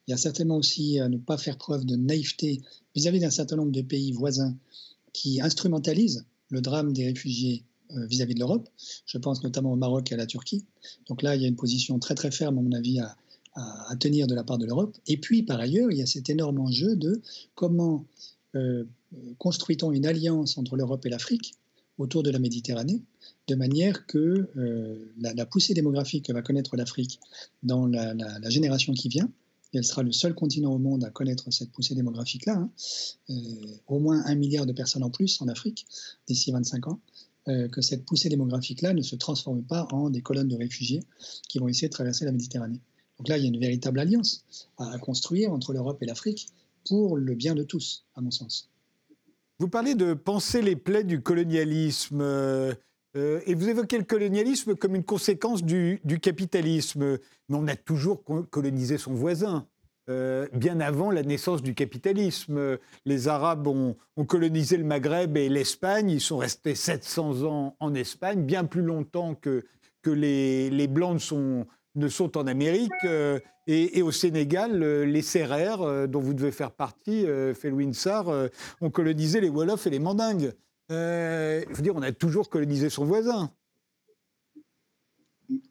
il 0.07 0.11
y 0.11 0.13
a 0.13 0.17
certainement 0.17 0.57
aussi 0.57 0.99
à 0.99 1.07
ne 1.07 1.17
pas 1.17 1.37
faire 1.37 1.55
preuve 1.55 1.85
de 1.85 1.95
naïveté 1.95 2.61
vis-à-vis 2.95 3.19
d'un 3.19 3.29
certain 3.29 3.57
nombre 3.57 3.71
de 3.71 3.83
pays 3.83 4.11
voisins 4.11 4.57
qui 5.19 5.41
instrumentalise 5.41 6.25
le 6.47 6.61
drame 6.61 6.93
des 6.93 7.03
réfugiés 7.03 7.65
euh, 7.91 8.05
vis-à-vis 8.05 8.35
de 8.35 8.39
l'Europe. 8.39 8.69
Je 9.05 9.17
pense 9.17 9.43
notamment 9.43 9.73
au 9.73 9.75
Maroc 9.75 10.09
et 10.11 10.13
à 10.13 10.17
la 10.17 10.25
Turquie. 10.25 10.65
Donc 11.09 11.23
là, 11.23 11.35
il 11.35 11.41
y 11.41 11.45
a 11.45 11.47
une 11.49 11.57
position 11.57 11.99
très 11.99 12.15
très 12.15 12.31
ferme, 12.31 12.57
à 12.57 12.61
mon 12.61 12.71
avis, 12.71 12.99
à, 12.99 13.15
tenir 13.99 14.27
de 14.27 14.35
la 14.35 14.45
part 14.45 14.57
de 14.57 14.65
l'Europe. 14.65 14.95
Et 15.07 15.17
puis, 15.17 15.43
par 15.43 15.59
ailleurs, 15.59 15.91
il 15.91 15.97
y 15.97 16.01
a 16.01 16.05
cet 16.05 16.29
énorme 16.29 16.61
enjeu 16.61 16.95
de 16.95 17.21
comment 17.55 18.05
euh, 18.55 18.85
construit-on 19.37 19.91
une 19.91 20.05
alliance 20.05 20.57
entre 20.57 20.77
l'Europe 20.77 21.05
et 21.05 21.09
l'Afrique 21.09 21.55
autour 21.97 22.23
de 22.23 22.29
la 22.29 22.39
Méditerranée, 22.39 23.01
de 23.49 23.55
manière 23.55 24.05
que 24.05 24.47
euh, 24.55 25.11
la, 25.19 25.45
poussée 25.45 25.73
démographique 25.73 26.27
que 26.27 26.31
va 26.31 26.41
connaître 26.41 26.77
l'Afrique 26.77 27.19
dans 27.61 27.85
la, 27.87 28.15
génération 28.49 28.93
qui 28.93 29.09
vient 29.09 29.29
et 29.73 29.77
elle 29.77 29.85
sera 29.85 30.03
le 30.03 30.11
seul 30.11 30.33
continent 30.33 30.73
au 30.73 30.79
monde 30.79 31.03
à 31.03 31.09
connaître 31.09 31.51
cette 31.51 31.71
poussée 31.71 31.95
démographique-là, 31.95 32.55
hein. 32.55 32.71
euh, 33.29 33.33
au 33.87 33.99
moins 33.99 34.23
un 34.25 34.35
milliard 34.35 34.65
de 34.65 34.73
personnes 34.73 35.03
en 35.03 35.09
plus 35.09 35.41
en 35.41 35.47
Afrique 35.47 35.85
d'ici 36.27 36.51
25 36.51 36.87
ans, 36.87 36.99
euh, 37.47 37.67
que 37.67 37.81
cette 37.81 38.05
poussée 38.05 38.29
démographique-là 38.29 38.93
ne 38.93 39.01
se 39.01 39.15
transforme 39.15 39.63
pas 39.63 39.87
en 39.91 40.09
des 40.09 40.21
colonnes 40.21 40.47
de 40.47 40.55
réfugiés 40.55 41.03
qui 41.47 41.59
vont 41.59 41.67
essayer 41.67 41.87
de 41.87 41.93
traverser 41.93 42.25
la 42.25 42.31
Méditerranée. 42.31 42.81
Donc 43.17 43.27
là, 43.27 43.37
il 43.37 43.43
y 43.43 43.45
a 43.45 43.49
une 43.49 43.59
véritable 43.59 43.99
alliance 43.99 44.45
à, 44.77 44.97
construire 44.99 45.51
entre 45.51 45.73
l'Europe 45.73 46.01
et 46.01 46.05
l'Afrique 46.05 46.47
pour 46.87 47.17
le 47.17 47.35
bien 47.35 47.55
de 47.55 47.63
tous, 47.63 48.05
à 48.15 48.21
mon 48.21 48.31
sens. 48.31 48.69
Vous 49.59 49.67
parlez 49.67 49.95
de 49.95 50.13
penser 50.13 50.61
les 50.61 50.75
plaies 50.75 51.03
du 51.03 51.21
colonialisme. 51.21 52.21
Euh, 53.15 53.19
euh, 53.19 53.41
et 53.45 53.53
vous 53.53 53.69
évoquez 53.69 53.97
le 53.97 54.03
colonialisme 54.03 54.75
comme 54.75 54.95
une 54.95 55.03
conséquence 55.03 55.63
du, 55.63 55.99
capitalisme. 56.21 57.17
Mais 57.49 57.57
on 57.57 57.67
a 57.67 57.75
toujours 57.75 58.23
colonisé 58.49 58.97
son 58.97 59.13
voisin. 59.13 59.67
Euh, 60.09 60.47
bien 60.53 60.79
avant 60.79 61.11
la 61.11 61.21
naissance 61.21 61.61
du 61.61 61.75
capitalisme. 61.75 62.77
Les 63.05 63.27
Arabes 63.27 63.67
ont, 63.67 63.95
colonisé 64.27 64.77
le 64.77 64.83
Maghreb 64.83 65.37
et 65.37 65.49
l'Espagne. 65.49 66.09
Ils 66.09 66.21
sont 66.21 66.37
restés 66.37 66.75
700 66.75 67.43
ans 67.43 67.75
en 67.79 67.93
Espagne, 67.93 68.43
bien 68.43 68.65
plus 68.65 68.81
longtemps 68.81 69.35
que, 69.35 69.63
les, 70.05 70.87
Blancs 70.87 71.31
ne 71.95 72.07
sont, 72.07 72.37
en 72.37 72.47
Amérique. 72.47 72.91
Et, 73.67 74.01
au 74.01 74.11
Sénégal, 74.11 74.83
les 75.03 75.21
Sérères, 75.21 76.07
dont 76.07 76.21
vous 76.21 76.33
devez 76.33 76.51
faire 76.51 76.71
partie, 76.71 77.27
Felwin 77.53 77.93
Sarr, 77.93 78.49
ont 78.81 78.89
colonisé 78.89 79.41
les 79.41 79.49
Wolofs 79.49 79.85
et 79.85 79.91
les 79.91 79.99
Mandingues. 79.99 80.53
Je 80.89 81.75
veux 81.75 81.83
dire, 81.83 81.95
on 81.95 82.01
a 82.01 82.11
toujours 82.11 82.49
colonisé 82.49 82.89
son 82.89 83.05
voisin. 83.05 83.51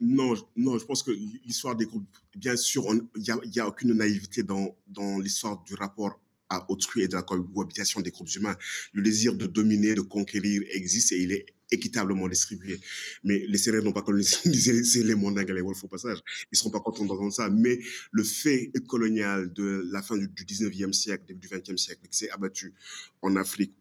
Non, 0.00 0.34
non, 0.56 0.78
je 0.78 0.84
pense 0.84 1.02
que 1.02 1.12
l'histoire 1.12 1.76
des 1.76 1.86
groupes, 1.86 2.04
bien 2.34 2.56
sûr, 2.56 2.84
il 3.14 3.50
n'y 3.52 3.60
a, 3.60 3.68
aucune 3.68 3.92
naïveté 3.94 4.42
dans, 4.42 4.74
l'histoire 5.20 5.62
du 5.62 5.74
rapport 5.74 6.20
à 6.48 6.68
autrui 6.70 7.02
et 7.02 7.08
de 7.08 7.14
la 7.14 7.22
cohabitation 7.22 8.00
des 8.00 8.10
groupes 8.10 8.34
humains. 8.34 8.56
Le 8.92 9.02
désir 9.02 9.34
de 9.34 9.46
dominer, 9.46 9.94
de 9.94 10.00
conquérir 10.00 10.62
existe 10.72 11.12
et 11.12 11.22
il 11.22 11.30
est 11.30 11.46
équitablement 11.70 12.26
distribué. 12.26 12.80
Mais 13.22 13.44
les 13.46 13.58
Sérères 13.58 13.84
n'ont 13.84 13.92
pas 13.92 14.02
colonisé 14.02 15.02
les 15.04 15.14
Mandingues 15.14 15.50
et 15.50 15.52
les 15.52 15.60
Wolfs 15.60 15.84
au 15.84 15.88
passage. 15.88 16.18
Ils 16.44 16.54
ne 16.54 16.56
seront 16.56 16.70
pas 16.70 16.80
contents 16.80 17.04
d'entendre 17.04 17.32
ça. 17.32 17.48
Mais 17.50 17.78
le 18.10 18.24
fait 18.24 18.72
colonial 18.88 19.52
de 19.52 19.86
la 19.92 20.02
fin 20.02 20.16
du, 20.16 20.26
19e 20.26 20.92
siècle, 20.92 21.24
début 21.28 21.46
du 21.46 21.54
20e 21.54 21.76
siècle, 21.76 22.08
qui 22.10 22.18
s'est 22.18 22.30
abattu 22.30 22.74
en 23.22 23.36
Afrique, 23.36 23.74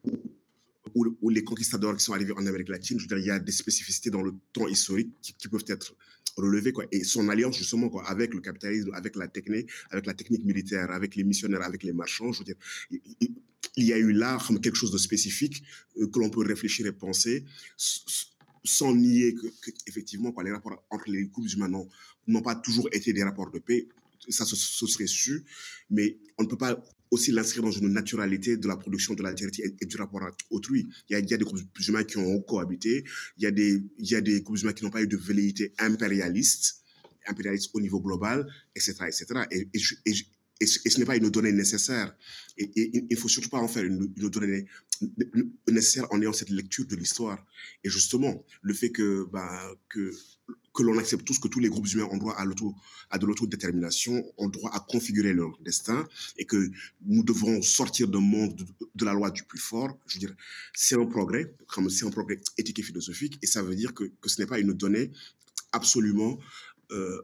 ou, 0.96 1.30
les 1.30 1.44
conquistadors 1.44 1.96
qui 1.96 2.04
sont 2.04 2.14
arrivés 2.14 2.34
en 2.34 2.46
Amérique 2.46 2.70
latine, 2.70 3.00
je 3.00 3.04
veux 3.04 3.08
dire, 3.08 3.18
il 3.18 3.26
y 3.26 3.32
a 3.32 3.40
des 3.40 3.52
spécificités 3.52 4.10
dans 4.10 4.22
le 4.22 4.34
temps 4.54 4.68
historique 4.68 5.12
qui, 5.22 5.48
peuvent 5.48 5.64
être 5.68 5.96
relevées. 6.36 6.72
Quoi. 6.72 6.86
Et 6.92 7.04
son 7.04 7.30
alliance, 7.30 7.58
justement, 7.58 7.90
quoi, 7.90 8.08
avec 8.08 8.34
le 8.34 8.42
capitalisme, 8.42 8.92
avec 8.94 9.16
la 9.16 9.28
technique, 9.28 9.70
avec 9.90 10.06
la 10.06 10.14
technique 10.14 10.44
militaire, 10.46 10.92
avec 10.92 11.16
les 11.16 11.24
missionnaires, 11.24 11.64
avec 11.64 11.84
les 11.84 11.94
marchands, 11.94 12.32
je 12.32 12.40
veux 12.40 12.46
dire, 12.46 12.56
il, 12.92 13.86
y 13.86 13.94
a 13.94 13.98
eu 13.98 14.12
là 14.12 14.38
quelque 14.62 14.76
chose 14.76 14.92
de 14.92 14.98
spécifique 14.98 15.64
euh, 15.98 16.08
que 16.08 16.20
l'on 16.20 16.30
peut 16.30 16.46
réfléchir 16.46 16.86
et 16.86 16.92
penser 16.92 17.46
sans 18.64 18.94
nier 18.94 19.34
que, 19.34 19.72
effectivement, 19.88 20.32
quoi, 20.32 20.44
les 20.44 20.52
rapports 20.52 20.84
entre 20.90 21.10
les 21.10 21.26
groupes 21.26 21.50
humains 21.54 21.72
n'ont 22.28 22.42
pas 22.42 22.56
toujours 22.56 22.90
été 22.92 23.14
des 23.14 23.24
rapports 23.24 23.52
de 23.52 23.60
paix. 23.60 23.88
Ça, 24.30 24.46
ce 24.46 24.56
serait 24.56 25.08
su, 25.08 25.46
mais 25.90 26.18
on 26.38 26.44
ne 26.44 26.48
peut 26.48 26.58
pas 26.58 26.82
aussi 27.12 27.32
l'inscrire 27.32 27.64
dans 27.64 27.72
une 27.72 27.90
naturalité 27.90 28.58
de 28.58 28.68
la 28.68 28.76
production 28.76 29.14
de 29.14 29.24
l'altérité 29.24 29.76
et, 29.80 29.86
du 29.86 29.98
rapport 29.98 30.24
à 30.24 30.32
autrui. 30.50 30.88
Il 31.10 31.14
y 31.14 31.34
a, 31.34 31.38
des 31.38 31.44
groupes 31.44 31.62
humains 31.88 32.04
qui 32.04 32.18
ont 32.18 32.42
cohabité, 32.42 33.04
il 33.38 33.44
y 33.44 33.46
a 33.46 33.52
des, 33.52 33.82
il 34.00 34.44
groupes 34.44 34.58
humains 34.58 34.74
qui 34.74 34.84
n'ont 34.84 34.90
pas 34.90 35.02
eu 35.02 35.08
de 35.08 35.18
velléité 35.18 35.74
impérialiste, 35.80 36.82
impérialiste 37.28 37.70
au 37.74 37.82
niveau 37.82 38.02
global, 38.02 38.48
etc. 38.76 38.96
etc. 39.08 39.26
Et, 39.52 39.68
et, 39.74 40.14
et, 40.60 40.66
ce 40.66 41.00
n'est 41.00 41.06
pas 41.06 41.16
une 41.16 41.30
donnée 41.30 41.52
nécessaire. 41.52 42.16
Et, 42.58 42.70
il 42.76 43.08
ne 43.10 43.16
faut 43.16 43.30
surtout 43.30 43.50
pas 43.50 43.60
en 43.60 43.68
faire 43.68 43.84
une, 43.84 44.12
une 44.18 44.30
donnée 44.30 44.66
nécessaire 45.70 46.08
en 46.12 46.22
ayant 46.22 46.34
cette 46.34 46.50
lecture 46.50 46.86
de 46.86 46.96
l'histoire. 46.96 47.46
Et 47.84 47.90
justement, 47.90 48.44
le 48.62 48.74
fait 48.74 48.92
que, 48.92 49.28
que 49.90 50.12
que 50.78 50.84
l'on 50.84 51.00
accepte 51.00 51.26
tous 51.26 51.40
que 51.40 51.48
tous 51.48 51.60
les 51.60 51.70
groupes 51.70 51.88
humains 51.92 52.08
ont 52.12 52.18
droit 52.18 52.36
à, 52.36 52.44
à 53.10 53.18
de 53.18 53.26
l'autodétermination, 53.26 54.24
ont 54.38 54.48
droit 54.48 54.70
à 54.72 54.80
configurer 54.80 55.34
leur 55.34 55.58
destin 55.66 56.08
et 56.38 56.46
que 56.46 56.70
nous 57.04 57.24
devons 57.24 57.64
sortir 57.64 58.08
d'un 58.08 58.20
monde 58.20 58.64
de, 58.94 59.06
la 59.06 59.14
loi 59.14 59.32
du 59.32 59.44
plus 59.44 59.58
fort. 59.58 59.98
Je 60.06 60.14
veux 60.14 60.20
dire, 60.20 60.36
c'est 60.76 60.94
un 60.94 61.08
progrès, 61.08 61.52
c'est 61.90 62.06
un 62.06 62.12
progrès 62.12 62.40
éthique 62.60 62.78
et 62.78 62.84
philosophique 62.84 63.40
et 63.42 63.48
ça 63.48 63.64
veut 63.64 63.76
dire 63.76 63.96
que, 63.96 64.04
que 64.22 64.30
ce 64.30 64.40
n'est 64.40 64.46
pas 64.46 64.60
une 64.60 64.74
donnée 64.74 65.10
absolument 65.72 66.38
euh, 66.92 67.22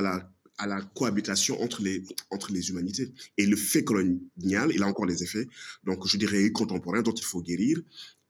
la 0.00 0.28
à 0.58 0.66
la 0.66 0.80
cohabitation 0.80 1.60
entre 1.60 1.82
les, 1.82 2.04
entre 2.30 2.52
les 2.52 2.70
humanités. 2.70 3.12
Et 3.36 3.46
le 3.46 3.56
fait 3.56 3.82
colonial, 3.82 4.70
il 4.72 4.82
a 4.82 4.86
encore 4.86 5.06
des 5.06 5.22
effets, 5.24 5.48
donc 5.82 6.06
je 6.06 6.16
dirais 6.16 6.50
contemporains, 6.52 7.02
dont 7.02 7.14
il 7.14 7.24
faut 7.24 7.42
guérir. 7.42 7.80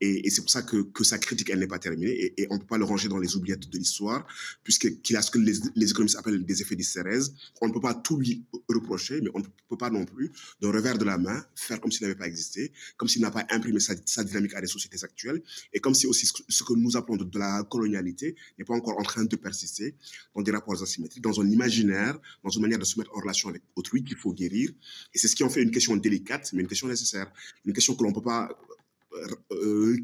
Et, 0.04 0.30
c'est 0.30 0.42
pour 0.42 0.50
ça 0.50 0.62
que, 0.62 1.04
sa 1.04 1.16
critique, 1.18 1.48
elle 1.50 1.60
n'est 1.60 1.68
pas 1.68 1.78
terminée. 1.78 2.34
Et, 2.36 2.48
on 2.50 2.54
ne 2.54 2.58
peut 2.58 2.66
pas 2.66 2.78
le 2.78 2.84
ranger 2.84 3.08
dans 3.08 3.18
les 3.18 3.36
oubliettes 3.36 3.70
de 3.70 3.78
l'histoire, 3.78 4.26
puisqu'il 4.64 5.16
a 5.16 5.22
ce 5.22 5.30
que 5.30 5.38
les, 5.38 5.90
économistes 5.90 6.16
appellent 6.18 6.44
des 6.44 6.60
effets 6.60 6.74
d'hystérèse. 6.74 7.32
On 7.60 7.68
ne 7.68 7.72
peut 7.72 7.80
pas 7.80 7.94
tout 7.94 8.16
lui 8.16 8.44
reprocher, 8.68 9.20
mais 9.20 9.30
on 9.32 9.38
ne 9.38 9.44
peut 9.68 9.76
pas 9.76 9.90
non 9.90 10.04
plus, 10.04 10.32
d'un 10.60 10.72
revers 10.72 10.98
de 10.98 11.04
la 11.04 11.18
main, 11.18 11.44
faire 11.54 11.80
comme 11.80 11.92
s'il 11.92 12.02
n'avait 12.02 12.18
pas 12.18 12.26
existé, 12.26 12.72
comme 12.96 13.08
s'il 13.08 13.22
n'a 13.22 13.30
pas 13.30 13.46
imprimé 13.50 13.78
sa, 13.78 13.94
dynamique 14.24 14.54
à 14.54 14.60
des 14.60 14.66
sociétés 14.66 15.04
actuelles, 15.04 15.40
et 15.72 15.78
comme 15.78 15.94
si 15.94 16.08
aussi 16.08 16.26
ce 16.26 16.64
que 16.64 16.74
nous 16.74 16.96
appelons 16.96 17.16
de, 17.16 17.38
la 17.38 17.62
colonialité 17.62 18.34
n'est 18.58 18.64
pas 18.64 18.74
encore 18.74 18.98
en 18.98 19.04
train 19.04 19.24
de 19.24 19.36
persister 19.36 19.94
dans 20.34 20.42
des 20.42 20.50
rapports 20.50 20.82
asymétriques, 20.82 21.22
dans 21.22 21.40
un 21.40 21.48
imaginaire, 21.48 22.18
dans 22.42 22.50
une 22.50 22.62
manière 22.62 22.80
de 22.80 22.84
se 22.84 22.98
mettre 22.98 23.16
en 23.16 23.20
relation 23.20 23.50
avec 23.50 23.62
autrui 23.76 24.02
qu'il 24.02 24.16
faut 24.16 24.32
guérir. 24.32 24.70
Et 25.14 25.18
c'est 25.18 25.28
ce 25.28 25.36
qui 25.36 25.44
en 25.44 25.48
fait 25.48 25.62
une 25.62 25.70
question 25.70 25.96
délicate, 25.96 26.52
mais 26.54 26.62
une 26.62 26.68
question 26.68 26.88
nécessaire. 26.88 27.30
Une 27.64 27.72
question 27.72 27.94
que 27.94 28.02
l'on 28.02 28.10
ne 28.10 28.14
peut 28.14 28.22
pas 28.22 28.48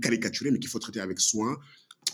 caricaturé, 0.01 0.51
mais 0.51 0.59
qu'il 0.59 0.71
faut 0.71 0.79
traiter 0.79 1.01
avec 1.01 1.21
soin, 1.21 1.59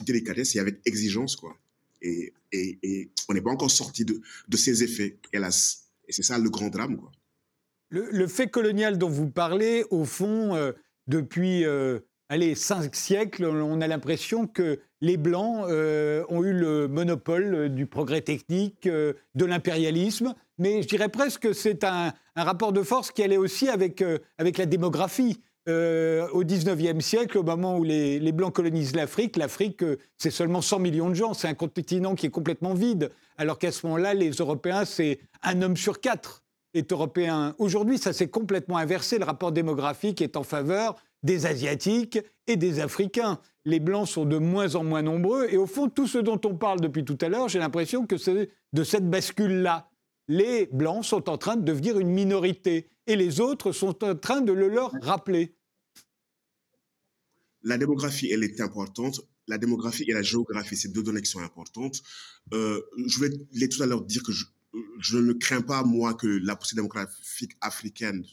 délicatesse 0.02 0.57
et 0.57 0.59
avec 0.59 0.80
exigence, 0.87 1.37
quoi. 1.37 1.57
Et, 2.02 2.33
et, 2.52 3.11
on 3.28 3.35
n'est 3.35 3.40
pas 3.40 3.50
encore 3.50 3.70
sorti 3.70 4.04
de, 4.04 4.20
de, 4.48 4.57
ces 4.57 4.83
effets, 4.83 5.16
hélas. 5.33 5.88
Et 6.07 6.12
c'est 6.12 6.22
ça 6.22 6.38
le 6.38 6.50
grand 6.50 6.68
drame, 6.68 6.98
quoi. 6.98 7.11
Le, 7.88 8.26
fait 8.26 8.48
colonial 8.48 8.98
dont 8.98 9.09
vous 9.09 9.30
parlez, 9.30 9.85
au 9.90 10.04
fond, 10.04 10.54
euh, 10.54 10.72
depuis 11.07 11.64
euh, 11.64 12.00
allez, 12.28 12.54
cinq 12.54 12.94
siècles, 12.94 13.44
on 13.44 13.80
a 13.80 13.87
l'impression 13.87 14.46
que 14.46 14.80
les 15.00 15.16
Blancs 15.16 15.64
ont 15.66 16.44
eu 16.44 16.52
le 16.52 16.88
monopole 16.88 17.72
du 17.72 17.87
progrès 17.87 18.20
technique, 18.20 18.88
de 18.88 19.44
l'impérialisme, 19.44 20.35
mais 20.59 20.83
je 20.83 20.88
dirais 20.88 21.09
presque 21.09 21.42
que 21.42 21.52
c'est 21.52 21.85
un, 21.85 22.12
un, 22.37 22.44
rapport 22.44 22.72
de 22.72 22.83
force 22.83 23.12
qui 23.12 23.22
allait 23.22 23.37
aussi 23.37 23.68
avec, 23.68 24.02
avec 24.38 24.59
la 24.59 24.66
démographie. 24.66 25.40
Euh, 25.66 26.29
au 26.33 26.44
19e 26.44 27.00
siècle, 27.00 27.38
au 27.38 27.42
moment 27.42 27.79
où 27.79 27.85
les, 27.85 28.33
Blancs 28.33 28.55
colonisent 28.55 28.94
l'Afrique, 28.94 29.37
l'Afrique, 29.37 29.83
euh, 29.83 29.96
c'est 30.18 30.31
seulement 30.31 30.61
100 30.61 30.79
millions 30.79 31.09
de 31.09 31.14
gens. 31.14 31.33
C'est 31.33 31.48
un 31.48 31.55
continent 31.55 32.14
qui 32.14 32.27
est 32.27 32.31
complètement 32.31 32.74
vide. 32.74 33.11
Alors 33.38 33.59
qu'à 33.59 33.72
ce 33.72 33.87
moment-là, 33.87 34.12
les 34.12 34.31
Européens, 34.31 34.85
c'est 34.85 35.20
un 35.42 35.62
homme 35.62 35.77
sur 35.77 36.00
quatre 36.00 36.44
est 36.74 36.92
européen. 36.92 37.55
Aujourd'hui, 37.59 37.98
ça 37.98 38.12
s'est 38.12 38.29
complètement 38.29 38.77
inversé. 38.77 39.18
Le 39.18 39.24
rapport 39.24 39.53
démographique 39.53 40.20
est 40.20 40.37
en 40.37 40.42
faveur 40.42 40.96
des 41.22 41.46
Asiatiques 41.46 42.18
et 42.46 42.57
des 42.57 42.81
Africains. 42.81 43.38
Les 43.64 43.81
Blancs 43.81 44.09
sont 44.09 44.27
de 44.27 44.37
moins 44.37 44.74
en 44.74 44.85
moins 44.85 45.03
nombreux. 45.03 45.46
Et 45.50 45.57
au 45.57 45.66
fond, 45.66 45.88
tout 45.88 46.07
ce 46.07 46.18
dont 46.18 46.40
on 46.44 46.55
parle 46.55 46.81
depuis 46.81 47.05
tout 47.05 47.16
à 47.20 47.29
l'heure, 47.29 47.48
j'ai 47.48 47.59
l'impression 47.59 48.07
que 48.07 48.18
c'est 48.18 48.50
de 48.72 48.85
cette 48.85 49.09
bascule-là. 49.09 49.88
Les 50.28 50.66
Blancs 50.66 51.04
sont 51.04 51.28
en 51.28 51.38
train 51.38 51.56
de 51.56 51.64
devenir 51.64 51.98
une 51.98 52.08
minorité 52.08 52.88
et 53.06 53.16
les 53.16 53.40
autres 53.40 53.72
sont 53.72 54.02
en 54.04 54.14
train 54.14 54.40
de 54.40 54.52
le 54.52 54.68
leur 54.68 54.92
rappeler. 55.02 55.56
La 57.62 57.78
démographie, 57.78 58.30
elle 58.30 58.44
est 58.44 58.60
importante. 58.60 59.20
La 59.46 59.58
démographie 59.58 60.04
et 60.08 60.12
la 60.12 60.22
géographie, 60.22 60.76
c'est 60.76 60.92
deux 60.92 61.02
données 61.02 61.20
qui 61.20 61.30
sont 61.30 61.40
importantes. 61.40 62.02
Euh, 62.52 62.80
je 63.06 63.20
vais 63.20 63.68
tout 63.68 63.82
à 63.82 63.87
l'heure 63.87 64.02
dire 64.02 64.22
que 64.22 64.32
je, 64.32 65.18
ne 65.18 65.32
crains 65.34 65.62
pas, 65.62 65.82
moi, 65.82 66.14
que 66.14 66.26
la 66.26 66.56
poussée 66.56 66.76
démographique 66.76 67.56
africaine 67.60 68.24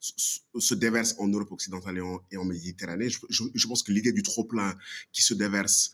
se 0.00 0.74
déverse 0.74 1.14
en 1.18 1.28
Europe 1.28 1.52
occidentale 1.52 1.98
et 2.30 2.36
en, 2.36 2.44
Méditerranée. 2.44 3.08
Je, 3.08 3.66
pense 3.66 3.82
que 3.82 3.92
l'idée 3.92 4.12
du 4.12 4.22
trop-plein 4.22 4.76
qui 5.12 5.22
se 5.22 5.34
déverse, 5.34 5.92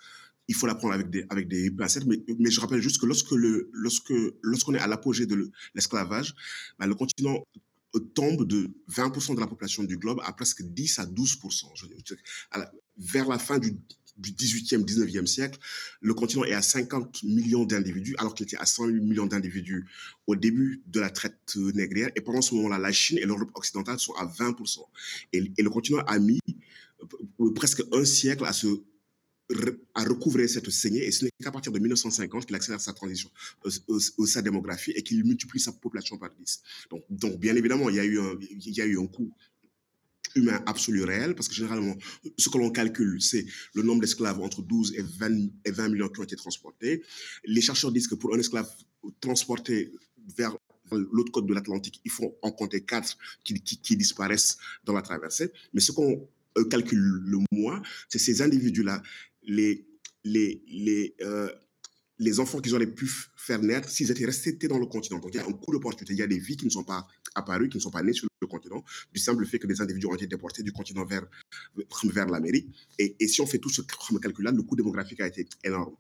il 0.51 0.55
faut 0.57 0.67
la 0.67 0.75
prendre 0.75 0.95
avec 0.95 1.11
des, 1.11 1.25
avec 1.31 1.47
des 1.47 1.71
pincettes. 1.71 2.07
Mais, 2.07 2.17
mais 2.41 2.51
je 2.51 2.61
rappelle 2.61 2.83
juste 2.83 3.01
que 3.01 3.07
lorsque 3.07 3.31
le, 3.31 3.71
lorsque, 3.73 4.13
lorsqu'on 4.43 4.75
est 4.75 4.81
à 4.81 4.89
l'apogée 4.89 5.25
de 5.25 5.49
l'esclavage, 5.77 6.35
bah, 6.77 6.89
le 6.89 6.97
continent 6.97 7.47
tombe 8.15 8.45
de 8.49 8.69
20% 8.91 9.37
de 9.37 9.41
la 9.41 9.47
population 9.47 9.85
du 9.85 9.97
globe 9.97 10.21
à 10.25 10.33
presque 10.33 10.63
10 10.63 10.99
à 10.99 11.07
12%. 11.07 11.67
vers 12.99 13.29
la 13.29 13.39
fin 13.39 13.61
du, 13.61 13.77
18e, 14.21 14.85
19e 14.85 15.27
siècle, 15.27 15.57
le 16.01 16.15
continent 16.15 16.43
est 16.43 16.53
à 16.53 16.63
50 16.63 17.23
millions 17.23 17.65
d'individus, 17.65 18.17
alors 18.19 18.35
qu'il 18.35 18.45
était 18.45 18.59
à 18.59 18.67
100 18.67 18.89
millions 18.89 19.27
d'individus 19.27 19.87
au 20.27 20.35
début 20.35 20.83
de 20.89 20.99
la 20.99 21.11
traite 21.11 21.55
négrière. 21.75 22.11
Et 22.17 22.23
pendant 22.23 22.43
ce 22.43 22.57
moment-là, 22.57 22.79
la 22.79 22.91
Chine 22.91 23.19
et 23.19 23.25
l'Europe 23.25 23.53
occidentale 23.55 24.01
sont 24.01 24.15
à 24.15 24.27
20%. 24.27 24.81
Et, 25.33 25.53
et 25.57 25.63
le 25.63 25.71
continent 25.71 26.01
a 26.09 26.19
mis 26.19 26.41
euh, 27.41 27.55
presque 27.55 27.83
un 27.93 28.05
siècle 28.05 28.45
à 28.45 28.53
se 28.53 28.83
à 29.95 30.05
recouvrer 30.05 30.49
cette 30.49 30.71
saignée 30.71 31.05
et 31.05 31.11
ce 31.11 31.25
n'est 31.25 31.31
qu'à 31.43 31.51
partir 31.51 31.73
de 31.73 31.79
1950 31.79 32.47
qu'il 32.47 32.57
accélère 32.57 32.81
sa 32.81 32.93
transition, 32.93 33.31
euh, 33.67 33.71
euh, 33.91 34.27
sa 34.27 34.43
démographie 34.43 34.93
et 34.93 35.03
qu'il 35.03 35.25
multiplie 35.25 35.61
sa 35.61 35.73
population 35.73 36.19
par 36.19 36.31
10. 36.31 36.63
Donc, 37.11 37.39
bien 37.39 37.57
évidemment, 37.57 37.89
il 37.91 37.97
y 37.97 38.01
a 38.01 38.05
eu 38.05 38.99
un, 38.99 39.07
coût 39.07 39.33
humain 40.37 40.63
absolu 40.67 41.03
réel, 41.03 41.35
parce 41.35 41.49
que 41.49 41.55
généralement, 41.55 41.97
ce 42.39 42.49
que 42.49 42.59
l'on 42.59 42.71
calcule, 42.71 43.21
c'est 43.21 43.45
le 43.75 43.83
nombre 43.83 44.01
d'esclaves 44.01 44.41
entre 44.41 44.63
12 44.63 44.95
et 44.97 45.03
20, 45.03 45.49
et 45.65 45.71
20 45.73 45.89
millions 45.89 46.09
qui 46.09 46.21
ont 46.21 46.25
été 46.25 46.37
transportés. 46.37 47.03
Les 47.45 47.61
chercheurs 47.61 47.91
disent 47.91 48.07
que 48.07 48.15
pour 48.15 48.35
un 48.35 48.39
esclave 48.39 48.71
transporté 49.21 49.93
vers 50.37 50.57
l'autre 50.93 51.33
côte 51.33 51.47
de 51.47 51.55
l'Atlantique, 51.55 52.01
il 52.05 52.11
faut 52.11 52.37
en 52.43 52.51
compter 52.53 52.83
4 52.83 53.17
qui, 53.45 53.55
qui, 53.61 53.97
disparaissent 53.97 54.59
dans 54.85 54.93
la 54.93 55.03
traversée. 55.03 55.51
Mais 55.73 55.81
ce 55.81 55.93
qu'on 55.93 56.29
euh, 56.59 56.65
calcule 56.65 56.99
le 56.99 57.39
moins, 57.53 57.83
c'est 58.09 58.19
ces 58.19 58.43
individus-là 58.43 59.03
les, 59.43 59.87
les, 60.25 60.63
les, 60.69 61.15
euh, 61.23 61.51
les 62.19 62.39
enfants 62.39 62.61
qu'ils 62.61 62.75
auraient 62.75 62.87
pu 62.87 63.11
faire 63.35 63.61
naître 63.63 63.89
s'ils 63.89 64.11
étaient 64.11 64.27
restés 64.27 64.53
dans 64.69 64.79
le 64.79 64.87
continent. 64.87 65.19
Donc, 65.19 65.31
il 65.33 65.39
y 65.39 65.41
a 65.41 65.47
un 65.47 65.53
coup 65.53 65.73
d'opportunité. 65.73 66.13
Il 66.13 66.19
y 66.19 66.23
a 66.23 66.27
des 66.27 66.39
vies 66.39 66.57
qui 66.57 66.67
ne 66.67 66.71
sont 66.71 66.85
pas 66.85 67.07
apparues, 67.35 67.69
qui 67.69 67.79
ne 67.79 67.83
sont 67.83 67.91
pas 67.91 68.03
nées 68.03 68.13
sur 68.13 68.29
le 68.41 68.47
continent, 68.47 68.85
du 69.13 69.21
simple 69.21 69.45
fait 69.47 69.59
que 69.59 69.67
des 69.67 69.81
individus 69.81 70.07
ont 70.07 70.15
été 70.15 70.27
déportés 70.27 70.63
du 70.63 70.73
continent 70.73 71.05
vers, 71.05 71.27
vers 72.05 72.27
l'Amérique. 72.27 72.69
Et, 72.99 73.17
et, 73.19 73.27
si 73.27 73.41
on 73.41 73.47
fait 73.47 73.59
tout 73.59 73.71
ce 73.71 73.81
calcul-là, 73.81 74.53
le 74.53 74.63
coût 74.63 74.77
démographique 74.77 75.21
a 75.21 75.27
été 75.27 75.47
énorme. 75.65 75.95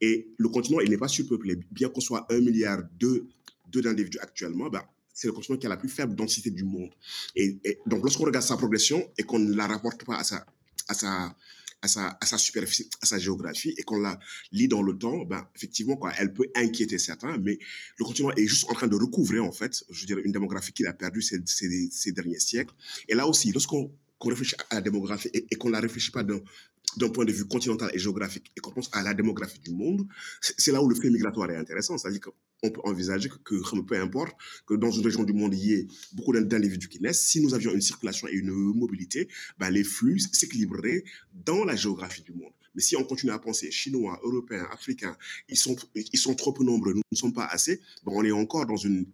Et 0.00 0.28
le 0.36 0.48
continent, 0.48 0.80
il 0.80 0.90
n'est 0.90 0.98
pas 0.98 1.08
surpeuplé. 1.08 1.58
Bien 1.70 1.88
qu'on 1.88 2.00
soit 2.00 2.26
un 2.30 2.40
milliard 2.40 2.82
deux, 2.98 3.28
d'individus 3.66 4.18
actuellement, 4.18 4.68
bah, 4.68 4.86
c'est 5.14 5.28
le 5.28 5.32
continent 5.32 5.56
qui 5.56 5.66
a 5.66 5.70
la 5.70 5.78
plus 5.78 5.88
faible 5.88 6.14
densité 6.14 6.50
du 6.50 6.64
monde. 6.64 6.90
Et, 7.34 7.58
et 7.64 7.78
donc, 7.86 8.02
lorsqu'on 8.02 8.24
regarde 8.24 8.44
sa 8.44 8.58
progression 8.58 9.10
et 9.16 9.22
qu'on 9.22 9.38
ne 9.38 9.54
la 9.54 9.66
rapporte 9.66 10.04
pas 10.04 10.16
à 10.16 10.24
sa, 10.24 10.44
à 10.88 10.94
sa, 10.94 11.34
à 11.82 11.88
sa, 11.88 12.16
à 12.20 12.26
sa 12.26 12.38
superficie, 12.38 12.88
à 13.00 13.06
sa 13.06 13.18
géographie, 13.18 13.74
et 13.76 13.82
qu'on 13.82 14.00
la 14.00 14.18
lit 14.52 14.68
dans 14.68 14.82
le 14.82 14.96
temps, 14.96 15.24
ben, 15.24 15.46
effectivement, 15.56 15.96
quoi, 15.96 16.12
elle 16.16 16.32
peut 16.32 16.46
inquiéter 16.54 16.98
certains, 16.98 17.36
mais 17.38 17.58
le 17.98 18.04
continent 18.04 18.30
est 18.32 18.46
juste 18.46 18.70
en 18.70 18.74
train 18.74 18.86
de 18.86 18.96
recouvrir, 18.96 19.44
en 19.44 19.52
fait, 19.52 19.84
je 19.90 20.06
dirais, 20.06 20.22
une 20.24 20.32
démographie 20.32 20.72
qu'il 20.72 20.86
a 20.86 20.92
perdue 20.92 21.22
ces, 21.22 21.40
ces, 21.46 21.88
ces, 21.90 22.12
derniers 22.12 22.38
siècles. 22.38 22.74
Et 23.08 23.14
là 23.14 23.26
aussi, 23.26 23.52
lorsqu'on 23.52 23.90
réfléchit 24.30 24.56
à 24.70 24.76
la 24.76 24.80
démographie 24.80 25.30
et, 25.32 25.56
qu'on 25.56 25.68
ne 25.68 25.72
la 25.72 25.80
réfléchit 25.80 26.10
pas 26.10 26.22
d'un 26.22 27.08
point 27.08 27.24
de 27.24 27.32
vue 27.32 27.46
continental 27.46 27.90
et 27.94 27.98
géographique 27.98 28.52
et 28.56 28.60
qu'on 28.60 28.72
pense 28.72 28.90
à 28.92 29.02
la 29.02 29.14
démographie 29.14 29.60
du 29.60 29.70
monde, 29.70 30.06
c'est 30.40 30.72
là 30.72 30.82
où 30.82 30.88
le 30.88 30.94
fait 30.94 31.10
migratoire 31.10 31.50
est 31.50 31.56
intéressant. 31.56 31.98
C'est-à-dire 31.98 32.20
qu'on 32.20 32.70
peut 32.70 32.80
envisager 32.84 33.28
que, 33.44 33.80
peu 33.82 34.00
importe, 34.00 34.36
que 34.66 34.74
dans 34.74 34.90
une 34.90 35.04
région 35.04 35.24
du 35.24 35.32
monde, 35.32 35.54
il 35.54 35.64
y 35.64 35.72
ait 35.74 35.86
beaucoup 36.12 36.32
d'individus 36.32 36.88
qui 36.88 37.00
naissent. 37.00 37.26
Si 37.26 37.40
nous 37.40 37.54
avions 37.54 37.72
une 37.72 37.80
circulation 37.80 38.28
et 38.28 38.32
une 38.32 38.50
mobilité, 38.50 39.28
ben 39.58 39.70
les 39.70 39.84
flux 39.84 40.18
s'équilibreraient 40.18 41.04
dans 41.32 41.64
la 41.64 41.76
géographie 41.76 42.22
du 42.22 42.32
monde. 42.32 42.52
Mais 42.74 42.82
si 42.82 42.96
on 42.96 43.04
continue 43.04 43.32
à 43.32 43.38
penser 43.38 43.70
chinois, 43.70 44.20
européens, 44.22 44.66
africains, 44.70 45.16
ils 45.48 45.56
sont, 45.56 45.76
ils 45.94 46.18
sont 46.18 46.34
trop 46.34 46.54
nombreux, 46.62 46.94
nous 46.94 47.02
ne 47.10 47.16
sommes 47.16 47.32
pas 47.32 47.46
assez, 47.46 47.80
ben 48.04 48.12
on 48.14 48.24
est 48.24 48.32
encore 48.32 48.66
dans, 48.66 48.76
une, 48.76 49.06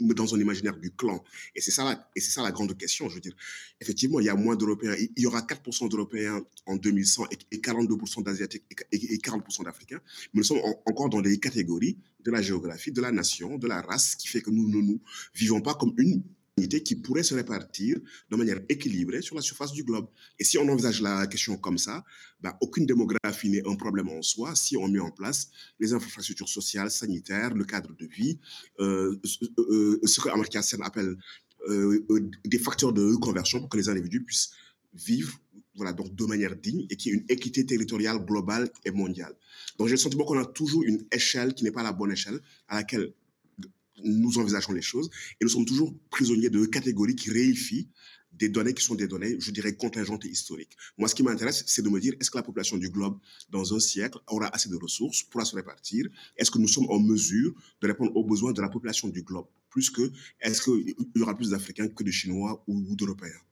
dans 0.00 0.34
un 0.34 0.40
imaginaire 0.40 0.76
du 0.76 0.90
clan. 0.90 1.22
Et 1.54 1.60
c'est 1.60 1.70
ça, 1.70 1.84
la, 1.84 2.20
ça 2.20 2.42
la 2.42 2.50
grande 2.50 2.76
question. 2.76 3.08
Je 3.08 3.16
veux 3.16 3.20
dire, 3.20 3.36
effectivement, 3.80 4.20
il 4.20 4.26
y 4.26 4.28
a 4.28 4.34
moins 4.34 4.56
d'Européens. 4.56 4.96
Il 5.16 5.22
y 5.22 5.26
aura 5.26 5.40
4% 5.40 5.88
d'Européens 5.88 6.42
en 6.66 6.76
2100 6.76 7.26
et 7.50 7.56
42% 7.58 8.22
d'Asiatiques 8.22 8.64
et 8.92 9.16
40% 9.18 9.64
d'Africains. 9.64 10.00
Mais 10.32 10.38
nous 10.38 10.44
sommes 10.44 10.60
encore 10.86 11.08
dans 11.08 11.20
les 11.20 11.38
catégories 11.38 11.98
de 12.24 12.30
la 12.30 12.42
géographie, 12.42 12.92
de 12.92 13.00
la 13.00 13.12
nation, 13.12 13.58
de 13.58 13.66
la 13.66 13.80
race, 13.80 14.16
qui 14.16 14.28
fait 14.28 14.40
que 14.40 14.50
nous 14.50 14.68
ne 14.68 14.80
nous 14.80 15.00
vivons 15.34 15.60
pas 15.60 15.74
comme 15.74 15.94
une 15.98 16.22
qui 16.66 16.96
pourrait 16.96 17.22
se 17.22 17.34
répartir 17.34 17.98
de 18.30 18.36
manière 18.36 18.60
équilibrée 18.68 19.22
sur 19.22 19.36
la 19.36 19.42
surface 19.42 19.72
du 19.72 19.84
globe. 19.84 20.08
Et 20.38 20.44
si 20.44 20.58
on 20.58 20.68
envisage 20.68 21.00
la 21.00 21.26
question 21.26 21.56
comme 21.56 21.78
ça, 21.78 22.04
ben, 22.40 22.54
aucune 22.60 22.86
démographie 22.86 23.50
n'est 23.50 23.66
un 23.66 23.76
problème 23.76 24.08
en 24.08 24.22
soi 24.22 24.54
si 24.54 24.76
on 24.76 24.88
met 24.88 25.00
en 25.00 25.10
place 25.10 25.50
les 25.78 25.92
infrastructures 25.92 26.48
sociales, 26.48 26.90
sanitaires, 26.90 27.54
le 27.54 27.64
cadre 27.64 27.94
de 27.94 28.06
vie, 28.06 28.38
euh, 28.80 29.20
euh, 29.58 30.00
ce 30.04 30.20
que 30.20 30.28
Amartya 30.28 30.62
Sen 30.62 30.82
appelle 30.82 31.16
euh, 31.68 32.30
des 32.44 32.58
facteurs 32.58 32.92
de 32.92 33.14
conversion 33.16 33.60
pour 33.60 33.68
que 33.68 33.76
les 33.76 33.88
individus 33.88 34.24
puissent 34.24 34.50
vivre 34.94 35.38
voilà, 35.78 35.92
donc 35.92 36.14
de 36.14 36.24
manière 36.24 36.56
digne 36.56 36.86
et 36.90 36.96
qu'il 36.96 37.12
y 37.12 37.14
ait 37.14 37.18
une 37.18 37.26
équité 37.28 37.64
territoriale 37.64 38.18
globale 38.24 38.68
et 38.84 38.90
mondiale. 38.90 39.34
Donc 39.78 39.86
j'ai 39.86 39.94
le 39.94 39.98
sentiment 39.98 40.24
qu'on 40.24 40.38
a 40.38 40.44
toujours 40.44 40.82
une 40.82 41.06
échelle 41.12 41.54
qui 41.54 41.62
n'est 41.62 41.70
pas 41.70 41.84
la 41.84 41.92
bonne 41.92 42.10
échelle 42.10 42.40
à 42.66 42.76
laquelle 42.76 43.12
nous 44.04 44.38
envisageons 44.38 44.72
les 44.72 44.82
choses. 44.82 45.10
Et 45.40 45.44
nous 45.44 45.50
sommes 45.50 45.66
toujours 45.66 45.94
prisonniers 46.10 46.50
de 46.50 46.64
catégories 46.66 47.16
qui 47.16 47.30
réifient 47.30 47.88
des 48.32 48.48
données 48.48 48.74
qui 48.74 48.84
sont 48.84 48.94
des 48.94 49.08
données, 49.08 49.36
je 49.38 49.50
dirais, 49.50 49.74
contingentes 49.74 50.24
et 50.24 50.28
historiques. 50.28 50.76
Moi, 50.96 51.08
ce 51.08 51.14
qui 51.14 51.22
m'intéresse, 51.22 51.64
c'est 51.66 51.82
de 51.82 51.88
me 51.88 52.00
dire, 52.00 52.14
est-ce 52.20 52.30
que 52.30 52.38
la 52.38 52.42
population 52.42 52.76
du 52.76 52.90
globe, 52.90 53.18
dans 53.50 53.74
un 53.74 53.80
siècle, 53.80 54.18
aura 54.28 54.48
assez 54.54 54.68
de 54.68 54.76
ressources 54.76 55.22
pour 55.22 55.44
se 55.44 55.56
répartir? 55.56 56.06
Est-ce 56.36 56.50
que 56.50 56.58
nous 56.58 56.68
sommes 56.68 56.88
en 56.90 57.00
mesure 57.00 57.52
de 57.80 57.86
répondre 57.86 58.14
aux 58.14 58.24
besoins 58.24 58.52
de 58.52 58.60
la 58.60 58.68
population 58.68 59.08
du 59.08 59.22
globe? 59.22 59.46
Plus 59.70 59.90
que, 59.90 60.10
est-ce 60.40 60.62
qu'il 60.62 60.94
y 61.14 61.22
aura 61.22 61.36
plus 61.36 61.50
d'Africains 61.50 61.88
que 61.88 62.04
de 62.04 62.10
Chinois 62.10 62.62
ou, 62.66 62.94
d'Européens? 62.94 63.42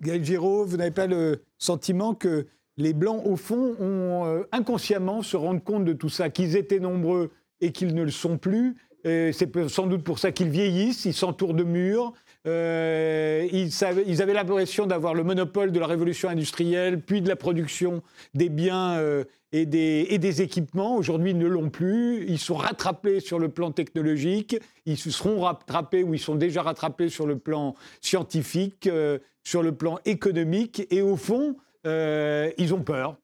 Gaël 0.00 0.24
Giraud, 0.24 0.66
vous 0.66 0.76
n'avez 0.76 0.90
pas 0.90 1.06
le 1.06 1.42
sentiment 1.58 2.14
que 2.14 2.46
les 2.76 2.92
Blancs, 2.92 3.22
au 3.24 3.36
fond, 3.36 3.74
ont 3.78 4.26
euh, 4.26 4.42
inconsciemment 4.52 5.22
se 5.22 5.36
rendent 5.36 5.64
compte 5.64 5.86
de 5.86 5.94
tout 5.94 6.10
ça, 6.10 6.28
qu'ils 6.28 6.56
étaient 6.56 6.80
nombreux 6.80 7.30
et 7.62 7.72
qu'ils 7.72 7.94
ne 7.94 8.02
le 8.02 8.10
sont 8.10 8.36
plus, 8.36 8.76
c'est 9.06 9.68
sans 9.68 9.86
doute 9.86 10.02
pour 10.02 10.18
ça 10.18 10.32
qu'ils 10.32 10.48
vieillissent, 10.48 11.04
ils 11.04 11.14
s'entourent 11.14 11.54
de 11.54 11.62
murs. 11.62 12.12
Euh, 12.46 13.48
ils, 13.52 14.22
avaient 14.22 14.32
l'impression 14.32 14.86
d'avoir 14.86 15.14
le 15.14 15.24
monopole 15.24 15.72
de 15.72 15.80
la 15.80 15.86
révolution 15.86 16.28
industrielle, 16.28 17.00
puis 17.00 17.20
de 17.20 17.28
la 17.28 17.36
production 17.36 18.02
des 18.34 18.48
biens 18.48 18.98
euh, 18.98 19.24
et, 19.52 19.66
des, 19.66 20.42
équipements. 20.42 20.96
Aujourd'hui, 20.96 21.30
ils 21.30 21.38
ne 21.38 21.46
l'ont 21.46 21.70
plus. 21.70 22.24
Ils 22.28 22.38
sont 22.38 22.54
rattrapés 22.54 23.20
sur 23.20 23.38
le 23.38 23.48
plan 23.48 23.72
technologique. 23.72 24.56
Ils 24.86 24.98
se 24.98 25.10
seront 25.10 25.40
rattrapés 25.40 26.04
ou 26.04 26.14
ils 26.14 26.20
sont 26.20 26.36
déjà 26.36 26.62
rattrapés 26.62 27.08
sur 27.08 27.26
le 27.26 27.38
plan 27.38 27.74
scientifique, 28.00 28.86
euh, 28.86 29.18
sur 29.42 29.62
le 29.62 29.72
plan 29.72 29.98
économique. 30.04 30.86
Et 30.90 31.02
au 31.02 31.16
fond, 31.16 31.56
ils 31.84 32.74
ont 32.74 32.82
peur. 32.82 33.16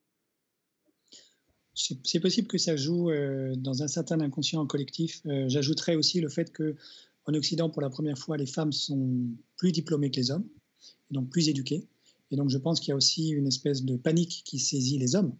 C'est 1.75 2.21
possible 2.21 2.49
que 2.49 2.59
ça 2.59 2.77
joue 2.77 3.11
euh, 3.11 3.55
dans 3.57 3.83
un 3.83 3.89
certain 3.89 4.21
inconscient 4.21 4.67
collectif. 4.67 5.23
Euh, 5.27 5.49
j'ajouterais 5.49 5.97
aussi 5.97 6.21
le 6.21 6.29
fait 6.29 6.53
que 6.53 6.77
en 7.25 7.35
Occident, 7.35 7.71
pour 7.71 7.83
la 7.83 7.91
première 7.91 8.19
fois, 8.19 8.37
les 8.37 8.47
femmes 8.47 8.73
sont 8.73 9.29
plus 9.57 9.73
diplômées 9.73 10.11
que 10.11 10.17
les 10.17 10.31
hommes, 10.31 10.47
donc 11.11 11.31
plus 11.31 11.49
éduquées. 11.49 11.87
Et 12.33 12.37
donc 12.37 12.49
je 12.49 12.57
pense 12.57 12.81
qu'il 12.81 12.89
y 12.89 12.93
a 12.93 12.97
aussi 12.97 13.29
une 13.29 13.47
espèce 13.47 13.85
de 13.85 13.97
panique 13.97 14.43
qui 14.47 14.59
saisit 14.59 14.99
les 14.99 15.15
hommes 15.15 15.37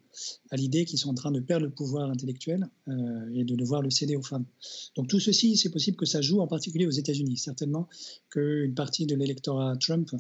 à 0.51 0.57
l'idée 0.57 0.85
qu'ils 0.85 0.99
sont 0.99 1.09
en 1.09 1.15
train 1.15 1.33
de 1.33 1.41
perdre 1.41 1.65
le 1.65 1.73
pouvoir 1.73 2.11
intellectuel 2.11 2.69
euh, 2.87 2.93
et 3.35 3.45
de 3.45 3.57
devoir 3.57 3.81
le 3.81 3.89
céder 3.89 4.15
aux 4.15 4.23
femmes. 4.23 4.45
Donc 4.95 5.09
tout 5.09 5.19
ceci, 5.19 5.57
c'est 5.57 5.71
possible 5.71 5.97
que 5.97 6.05
ça 6.05 6.21
joue 6.21 6.41
en 6.41 6.47
particulier 6.47 6.87
aux 6.87 6.91
États-Unis. 6.91 7.39
Certainement 7.39 7.89
qu'une 8.29 8.75
partie 8.75 9.07
de 9.07 9.17
l'électorat 9.17 9.75
Trump 9.79 10.11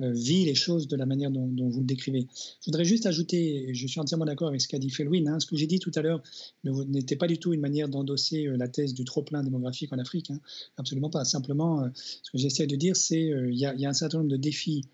vit 0.00 0.44
les 0.44 0.54
choses 0.54 0.88
de 0.88 0.96
la 0.96 1.06
manière 1.06 1.30
dont, 1.30 1.46
vous 1.46 1.80
le 1.80 1.86
décrivez. 1.86 2.26
Je 2.32 2.66
voudrais 2.66 2.84
juste 2.84 3.06
ajouter, 3.06 3.70
je 3.72 3.86
suis 3.86 4.00
entièrement 4.00 4.24
d'accord 4.24 4.48
avec 4.48 4.60
ce 4.60 4.68
qu'a 4.68 4.78
dit 4.78 4.90
Felwin, 4.90 5.28
hein, 5.28 5.40
ce 5.40 5.46
que 5.46 5.56
j'ai 5.56 5.66
dit 5.66 5.78
tout 5.78 5.92
à 5.94 6.02
l'heure 6.02 6.22
n'était 6.64 7.16
pas 7.16 7.26
du 7.26 7.38
tout 7.38 7.52
une 7.52 7.60
manière 7.60 7.88
d'endosser 7.88 8.46
euh, 8.46 8.56
la 8.56 8.68
thèse 8.68 8.94
du 8.94 9.04
trop-plein 9.04 9.42
démographique 9.42 9.92
en 9.92 9.98
Afrique, 9.98 10.30
hein. 10.30 10.40
absolument 10.76 11.10
pas. 11.10 11.24
Simplement, 11.24 11.88
ce 11.94 12.30
que 12.30 12.38
j'essaie 12.38 12.66
de 12.66 12.76
dire, 12.76 12.96
c'est 12.96 13.30
qu'il 13.30 13.54
y, 13.54 13.60
y, 13.60 13.86
a 13.86 13.88
un 13.88 13.92
certain 13.92 14.18
nombre 14.18 14.30
de 14.30 14.36
défis 14.36 14.84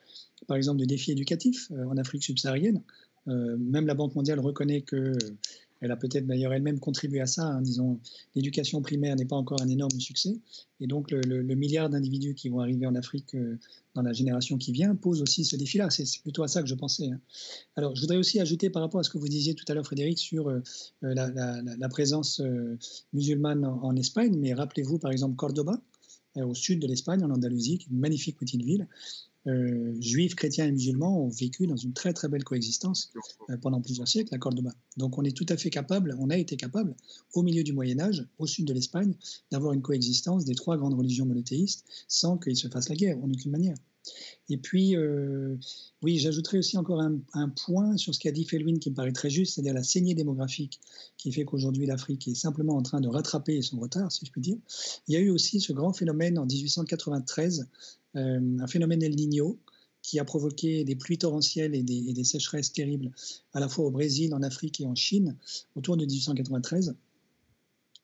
par 0.47 0.57
exemple, 0.57 0.81
de 0.81 0.85
défis 0.85 1.13
éducatifs 1.13 1.71
euh, 1.73 1.85
en 1.87 1.97
Afrique 1.97 2.23
subsaharienne. 2.23 2.83
Euh, 3.29 3.57
même 3.59 3.87
la 3.87 3.95
Banque 3.95 4.15
mondiale 4.15 4.39
reconnaît 4.39 4.83
que 4.83 5.17
elle 5.81 5.91
a 5.91 5.97
peut-être 5.97 6.27
d'ailleurs 6.27 6.53
elle-même 6.53 6.81
contribué 6.81 7.21
à 7.21 7.27
ça. 7.27 7.45
Hein, 7.45 7.63
disons, 7.63 8.01
l'éducation 8.35 8.81
primaire 8.81 9.17
n'est 9.17 9.27
pas 9.27 9.37
encore 9.37 9.61
un 9.61 9.69
énorme 9.69 10.01
succès. 10.01 10.39
Et 10.81 10.87
donc, 10.87 11.11
le, 11.11 11.55
milliard 11.55 11.91
d'individus 11.91 12.35
qui 12.35 12.49
vont 12.49 12.61
arriver 12.61 12.87
en 12.87 12.95
Afrique 12.95 13.35
euh, 13.35 13.59
dans 13.95 14.03
la 14.03 14.13
génération 14.13 14.59
qui 14.59 14.73
vient 14.73 14.95
pose 14.95 15.23
aussi 15.23 15.45
ce 15.45 15.57
défi-là. 15.57 15.91
C'est 15.91 16.05
plutôt 16.23 16.43
à 16.43 16.49
ça 16.49 16.63
que 16.63 16.69
je 16.69 16.75
pensais. 16.75 17.11
Hein. 17.11 17.21
Alors, 17.77 17.95
je 17.95 18.01
voudrais 18.01 18.17
aussi 18.17 18.41
ajouter 18.41 18.71
par 18.71 18.83
rapport 18.83 19.01
à 19.01 19.03
ce 19.03 19.11
que 19.11 19.19
vous 19.19 19.29
disiez 19.29 19.55
tout 19.55 19.65
à 19.69 19.75
l'heure, 19.75 19.87
Frédéric, 19.87 20.19
sur 20.19 20.51
la, 21.03 21.89
présence 21.89 22.43
musulmane 23.13 23.65
en, 23.65 23.83
en, 23.83 23.97
Espagne. 23.97 24.37
Mais 24.39 24.53
rappelez-vous, 24.55 24.99
par 24.99 25.13
exemple, 25.13 25.37
Cordoba, 25.37 25.81
au 26.37 26.55
sud 26.55 26.81
de 26.81 26.87
l'Espagne, 26.87 27.23
en 27.25 27.31
Andalousie, 27.31 27.87
une 27.91 27.99
magnifique 27.99 28.37
petite 28.37 28.63
ville, 28.63 28.87
euh, 29.47 29.95
juifs, 30.01 30.35
chrétiens 30.35 30.67
et 30.67 30.73
musulmans 30.73 31.25
ont 31.25 31.29
vécu 31.29 31.67
dans 31.67 31.77
une 31.77 31.93
très 31.93 32.13
très 32.13 32.29
belle 32.29 32.45
coexistence 32.45 33.13
euh, 33.51 33.57
pendant 33.57 33.81
plusieurs 33.81 34.09
siècles 34.09 34.35
à 34.35 34.39
Cordoba. 34.39 34.73
Donc 34.97 35.19
on 35.19 35.25
est 35.25 35.37
tout 35.37 35.47
à 35.49 35.57
fait 35.57 35.71
capable, 35.71 36.17
on 36.19 36.31
a 36.31 36.37
été 36.37 36.57
capable, 36.57 36.95
au 37.35 37.43
milieu 37.43 37.63
du 37.63 37.73
Moyen 37.73 38.01
Âge, 38.01 38.27
au 38.39 38.47
sud 38.47 38.67
de 38.67 38.73
l'Espagne, 38.73 39.15
d'avoir 39.51 39.73
une 39.73 39.83
coexistence 39.83 40.45
des 40.45 40.55
trois 40.55 40.77
grandes 40.77 40.95
religions 40.95 41.27
monothéistes 41.27 41.85
sans 42.09 42.39
qu'ils 42.39 42.57
se 42.57 42.69
fassent 42.69 42.89
la 42.89 42.97
guerre, 42.97 43.19
en 43.23 43.31
aucune 43.31 43.53
manière. 43.53 43.77
Et 44.49 44.59
puis, 44.59 44.97
euh, 44.97 45.57
oui, 46.03 46.19
j'ajouterai 46.19 46.59
aussi 46.59 46.77
encore 46.79 47.01
un, 47.01 47.49
point 47.49 47.97
sur 47.97 48.15
ce 48.15 48.21
qu'a 48.21 48.33
dit 48.33 48.45
Felwin 48.45 48.79
qui 48.79 48.91
me 48.91 48.95
paraît 48.95 49.13
très 49.13 49.31
juste, 49.31 49.55
c'est-à-dire 49.55 49.75
la 49.75 49.83
saignée 49.83 50.15
démographique 50.15 50.81
qui 51.17 51.33
fait 51.33 51.45
qu'aujourd'hui 51.45 51.87
l'Afrique 51.87 52.29
est 52.29 52.35
simplement 52.35 52.77
en 52.77 52.83
train 52.83 53.01
de 53.01 53.09
rattraper 53.09 53.61
son 53.63 53.81
retard, 53.81 54.13
si 54.13 54.25
je 54.25 54.31
puis 54.31 54.41
dire. 54.41 54.59
Il 55.09 55.15
y 55.15 55.17
a 55.17 55.21
eu 55.21 55.31
aussi 55.31 55.61
ce 55.61 55.73
grand 55.73 55.93
phénomène 55.93 56.39
en 56.39 56.47
1893 56.47 57.67
euh, 58.17 58.59
un 58.61 58.67
phénomène 58.67 59.03
El 59.03 59.15
Niño 59.15 59.59
qui 60.03 60.21
a 60.21 60.25
provoqué 60.25 60.85
des 60.85 60.95
pluies 60.95 61.19
torrentielles 61.19 61.75
et 61.75 61.83
des, 61.83 62.25
sécheresses 62.25 62.73
terribles 62.73 63.11
à 63.53 63.61
la 63.61 63.69
fois 63.69 63.87
au 63.87 63.91
Brésil, 63.91 64.33
en 64.35 64.43
Afrique 64.43 64.81
et 64.81 64.87
en 64.87 64.95
Chine 64.95 65.37
autour 65.75 65.97
de 65.97 66.07
1893 66.07 66.95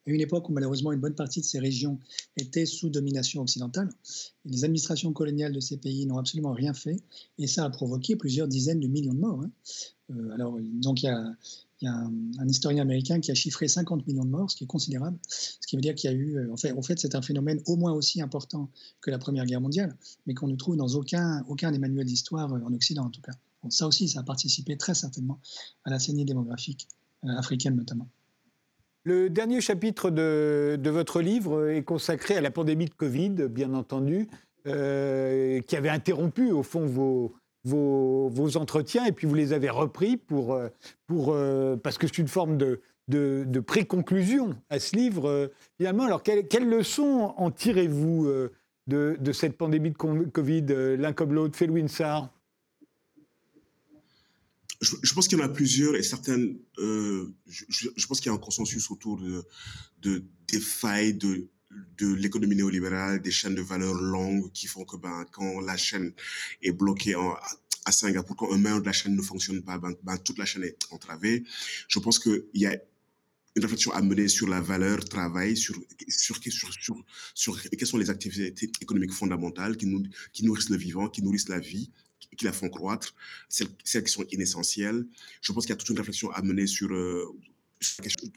à 0.05 0.11
une 0.11 0.21
époque 0.21 0.49
où 0.49 0.53
malheureusement 0.53 0.91
une 0.91 0.99
bonne 0.99 1.15
partie 1.15 1.41
de 1.41 1.45
ces 1.45 1.59
régions 1.59 1.99
étaient 2.37 2.65
sous 2.65 2.89
domination 2.89 3.41
occidentale. 3.41 3.89
les 4.45 4.63
administrations 4.63 5.13
coloniales 5.13 5.53
de 5.53 5.59
ces 5.59 5.77
pays 5.77 6.05
n'ont 6.05 6.17
absolument 6.17 6.51
rien 6.53 6.73
fait, 6.73 6.97
et 7.37 7.47
ça 7.47 7.65
a 7.65 7.69
provoqué 7.69 8.15
plusieurs 8.15 8.47
dizaines 8.47 8.79
de 8.79 8.87
millions 8.87 9.13
de 9.13 9.19
morts. 9.19 9.41
Hein. 9.41 9.51
Euh, 10.11 10.31
alors, 10.31 10.57
donc 10.59 11.03
il 11.03 11.05
y 11.05 11.09
a, 11.09 11.35
un, 11.85 12.47
historien 12.47 12.81
américain 12.81 13.19
qui 13.19 13.31
a 13.31 13.33
chiffré 13.33 13.67
50 13.67 14.07
millions 14.07 14.25
de 14.25 14.29
morts, 14.29 14.49
ce 14.51 14.55
qui 14.55 14.63
est 14.63 14.67
considérable. 14.67 15.17
Ce 15.27 15.67
qui 15.67 15.75
veut 15.75 15.81
dire 15.81 15.95
qu'il 15.95 16.09
y 16.09 16.13
a 16.13 16.15
eu, 16.15 16.37
euh, 16.37 16.53
en 16.53 16.81
fait, 16.81 16.99
c'est 16.99 17.15
un 17.15 17.21
phénomène 17.21 17.61
au 17.65 17.75
moins 17.75 17.91
aussi 17.93 18.21
important 18.21 18.69
que 19.01 19.11
la 19.11 19.17
Première 19.17 19.45
Guerre 19.45 19.61
mondiale, 19.61 19.95
mais 20.25 20.33
qu'on 20.33 20.47
ne 20.47 20.55
trouve 20.55 20.77
dans 20.77 20.95
aucun, 20.95 21.43
aucun 21.47 21.71
des 21.71 21.79
manuels 21.79 22.05
d'histoire 22.05 22.53
euh, 22.53 22.59
en 22.65 22.73
Occident 22.73 23.05
en 23.05 23.09
tout 23.09 23.21
cas. 23.21 23.33
ça 23.69 23.87
aussi, 23.87 24.07
ça 24.07 24.21
a 24.21 24.23
participé 24.23 24.77
très 24.77 24.93
certainement 24.95 25.39
à 25.83 25.89
la 25.89 25.99
saignée 25.99 26.25
démographique 26.25 26.87
africaine 27.25 27.75
notamment. 27.75 28.09
Le 29.05 29.29
dernier 29.29 29.59
chapitre 29.59 30.09
de, 30.09 30.89
votre 30.89 31.21
livre 31.21 31.69
est 31.69 31.83
consacré 31.83 32.37
à 32.37 32.41
la 32.41 32.51
pandémie 32.51 32.85
de 32.85 32.93
Covid, 32.93 33.49
bien 33.49 33.73
entendu, 33.73 34.29
euh, 34.65 35.59
qui 35.61 35.75
avait 35.75 35.89
interrompu, 35.89 36.51
au 36.51 36.63
fond, 36.63 36.85
vos, 36.85 37.35
vos, 37.65 38.57
entretiens, 38.57 39.05
et 39.05 39.11
puis 39.11 39.27
vous 39.27 39.35
les 39.35 39.51
avez 39.51 39.69
repris 39.69 40.15
pour, 40.15 40.53
euh, 40.53 40.69
pour, 41.05 41.33
euh, 41.33 41.75
parce 41.75 41.97
que 41.97 42.07
c'est 42.07 42.19
une 42.19 42.29
forme 42.29 42.55
de, 42.57 42.79
de, 43.09 43.59
pré-conclusion 43.59 44.55
à 44.69 44.79
ce 44.79 44.95
livre, 44.95 45.51
finalement. 45.77 46.05
Alors, 46.05 46.23
quelles 46.23 46.47
quelle 46.47 46.69
leçons 46.69 47.33
en 47.35 47.51
tirez-vous 47.51 48.29
de, 48.87 49.17
de, 49.19 49.31
cette 49.33 49.57
pandémie 49.57 49.91
de 49.91 49.97
Covid, 49.97 50.65
l'un 50.97 51.11
comme 51.11 51.33
l'autre 51.33 51.57
Phil 51.57 51.89
Sarr 51.89 52.29
je, 54.83 55.13
pense 55.13 55.27
qu'il 55.27 55.37
y 55.37 55.41
en 55.41 55.45
a 55.45 55.49
plusieurs 55.49 55.95
et 55.95 56.03
certaines. 56.03 56.57
Euh, 56.77 57.33
je, 57.47 58.07
pense 58.07 58.19
qu'il 58.19 58.29
y 58.29 58.33
a 58.33 58.35
un 58.35 58.39
consensus 58.39 58.91
autour 58.91 59.19
de, 59.19 60.23
des 60.47 60.59
failles 60.59 61.13
de, 61.13 61.47
l'économie 61.99 62.55
néolibérale, 62.55 63.21
des 63.21 63.31
chaînes 63.31 63.55
de 63.55 63.61
valeur 63.61 63.95
longues 63.95 64.51
qui 64.51 64.67
font 64.67 64.85
que 64.85 64.97
ben, 64.97 65.25
quand 65.31 65.61
la 65.61 65.77
chaîne 65.77 66.13
est 66.61 66.71
bloquée 66.71 67.15
à 67.85 67.91
Singapour, 67.91 68.35
quand 68.35 68.51
un 68.53 68.57
maillon 68.57 68.79
de 68.79 68.85
la 68.85 68.91
chaîne 68.91 69.15
ne 69.15 69.21
fonctionne 69.21 69.61
pas, 69.63 69.77
ben, 69.77 69.93
ben, 70.03 70.17
toute 70.17 70.37
la 70.37 70.45
chaîne 70.45 70.63
est 70.63 70.77
entravée. 70.91 71.43
Je 71.87 71.99
pense 71.99 72.19
qu'il 72.19 72.43
y 72.53 72.65
a 72.65 72.77
une 73.55 73.61
réflexion 73.61 73.91
à 73.91 74.01
mener 74.01 74.27
sur 74.27 74.47
la 74.49 74.61
valeur 74.61 75.05
travail, 75.05 75.55
sur, 75.55 75.75
sur, 76.09 76.37
sur, 77.33 77.61
quelles 77.61 77.87
sont 77.87 77.97
les 77.97 78.09
activités 78.09 78.69
économiques 78.81 79.13
fondamentales 79.13 79.77
qui 79.77 79.87
nourrissent 80.43 80.69
le 80.69 80.77
vivant, 80.77 81.07
qui 81.07 81.21
nourrissent 81.21 81.49
la 81.49 81.59
vie, 81.59 81.91
qui 82.35 82.45
la 82.45 82.53
font 82.53 82.69
croître, 82.69 83.15
celles, 83.49 84.03
qui 84.03 84.11
sont 84.11 84.25
inessentielles. 84.31 85.05
Je 85.41 85.51
pense 85.51 85.65
qu'il 85.65 85.71
y 85.71 85.73
a 85.73 85.77
toute 85.77 85.89
une 85.89 85.97
réflexion 85.97 86.31
à 86.31 86.41
mener 86.41 86.67
sur, 86.67 86.91
euh, 86.91 87.25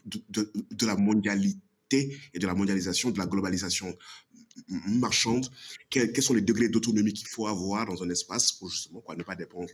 de, 0.05 0.51
de, 0.71 0.85
la 0.85 0.95
mondialité 0.95 2.17
et 2.33 2.39
de 2.39 2.47
la 2.47 2.53
mondialisation, 2.53 3.11
de 3.11 3.17
la 3.17 3.25
globalisation 3.25 3.97
marchande. 4.87 5.49
Quels, 5.89 6.21
sont 6.21 6.33
les 6.33 6.41
degrés 6.41 6.69
d'autonomie 6.69 7.13
qu'il 7.13 7.27
faut 7.27 7.47
avoir 7.47 7.85
dans 7.85 8.03
un 8.03 8.09
espace 8.09 8.51
pour 8.51 8.69
justement 8.69 9.03
ne 9.15 9.23
pas 9.23 9.35
dépendre 9.35 9.69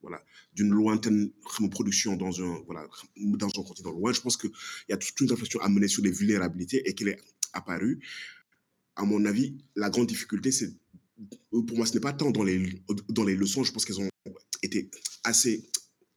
voilà, 0.00 0.22
d'une 0.54 0.70
lointaine 0.70 1.30
production 1.70 2.16
dans 2.16 2.40
un, 2.42 2.62
voilà, 2.66 2.86
dans 3.16 3.48
un 3.48 3.62
continent 3.62 3.92
loin. 3.92 4.12
Je 4.12 4.20
pense 4.20 4.36
qu'il 4.36 4.50
y 4.88 4.92
a 4.92 4.96
toute 4.96 5.18
une 5.20 5.30
réflexion 5.30 5.60
à 5.60 5.68
mener 5.68 5.88
sur 5.88 6.02
les 6.02 6.10
vulnérabilités 6.10 6.86
et 6.88 6.94
qu'elle 6.94 7.08
est 7.08 7.20
apparue. 7.52 8.00
À 8.96 9.04
mon 9.04 9.24
avis, 9.24 9.56
la 9.76 9.90
grande 9.90 10.06
difficulté, 10.06 10.52
c'est 10.52 10.72
pour 11.50 11.76
moi, 11.76 11.86
ce 11.86 11.94
n'est 11.94 12.00
pas 12.00 12.12
tant 12.12 12.30
dans 12.30 12.42
les, 12.42 12.82
dans 13.08 13.24
les 13.24 13.36
leçons, 13.36 13.64
je 13.64 13.72
pense 13.72 13.84
qu'elles 13.84 14.00
ont 14.00 14.10
été 14.62 14.90
assez 15.22 15.68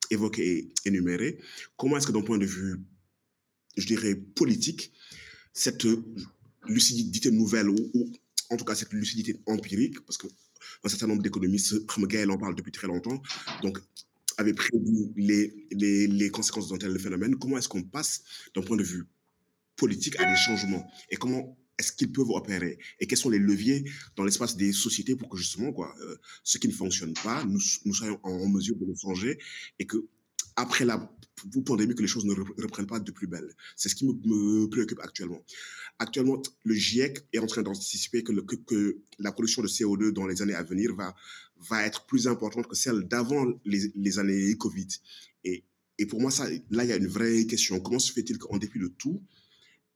évoquées 0.10 0.58
et 0.58 0.74
énumérées. 0.86 1.40
Comment 1.76 1.98
est-ce 1.98 2.08
que 2.08 2.12
d'un 2.12 2.22
point 2.22 2.38
de 2.38 2.46
vue, 2.46 2.78
je 3.76 3.86
dirais, 3.86 4.16
politique, 4.16 4.92
cette 5.54 5.86
lucidité 6.68 7.32
nouvelle, 7.32 7.70
ou, 7.70 7.76
en 8.50 8.58
tout 8.58 8.66
cas 8.66 8.76
cette 8.76 8.94
lucidité 8.94 9.36
empirique, 9.46 10.00
parce 10.06 10.18
qu'un 10.18 10.90
certain 10.90 11.08
nombre 11.08 11.22
d'économistes, 11.22 11.86
comme 11.86 12.08
Gaël 12.08 12.32
en 12.32 12.38
parle 12.38 12.56
depuis 12.56 12.72
très 12.72 12.88
longtemps, 12.88 13.22
donc 13.62 13.80
avait 14.38 14.54
prévu 14.54 15.12
les, 15.16 15.68
les, 15.72 16.08
les 16.08 16.30
conséquences 16.30 16.70
d'un 16.70 16.78
tel 16.78 16.98
phénomène, 17.00 17.36
comment 17.36 17.58
est-ce 17.58 17.68
qu'on 17.68 17.84
passe 17.84 18.24
d'un 18.56 18.62
point 18.62 18.78
de 18.78 18.84
vue 18.84 19.06
politique 19.76 20.20
à 20.20 20.26
des 20.26 20.36
changements? 20.36 20.88
Et 21.10 21.16
comment 21.16 21.58
est-ce 21.78 21.92
qu'ils 21.92 22.12
peuvent 22.12 22.30
opérer 22.30 22.80
et 23.00 23.08
quels 23.08 23.18
sont 23.18 23.30
les 23.30 23.40
leviers 23.40 23.84
dans 24.16 24.24
l'espace 24.24 24.56
des 24.56 24.74
sociétés 24.74 25.16
pour 25.16 25.30
que 25.30 25.38
justement 25.38 25.72
quoi, 25.72 25.94
euh, 26.02 26.18
ce 26.44 26.58
qui 26.58 26.68
ne 26.68 26.74
fonctionne 26.74 27.14
pas, 27.14 27.44
nous, 27.46 27.60
soyons 27.60 28.20
en, 28.24 28.48
mesure 28.48 28.76
de 28.78 28.86
le 28.86 28.96
changer 28.96 29.38
et 29.80 29.86
que 29.86 30.08
après 30.56 30.86
la 30.86 30.98
pandémie, 31.66 31.94
que 31.94 32.02
les 32.02 32.08
choses 32.08 32.26
ne 32.26 32.34
reprennent 32.34 32.88
pas 32.88 33.00
de 33.00 33.12
plus 33.12 33.28
belle? 33.28 33.54
C'est 33.76 33.90
ce 33.90 33.96
qui 33.96 34.08
me, 34.08 34.68
préoccupe 34.68 35.00
actuellement. 35.02 35.46
Actuellement, 36.00 36.42
le 36.64 36.74
GIEC 36.74 37.28
est 37.32 37.38
en 37.38 37.46
train 37.46 37.62
d'anticiper 37.62 38.24
que, 38.24 38.32
que, 38.32 38.98
la 39.20 39.32
production 39.32 39.62
de 39.62 39.68
CO2 39.68 40.12
dans 40.12 40.26
les 40.26 40.42
années 40.42 40.56
à 40.56 40.64
venir 40.64 40.96
va, 40.96 41.16
va 41.70 41.86
être 41.86 42.08
plus 42.08 42.28
importante 42.28 42.68
que 42.68 42.76
celle 42.76 43.04
d'avant 43.04 43.46
les, 43.66 43.92
les, 43.94 44.18
années 44.18 44.58
Covid. 44.58 44.88
Et, 45.44 45.64
et 46.00 46.08
pour 46.08 46.22
moi, 46.22 46.32
ça, 46.32 46.50
là, 46.72 46.84
il 46.84 46.90
y 46.90 46.94
a 46.94 46.98
une 46.98 47.08
vraie 47.08 47.46
question. 47.46 47.80
Comment 47.80 48.00
se 48.00 48.12
fait-il 48.12 48.40
qu'en 48.40 48.58
dépit 48.58 48.80
de 48.80 48.88
tout, 48.88 49.22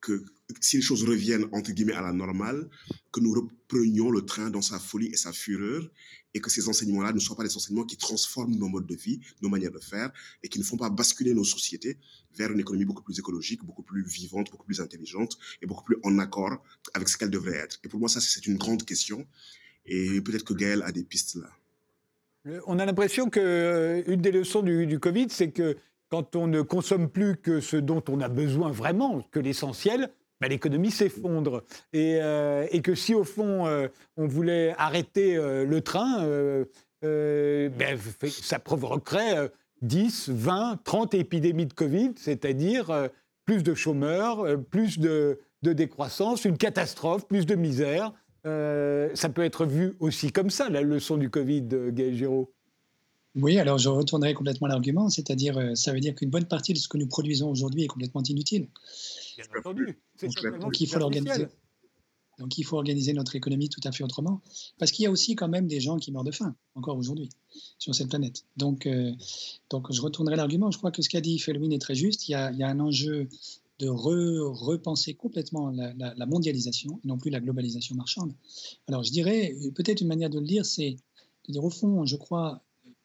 que 0.01 0.25
si 0.59 0.77
les 0.77 0.81
choses 0.81 1.03
reviennent 1.03 1.45
entre 1.51 1.71
guillemets 1.71 1.93
à 1.93 2.01
la 2.01 2.11
normale, 2.11 2.69
que 3.11 3.19
nous 3.19 3.31
reprenions 3.31 4.11
le 4.11 4.25
train 4.25 4.49
dans 4.49 4.61
sa 4.61 4.79
folie 4.79 5.07
et 5.07 5.17
sa 5.17 5.31
fureur, 5.31 5.89
et 6.33 6.39
que 6.39 6.49
ces 6.49 6.67
enseignements-là 6.67 7.13
ne 7.13 7.19
soient 7.19 7.35
pas 7.35 7.43
des 7.43 7.55
enseignements 7.55 7.85
qui 7.85 7.97
transforment 7.97 8.55
nos 8.55 8.67
modes 8.67 8.87
de 8.87 8.95
vie, 8.95 9.19
nos 9.41 9.49
manières 9.49 9.71
de 9.71 9.79
faire, 9.79 10.11
et 10.43 10.49
qui 10.49 10.59
ne 10.59 10.63
font 10.63 10.77
pas 10.77 10.89
basculer 10.89 11.33
nos 11.33 11.43
sociétés 11.43 11.97
vers 12.35 12.51
une 12.51 12.59
économie 12.59 12.85
beaucoup 12.85 13.03
plus 13.03 13.19
écologique, 13.19 13.63
beaucoup 13.63 13.83
plus 13.83 14.03
vivante, 14.03 14.49
beaucoup 14.51 14.65
plus 14.65 14.81
intelligente, 14.81 15.37
et 15.61 15.65
beaucoup 15.65 15.83
plus 15.83 15.97
en 16.03 16.19
accord 16.19 16.63
avec 16.93 17.09
ce 17.09 17.17
qu'elle 17.17 17.29
devrait 17.29 17.57
être. 17.57 17.79
Et 17.83 17.89
pour 17.89 17.99
moi, 17.99 18.09
ça, 18.09 18.21
c'est 18.21 18.45
une 18.47 18.57
grande 18.57 18.85
question, 18.85 19.27
et 19.85 20.21
peut-être 20.21 20.45
que 20.45 20.53
Gaël 20.53 20.81
a 20.83 20.91
des 20.91 21.03
pistes 21.03 21.35
là. 21.35 21.49
On 22.65 22.79
a 22.79 22.85
l'impression 22.87 23.29
qu'une 23.29 23.43
euh, 23.43 24.15
des 24.15 24.31
leçons 24.31 24.63
du, 24.63 24.87
du 24.87 24.99
Covid, 24.99 25.27
c'est 25.29 25.51
que 25.51 25.77
quand 26.11 26.35
on 26.35 26.47
ne 26.47 26.61
consomme 26.61 27.09
plus 27.09 27.37
que 27.37 27.61
ce 27.61 27.77
dont 27.77 28.03
on 28.09 28.19
a 28.19 28.27
besoin 28.27 28.69
vraiment, 28.69 29.21
que 29.31 29.39
l'essentiel, 29.39 30.09
ben, 30.41 30.49
l'économie 30.49 30.91
s'effondre. 30.91 31.63
Et, 31.93 32.17
euh, 32.21 32.67
que 32.83 32.95
si 32.95 33.15
au 33.15 33.23
fond 33.23 33.65
euh, 33.65 33.87
on 34.17 34.27
voulait 34.27 34.75
arrêter 34.77 35.37
euh, 35.37 35.65
le 35.65 35.81
train, 35.81 36.25
ben, 37.01 37.97
ça 38.27 38.59
provoquerait 38.59 39.49
10, 39.81 40.29
20, 40.29 40.79
30 40.83 41.13
épidémies 41.13 41.65
de 41.65 41.73
Covid, 41.73 42.11
c'est-à-dire 42.17 43.09
plus 43.45 43.63
de 43.63 43.73
chômeurs, 43.73 44.45
plus 44.69 44.99
de, 44.99 45.39
décroissance, 45.63 46.43
une 46.43 46.57
catastrophe, 46.57 47.25
plus 47.27 47.45
de 47.45 47.55
misère. 47.55 48.11
ça 48.43 49.29
peut 49.29 49.43
être 49.43 49.65
vu 49.65 49.95
aussi 49.99 50.31
comme 50.31 50.49
ça, 50.49 50.69
la 50.69 50.81
leçon 50.81 51.17
du 51.17 51.29
Covid, 51.29 51.67
Gaël 51.91 52.15
Giraud. 52.15 52.51
Oui, 53.35 53.57
alors 53.59 53.77
je 53.77 53.87
retournerai 53.87 54.33
complètement 54.33 54.67
l'argument, 54.67 55.09
c'est-à-dire 55.09 55.57
euh, 55.57 55.75
ça 55.75 55.93
veut 55.93 56.01
dire 56.01 56.15
qu'une 56.15 56.29
bonne 56.29 56.45
partie 56.45 56.73
de 56.73 56.77
ce 56.77 56.87
que 56.87 56.97
nous 56.97 57.07
produisons 57.07 57.49
aujourd'hui 57.49 57.83
est 57.83 57.87
complètement 57.87 58.23
inutile. 58.23 58.67
Bien 59.37 59.45
entendu. 59.57 59.99
Donc, 60.59 60.81
il 60.81 60.87
faut 60.87 60.99
l'organiser. 60.99 61.47
Donc 62.39 62.57
il 62.57 62.63
faut 62.63 62.77
organiser 62.77 63.13
notre 63.13 63.35
économie 63.35 63.69
tout 63.69 63.81
à 63.83 63.91
fait 63.91 64.03
autrement, 64.03 64.41
parce 64.79 64.91
qu'il 64.91 65.03
y 65.03 65.05
a 65.05 65.11
aussi 65.11 65.35
quand 65.35 65.47
même 65.47 65.67
des 65.67 65.79
gens 65.79 65.97
qui 65.97 66.11
meurent 66.11 66.23
de 66.23 66.31
faim 66.31 66.55
encore 66.73 66.97
aujourd'hui 66.97 67.29
sur 67.77 67.93
cette 67.93 68.09
planète. 68.09 68.45
Donc, 68.57 68.87
euh, 68.87 69.11
donc 69.69 69.91
je 69.91 70.01
retournerai 70.01 70.37
l'argument. 70.37 70.71
Je 70.71 70.79
crois 70.79 70.91
que 70.91 71.03
ce 71.03 71.09
qu'a 71.09 71.21
dit 71.21 71.37
Felwin 71.37 71.71
est 71.71 71.79
très 71.79 71.93
juste. 71.93 72.27
Il 72.27 72.31
y 72.31 72.35
a, 72.35 72.51
il 72.51 72.57
y 72.57 72.63
a 72.63 72.67
un 72.67 72.79
enjeu 72.79 73.29
de 73.77 73.87
repenser 73.87 75.13
complètement 75.13 75.69
la, 75.69 75.93
la, 75.93 76.25
mondialisation 76.25 76.99
et 77.03 77.07
non 77.07 77.17
plus 77.17 77.29
la 77.29 77.39
globalisation 77.39 77.95
marchande. 77.95 78.33
Alors 78.87 79.03
je 79.03 79.11
dirais 79.11 79.55
peut-être 79.75 80.01
une 80.01 80.07
manière 80.07 80.29
de 80.29 80.39
le 80.39 80.45
dire, 80.45 80.65
c'est 80.65 80.97
de 81.47 81.53
dire 81.53 81.63
au 81.63 81.69
fond, 81.69 82.05
je 82.05 82.15
crois 82.15 82.63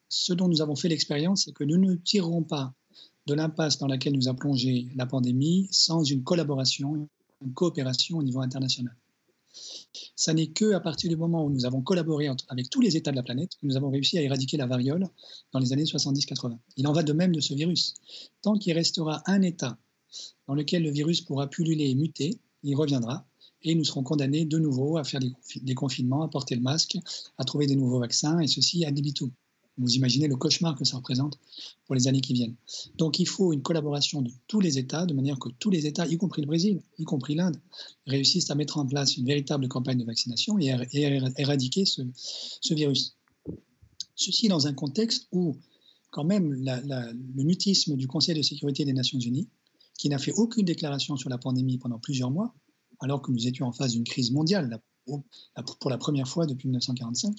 ce 0.09 0.33
dont 0.33 0.47
nous 0.47 0.61
avons 0.61 0.75
fait 0.75 0.89
l'expérience, 0.89 1.45
c'est 1.45 1.51
que 1.51 1.63
nous 1.63 1.77
ne 1.77 1.95
tirerons 1.95 2.43
pas 2.43 2.73
de 3.25 3.33
l'impasse 3.33 3.77
dans 3.77 3.87
laquelle 3.87 4.13
nous 4.13 4.27
a 4.29 4.33
plongé 4.33 4.87
la 4.95 5.05
pandémie 5.05 5.67
sans 5.71 6.03
une 6.03 6.23
collaboration, 6.23 7.09
une 7.41 7.53
coopération 7.53 8.17
au 8.17 8.23
niveau 8.23 8.41
international. 8.41 8.95
Ça 10.15 10.33
n'est 10.33 10.47
que 10.47 10.73
à 10.73 10.79
partir 10.79 11.09
du 11.09 11.15
moment 11.15 11.45
où 11.45 11.49
nous 11.49 11.65
avons 11.65 11.81
collaboré 11.81 12.29
avec 12.47 12.69
tous 12.69 12.81
les 12.81 12.95
États 12.95 13.11
de 13.11 13.15
la 13.15 13.23
planète 13.23 13.55
que 13.59 13.65
nous 13.65 13.75
avons 13.75 13.89
réussi 13.89 14.17
à 14.17 14.21
éradiquer 14.21 14.57
la 14.57 14.67
variole 14.67 15.07
dans 15.51 15.59
les 15.59 15.73
années 15.73 15.83
70-80. 15.83 16.57
Il 16.77 16.87
en 16.87 16.93
va 16.93 17.03
de 17.03 17.13
même 17.13 17.35
de 17.35 17.41
ce 17.41 17.53
virus. 17.53 17.95
Tant 18.41 18.57
qu'il 18.57 18.73
restera 18.73 19.23
un 19.25 19.41
État 19.41 19.77
dans 20.47 20.53
lequel 20.53 20.83
le 20.83 20.91
virus 20.91 21.21
pourra 21.21 21.47
pulluler 21.47 21.89
et 21.89 21.95
muter, 21.95 22.39
il 22.63 22.75
reviendra 22.75 23.25
et 23.63 23.75
nous 23.75 23.83
serons 23.83 24.03
condamnés 24.03 24.45
de 24.45 24.59
nouveau 24.59 24.97
à 24.97 25.03
faire 25.03 25.19
des, 25.19 25.75
confinements, 25.75 26.23
à 26.23 26.27
porter 26.27 26.55
le 26.55 26.61
masque, 26.61 26.97
à 27.37 27.43
trouver 27.43 27.65
des 27.65 27.75
nouveaux 27.75 27.99
vaccins, 27.99 28.39
et 28.39 28.47
ceci 28.47 28.85
à 28.85 28.91
libitum. 28.91 29.31
Vous 29.77 29.95
imaginez 29.95 30.27
le 30.27 30.35
cauchemar 30.35 30.75
que 30.75 30.85
ça 30.85 30.97
représente 30.97 31.37
pour 31.85 31.93
les 31.93 32.07
années 32.07 32.21
qui 32.21 32.33
viennent. 32.33 32.55
Donc 32.95 33.19
il 33.19 33.27
faut 33.27 33.53
une 33.53 33.61
collaboration 33.61 34.21
de 34.21 34.31
tous 34.47 34.59
les 34.59 34.77
États, 34.77 35.05
de 35.05 35.13
manière 35.13 35.37
que 35.37 35.49
tous 35.59 35.69
les 35.69 35.85
États, 35.85 36.07
y 36.07 36.17
compris 36.17 36.41
le 36.41 36.47
Brésil, 36.47 36.81
y 36.97 37.03
compris 37.03 37.35
l'Inde, 37.35 37.59
réussissent 38.07 38.49
à 38.49 38.55
mettre 38.55 38.77
en 38.77 38.85
place 38.87 39.17
une 39.17 39.25
véritable 39.25 39.67
campagne 39.67 39.99
de 39.99 40.05
vaccination 40.05 40.57
et 40.57 40.71
à 40.71 40.85
éradiquer 41.37 41.85
ce, 41.85 42.01
virus. 42.73 43.15
Ceci 44.15 44.47
dans 44.47 44.65
un 44.65 44.73
contexte 44.73 45.27
où, 45.31 45.55
quand 46.09 46.23
même, 46.23 46.53
le 46.53 47.43
mutisme 47.43 47.95
du 47.95 48.07
Conseil 48.07 48.35
de 48.35 48.41
sécurité 48.41 48.83
des 48.83 48.93
Nations 48.93 49.19
Unies, 49.19 49.47
qui 49.97 50.09
n'a 50.09 50.17
fait 50.17 50.33
aucune 50.33 50.65
déclaration 50.65 51.17
sur 51.17 51.29
la 51.29 51.37
pandémie 51.37 51.77
pendant 51.77 51.99
plusieurs 51.99 52.31
mois, 52.31 52.53
alors 52.99 53.21
que 53.21 53.31
nous 53.31 53.47
étions 53.47 53.67
en 53.67 53.71
phase 53.71 53.93
d'une 53.93 54.03
crise 54.03 54.31
mondiale, 54.31 54.81
pour 55.79 55.89
la 55.89 55.97
première 55.97 56.27
fois 56.27 56.45
depuis 56.45 56.67
1945. 56.67 57.35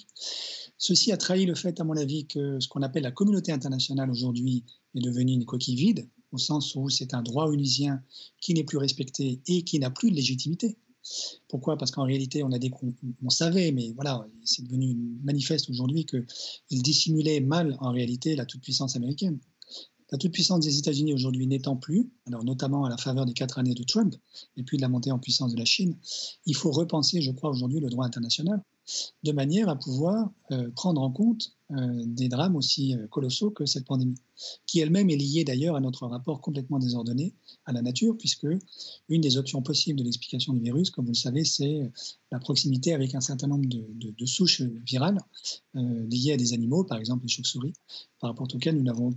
Ceci 0.77 1.11
a 1.11 1.17
trahi 1.17 1.45
le 1.45 1.55
fait, 1.55 1.79
à 1.79 1.83
mon 1.83 1.97
avis, 1.97 2.25
que 2.25 2.59
ce 2.59 2.67
qu'on 2.67 2.81
appelle 2.81 3.03
la 3.03 3.11
communauté 3.11 3.51
internationale 3.51 4.09
aujourd'hui 4.09 4.63
est 4.95 5.01
devenue 5.01 5.33
une 5.33 5.45
coquille 5.45 5.75
vide, 5.75 6.09
au 6.31 6.37
sens 6.37 6.75
où 6.75 6.89
c'est 6.89 7.13
un 7.13 7.21
droit 7.21 7.51
unisien 7.51 8.01
qui 8.41 8.53
n'est 8.53 8.63
plus 8.63 8.77
respecté 8.77 9.41
et 9.47 9.63
qui 9.63 9.79
n'a 9.79 9.89
plus 9.89 10.11
de 10.11 10.15
légitimité. 10.15 10.77
Pourquoi? 11.47 11.77
Parce 11.77 11.91
qu'en 11.91 12.03
réalité, 12.03 12.43
on, 12.43 13.29
savait, 13.29 13.71
mais 13.71 13.91
voilà, 13.93 14.25
c'est 14.43 14.63
devenu 14.63 14.95
manifeste 15.23 15.69
aujourd'hui 15.69 16.05
qu'il 16.05 16.81
dissimulait 16.81 17.39
mal 17.39 17.77
en 17.79 17.91
réalité 17.91 18.35
la 18.35 18.45
toute-puissance 18.45 18.95
américaine. 18.95 19.39
La 20.11 20.17
toute-puissance 20.17 20.61
des 20.61 20.77
États-Unis 20.77 21.13
aujourd'hui 21.13 21.45
n'étant 21.45 21.75
plus, 21.75 22.09
alors 22.27 22.43
notamment 22.43 22.85
à 22.85 22.89
la 22.89 22.97
faveur 22.97 23.25
des 23.25 23.33
quatre 23.33 23.59
années 23.59 23.75
de 23.75 23.83
Trump 23.83 24.15
et 24.57 24.63
puis 24.63 24.77
de 24.77 24.81
la 24.81 24.89
montée 24.89 25.11
en 25.11 25.19
puissance 25.19 25.53
de 25.53 25.57
la 25.57 25.65
Chine, 25.65 25.95
il 26.45 26.55
faut 26.55 26.71
repenser, 26.71 27.21
je 27.21 27.31
crois, 27.31 27.49
aujourd'hui 27.49 27.79
le 27.79 27.89
droit 27.89 28.05
international 28.05 28.61
de 29.23 29.31
manière 29.31 29.69
à 29.69 29.75
pouvoir 29.75 30.31
euh, 30.51 30.69
prendre 30.71 31.01
en 31.01 31.11
compte 31.11 31.53
euh, 31.71 32.03
des 32.05 32.27
drames 32.27 32.55
aussi 32.55 32.95
euh, 32.95 33.07
colossaux 33.07 33.51
que 33.51 33.65
cette 33.65 33.85
pandémie, 33.85 34.17
qui 34.65 34.79
elle-même 34.79 35.09
est 35.09 35.15
liée 35.15 35.43
d'ailleurs 35.43 35.75
à 35.75 35.79
notre 35.79 36.07
rapport 36.07 36.41
complètement 36.41 36.79
désordonné 36.79 37.33
à 37.65 37.71
la 37.71 37.81
nature, 37.81 38.17
puisque 38.17 38.47
une 39.09 39.21
des 39.21 39.37
options 39.37 39.61
possibles 39.61 39.99
de 39.99 40.03
l'explication 40.03 40.53
du 40.53 40.61
virus, 40.61 40.89
comme 40.89 41.05
vous 41.05 41.11
le 41.11 41.17
savez, 41.17 41.43
c'est 41.43 41.91
la 42.31 42.39
proximité 42.39 42.93
avec 42.93 43.13
un 43.13 43.21
certain 43.21 43.47
nombre 43.47 43.67
de, 43.67 44.25
souches 44.25 44.61
virales 44.61 45.19
liées 45.73 46.33
à 46.33 46.37
des 46.37 46.53
animaux, 46.53 46.83
par 46.83 46.97
exemple 46.97 47.23
les 47.23 47.29
chauves-souris, 47.29 47.73
par 48.19 48.29
rapport 48.29 48.47
auxquelles 48.53 48.75
nous 48.75 48.83
n'avons 48.83 49.07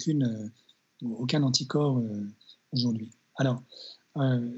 aucun 1.03 1.43
anticorps 1.43 2.03
aujourd'hui. 2.73 3.11
Alors, 3.37 3.63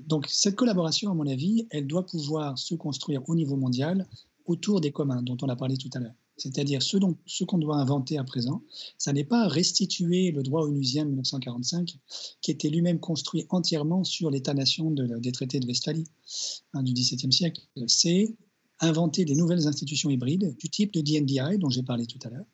donc 0.07 0.26
cette 0.28 0.57
collaboration, 0.57 1.11
à 1.11 1.14
mon 1.14 1.26
avis, 1.26 1.66
elle 1.70 1.86
doit 1.86 2.07
pouvoir 2.07 2.59
se 2.59 2.74
construire 2.74 3.22
au 3.28 3.34
niveau 3.34 3.57
mondial 3.57 4.07
autour 4.47 4.80
des 4.80 4.92
communs 4.92 5.22
dont 5.22 5.36
on 5.42 5.49
a 5.49 5.57
parlé 5.57 5.76
tout 5.76 5.90
à 5.95 6.01
l'heure. 6.01 6.14
C'est-à-dire 6.36 6.82
ce, 6.82 7.45
qu'on 7.45 7.59
doit 7.59 7.76
inventer 7.76 8.18
à 8.18 8.24
présent, 8.24 8.62
ça 8.99 9.12
n'est 9.12 9.24
pas 9.24 9.47
restituer 9.47 10.32
le 10.32 10.42
droit 10.42 10.62
onusien 10.62 11.05
de 11.05 11.11
1945, 11.11 11.97
qui 12.40 12.51
était 12.51 12.68
lui-même 12.68 12.99
construit 12.99 13.47
entièrement 13.51 14.03
sur 14.03 14.30
l'État-nation 14.30 14.90
de, 14.90 15.18
des 15.18 15.30
traités 15.30 15.61
de 15.61 15.66
Westphalie 15.66 16.09
hein, 16.72 16.82
du 16.82 16.92
XVIIe 16.92 17.32
siècle. 17.32 17.62
C'est 17.86 18.34
inventer 18.80 19.24
des 19.24 19.36
nouvelles 19.36 19.68
institutions 19.68 20.11
hybrides 20.11 20.57
du 20.59 20.68
type 20.68 20.92
de 20.92 21.01
DNDI 21.01 21.59
dont 21.59 21.70
j'ai 21.70 21.84
parlé 21.84 22.07
tout 22.07 22.18
à 22.24 22.30
l'heure, 22.30 22.47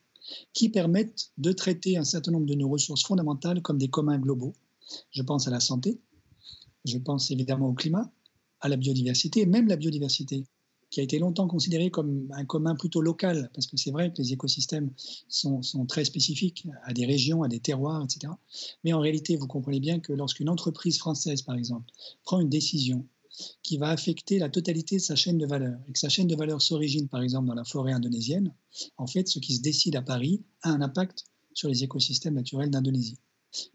qui 0.53 0.69
permettent 0.69 1.31
de 1.37 1.51
traiter 1.51 1.97
un 1.97 2.03
certain 2.03 2.31
nombre 2.31 2.45
de 2.45 2.55
nos 2.55 2.69
ressources 2.69 3.03
fondamentales 3.03 3.61
comme 3.61 3.77
des 3.77 3.89
communs 3.89 4.19
globaux. 4.19 4.53
Je 5.11 5.21
pense 5.21 5.47
à 5.47 5.51
la 5.51 5.59
santé, 5.59 5.99
je 6.85 6.97
pense 6.97 7.31
évidemment 7.31 7.67
au 7.67 7.73
climat, 7.73 8.11
à 8.59 8.69
la 8.69 8.77
biodiversité, 8.77 9.45
même 9.45 9.67
la 9.67 9.77
biodiversité 9.77 10.45
qui 10.91 10.99
a 10.99 11.03
été 11.03 11.19
longtemps 11.19 11.47
considéré 11.47 11.89
comme 11.89 12.27
un 12.33 12.43
commun 12.45 12.75
plutôt 12.75 13.01
local, 13.01 13.49
parce 13.53 13.65
que 13.65 13.77
c'est 13.77 13.91
vrai 13.91 14.11
que 14.11 14.21
les 14.21 14.33
écosystèmes 14.33 14.91
sont, 15.29 15.61
très 15.87 16.03
spécifiques 16.03 16.67
à 16.83 16.93
des 16.93 17.05
régions, 17.05 17.43
à 17.43 17.47
des 17.47 17.61
terroirs, 17.61 18.03
etc. 18.03 18.33
Mais 18.83 18.91
en 18.91 18.99
réalité, 18.99 19.37
vous 19.37 19.47
comprenez 19.47 19.79
bien 19.79 20.01
que 20.01 20.11
lorsqu'une 20.11 20.49
entreprise 20.49 20.97
française, 20.99 21.43
par 21.43 21.55
exemple, 21.55 21.89
prend 22.25 22.41
une 22.41 22.49
décision 22.49 23.07
qui 23.63 23.77
va 23.77 23.89
affecter 23.89 24.39
la 24.39 24.49
totalité 24.49 24.97
de 24.97 25.01
sa 25.01 25.15
chaîne 25.15 25.37
de 25.37 25.45
valeur, 25.45 25.79
et 25.87 25.93
que 25.93 25.99
sa 25.99 26.09
chaîne 26.09 26.27
de 26.27 26.35
valeur 26.35 26.61
s'origine, 26.61 27.07
par 27.07 27.21
exemple, 27.21 27.47
dans 27.47 27.55
la 27.55 27.63
forêt 27.63 27.93
indonésienne, 27.93 28.53
en 28.97 29.07
fait, 29.07 29.27
ce 29.27 29.39
qui 29.39 29.55
se 29.55 29.61
décide 29.61 29.95
à 29.95 30.01
Paris 30.01 30.43
a 30.63 30.69
un 30.69 30.81
impact 30.81 31.25
sur 31.53 31.69
les 31.69 31.83
écosystèmes 31.83 32.35
naturels 32.35 32.69
d'Indonésie. 32.69 33.17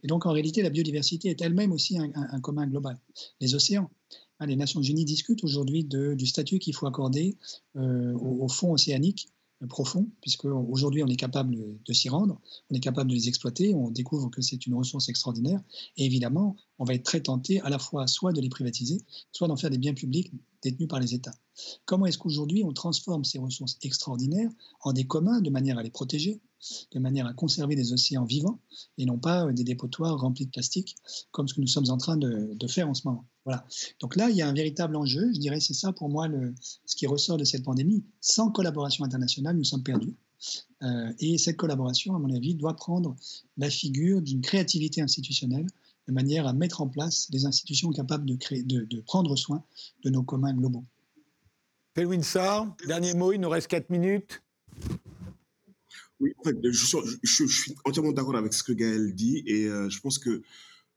Et 0.02 0.06
donc, 0.06 0.24
en 0.24 0.32
réalité, 0.32 0.62
la 0.62 0.70
biodiversité 0.70 1.28
est 1.28 1.42
elle-même 1.42 1.72
aussi 1.72 1.98
un 1.98 2.40
commun 2.40 2.66
global. 2.66 2.98
Les 3.40 3.54
océans, 3.54 3.90
Hein, 4.38 4.46
les 4.46 4.56
Nations 4.56 4.82
Unies 4.82 5.04
discutent 5.04 5.44
aujourd'hui 5.44 5.84
du 5.84 6.26
statut 6.26 6.58
qu'il 6.58 6.74
faut 6.74 6.86
accorder 6.86 7.38
euh, 7.76 8.12
aux, 8.14 8.48
fonds 8.48 8.72
océaniques 8.72 9.28
profonds, 9.68 10.08
puisque 10.20 10.44
aujourd'hui 10.44 11.02
on 11.02 11.08
est 11.08 11.16
capable 11.16 11.56
de 11.82 11.92
s'y 11.92 12.08
rendre, 12.08 12.40
on 12.70 12.74
est 12.74 12.80
capable 12.80 13.10
de 13.10 13.14
les 13.14 13.28
exploiter, 13.28 13.74
on 13.74 13.90
découvre 13.90 14.28
que 14.28 14.42
c'est 14.42 14.66
une 14.66 14.74
ressource 14.74 15.08
extraordinaire, 15.08 15.62
et 15.96 16.04
évidemment, 16.04 16.56
on 16.78 16.84
va 16.84 16.94
être 16.94 17.04
très 17.04 17.20
tenté 17.20 17.60
à 17.62 17.70
la 17.70 17.78
fois 17.78 18.06
soit 18.06 18.32
de 18.32 18.40
les 18.40 18.50
privatiser, 18.50 19.00
soit 19.32 19.48
d'en 19.48 19.56
faire 19.56 19.70
des 19.70 19.78
biens 19.78 19.94
publics 19.94 20.32
détenus 20.62 20.88
par 20.88 21.00
les 21.00 21.14
États. 21.14 21.34
Comment 21.84 22.06
est-ce 22.06 22.18
qu'aujourd'hui 22.18 22.64
on 22.64 22.72
transforme 22.72 23.24
ces 23.24 23.38
ressources 23.38 23.78
extraordinaires 23.82 24.50
en 24.82 24.92
des 24.92 25.06
communs 25.06 25.40
de 25.40 25.50
manière 25.50 25.78
à 25.78 25.82
les 25.82 25.90
protéger, 25.90 26.40
de 26.92 26.98
manière 26.98 27.26
à 27.26 27.32
conserver 27.32 27.76
des 27.76 27.92
océans 27.92 28.24
vivants 28.24 28.60
et 28.98 29.06
non 29.06 29.18
pas 29.18 29.50
des 29.52 29.64
dépotoirs 29.64 30.18
remplis 30.18 30.46
de 30.46 30.50
plastique, 30.50 30.96
comme 31.30 31.48
ce 31.48 31.54
que 31.54 31.60
nous 31.60 31.66
sommes 31.66 31.90
en 31.90 31.96
train 31.96 32.16
de, 32.16 32.66
faire 32.68 32.88
en 32.88 32.94
ce 32.94 33.06
moment? 33.06 33.24
Voilà. 33.46 33.64
Donc 34.00 34.16
là, 34.16 34.28
il 34.28 34.36
y 34.36 34.42
a 34.42 34.48
un 34.48 34.52
véritable 34.52 34.96
enjeu. 34.96 35.32
Je 35.32 35.38
dirais 35.38 35.60
c'est 35.60 35.72
ça 35.72 35.92
pour 35.92 36.08
moi 36.08 36.26
le, 36.26 36.52
ce 36.84 36.96
qui 36.96 37.06
ressort 37.06 37.36
de 37.36 37.44
cette 37.44 37.62
pandémie. 37.62 38.04
Sans 38.20 38.50
collaboration 38.50 39.04
internationale, 39.04 39.56
nous 39.56 39.64
sommes 39.64 39.84
perdus. 39.84 40.14
Euh, 40.82 41.12
et 41.20 41.38
cette 41.38 41.56
collaboration, 41.56 42.16
à 42.16 42.18
mon 42.18 42.34
avis, 42.34 42.56
doit 42.56 42.74
prendre 42.74 43.14
la 43.56 43.70
figure 43.70 44.20
d'une 44.20 44.40
créativité 44.40 45.00
institutionnelle 45.00 45.66
de 46.08 46.12
manière 46.12 46.48
à 46.48 46.52
mettre 46.52 46.80
en 46.80 46.88
place 46.88 47.30
des 47.30 47.46
institutions 47.46 47.90
capables 47.90 48.26
de, 48.26 48.34
créer, 48.34 48.64
de, 48.64 48.80
de 48.80 49.00
prendre 49.00 49.36
soin 49.36 49.62
de 50.02 50.10
nos 50.10 50.24
communs 50.24 50.52
globaux. 50.52 50.84
Pelwin 51.94 52.22
Sarr, 52.22 52.74
dernier 52.86 53.14
mot, 53.14 53.32
il 53.32 53.40
nous 53.40 53.48
reste 53.48 53.68
4 53.68 53.90
minutes. 53.90 54.42
Oui, 56.18 56.32
en 56.38 56.42
fait, 56.42 56.56
je, 56.62 57.46
suis 57.46 57.74
entièrement 57.84 58.12
d'accord 58.12 58.36
avec 58.36 58.52
ce 58.52 58.64
que 58.64 58.72
Gaël 58.72 59.14
dit 59.14 59.44
et 59.46 59.66
euh, 59.66 59.88
je 59.88 60.00
pense 60.00 60.18
que 60.18 60.42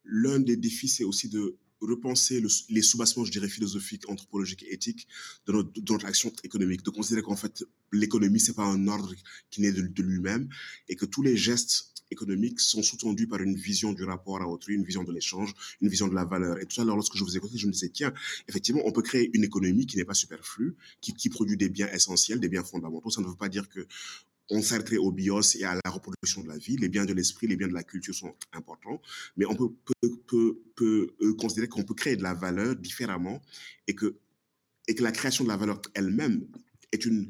l'un 0.03 0.39
des 0.39 0.57
défis, 0.57 0.87
c'est 0.87 1.03
aussi 1.03 1.29
de 1.29 1.55
repenser 1.81 2.43
les 2.69 2.81
soubassements, 2.81 3.25
je 3.25 3.31
dirais, 3.31 3.47
philosophiques, 3.47 4.09
anthropologiques 4.09 4.63
et 4.63 4.73
éthiques 4.73 5.07
de 5.47 5.53
notre, 5.89 6.05
action 6.05 6.31
économique, 6.43 6.83
de 6.83 6.89
considérer 6.89 7.21
qu'en 7.21 7.35
fait, 7.35 7.63
l'économie, 7.91 8.39
c'est 8.39 8.53
pas 8.53 8.65
un 8.65 8.87
ordre 8.87 9.13
qui 9.49 9.61
naît 9.61 9.71
de, 9.71 10.01
lui-même 10.01 10.49
et 10.87 10.95
que 10.95 11.05
tous 11.05 11.21
les 11.21 11.37
gestes 11.37 11.93
économiques 12.11 12.59
sont 12.59 12.81
sous-tendus 12.81 13.27
par 13.27 13.39
une 13.41 13.55
vision 13.55 13.93
du 13.93 14.03
rapport 14.03 14.41
à 14.41 14.47
autrui, 14.47 14.73
une 14.73 14.83
vision 14.83 15.03
de 15.03 15.11
l'échange, 15.11 15.53
une 15.81 15.89
vision 15.89 16.07
de 16.07 16.15
la 16.15 16.25
valeur. 16.25 16.59
Et 16.59 16.65
tout 16.65 16.81
à 16.81 16.83
l'heure, 16.83 16.95
lorsque 16.95 17.15
je 17.15 17.23
vous 17.23 17.37
écoutais, 17.37 17.57
je 17.57 17.67
me 17.67 17.71
disais, 17.71 17.89
tiens, 17.89 18.13
effectivement, 18.47 18.81
on 18.85 18.91
peut 18.91 19.03
créer 19.03 19.29
une 19.33 19.43
économie 19.43 19.85
qui 19.85 19.97
n'est 19.97 20.05
pas 20.05 20.15
superflue, 20.15 20.75
qui 21.01 21.29
produit 21.29 21.55
des 21.55 21.69
biens 21.69 21.89
essentiels, 21.89 22.39
des 22.39 22.49
biens 22.49 22.63
fondamentaux. 22.63 23.11
Ça 23.11 23.21
ne 23.21 23.27
veut 23.27 23.35
pas 23.35 23.49
dire 23.49 23.69
que 23.69 23.85
on 24.49 24.61
au 24.97 25.11
bios 25.11 25.55
et 25.55 25.63
à 25.63 25.75
la 25.83 25.91
reproduction 25.91 26.43
de 26.43 26.47
la 26.47 26.57
vie. 26.57 26.77
Les 26.77 26.89
biens 26.89 27.05
de 27.05 27.13
l'esprit, 27.13 27.47
les 27.47 27.55
biens 27.55 27.67
de 27.67 27.73
la 27.73 27.83
culture 27.83 28.15
sont 28.15 28.33
importants, 28.53 29.01
mais 29.37 29.45
on 29.45 29.55
peut, 29.55 30.61
euh, 30.81 31.33
considérer 31.37 31.67
qu'on 31.67 31.83
peut 31.83 31.93
créer 31.93 32.15
de 32.15 32.23
la 32.23 32.33
valeur 32.33 32.75
différemment 32.75 33.41
et 33.87 33.95
que, 33.95 34.17
la 34.99 35.11
création 35.11 35.43
de 35.43 35.49
la 35.49 35.57
valeur 35.57 35.81
elle-même 35.93 36.47
est 36.91 37.05
une, 37.05 37.29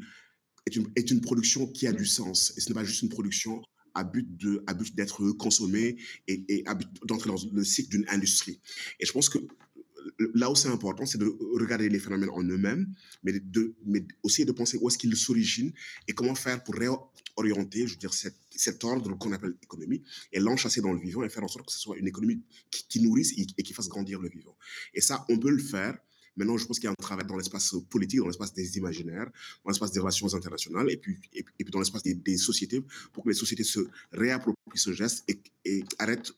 production 1.21 1.67
qui 1.67 1.87
a 1.87 1.91
du 1.91 2.05
sens. 2.05 2.53
Et 2.55 2.61
ce 2.61 2.69
n'est 2.69 2.73
pas 2.73 2.85
juste 2.85 3.01
une 3.01 3.09
production 3.09 3.61
à 3.93 4.03
but 4.05 4.25
d'être 4.95 5.31
consommée 5.31 5.97
et, 6.27 6.63
d'entrer 7.03 7.29
dans 7.29 7.37
le 7.51 7.63
cycle 7.65 7.89
d'une 7.89 8.05
industrie. 8.07 8.61
Et 8.99 9.05
je 9.05 9.11
pense 9.11 9.27
que 9.27 9.39
là 10.33 10.51
où 10.51 10.55
c'est 10.55 10.69
important, 10.69 11.05
c'est 11.05 11.17
de 11.17 11.25
regarder 11.59 11.89
les 11.89 11.99
phénomènes 11.99 12.29
en 12.29 12.43
eux-mêmes, 12.43 12.93
mais, 13.23 13.33
aussi 14.23 14.45
de 14.45 14.51
penser 14.51 14.77
où 14.81 14.87
est-ce 14.89 14.97
qu'ils 14.97 15.15
s'originent 15.15 15.73
et 16.07 16.13
comment 16.13 16.35
faire 16.35 16.63
pour 16.63 16.75
réorienter, 16.75 17.87
je 17.87 17.93
veux 17.93 17.99
dire, 17.99 18.13
cet 18.13 18.83
ordre 18.83 19.17
qu'on 19.17 19.31
appelle 19.31 19.55
économie 19.63 20.03
et 20.33 20.39
l'enchasser 20.39 20.81
dans 20.81 20.91
le 20.91 20.99
vivant 20.99 21.23
et 21.23 21.29
faire 21.29 21.43
en 21.43 21.47
sorte 21.47 21.65
que 21.65 21.71
ce 21.71 21.79
soit 21.79 21.97
une 21.97 22.07
économie 22.07 22.41
qui, 22.69 23.01
nourrisse 23.01 23.33
et, 23.37 23.63
qui 23.63 23.73
fasse 23.73 23.87
grandir 23.87 24.19
le 24.19 24.29
vivant. 24.29 24.55
Et 24.93 25.01
ça, 25.01 25.25
on 25.29 25.37
peut 25.37 25.51
le 25.51 25.63
faire. 25.63 25.97
Maintenant, 26.35 26.57
je 26.57 26.65
pense 26.65 26.79
qu'il 26.79 26.85
y 26.85 26.87
a 26.87 26.91
un 26.91 27.01
travail 27.01 27.25
dans 27.25 27.35
l'espace 27.35 27.75
politique, 27.89 28.19
dans 28.19 28.27
l'espace 28.27 28.53
des 28.53 28.77
imaginaires, 28.77 29.29
dans 29.63 29.71
l'espace 29.71 29.91
des 29.91 29.99
relations 29.99 30.33
internationales 30.33 30.89
et 30.89 30.97
puis, 30.97 31.17
dans 31.71 31.79
l'espace 31.79 32.03
des, 32.03 32.37
sociétés 32.37 32.81
pour 33.11 33.23
que 33.23 33.29
les 33.29 33.35
sociétés 33.35 33.63
se 33.63 33.79
réapproprient 34.11 34.55
ce 34.75 34.93
geste 34.93 35.25
et 35.65 35.83
arrêtent 35.97 36.31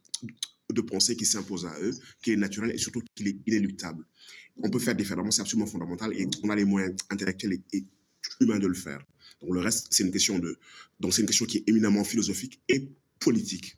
de 0.74 0.82
pensée 0.82 1.16
qui 1.16 1.26
s'impose 1.26 1.66
à 1.66 1.74
eux, 1.82 1.94
qui 2.22 2.32
est 2.32 2.36
naturel 2.36 2.72
et 2.72 2.78
surtout 2.78 3.02
qui 3.16 3.28
est 3.28 3.38
inéluctable. 3.48 4.06
On 4.64 4.70
peut 4.70 4.80
faire 4.80 4.96
différemment, 4.96 5.32
c'est 5.32 5.42
absolument 5.42 5.68
fondamental 5.68 6.14
et 6.14 6.28
on 6.44 6.50
a 6.50 6.56
les 6.56 6.66
moyens 6.66 6.96
intellectuels 7.10 7.60
et, 7.74 7.86
humains 8.40 8.60
de 8.60 8.68
le 8.68 8.74
faire. 8.74 9.04
Donc 9.42 9.54
le 9.54 9.60
reste, 9.60 9.88
c'est 9.90 10.04
une 10.04 10.12
question 10.12 10.38
de, 10.38 10.58
donc 11.00 11.14
c'est 11.14 11.22
une 11.22 11.28
question 11.28 11.46
qui 11.46 11.58
est 11.58 11.70
éminemment 11.70 12.04
philosophique 12.04 12.62
et 12.70 12.88
politique. 13.20 13.78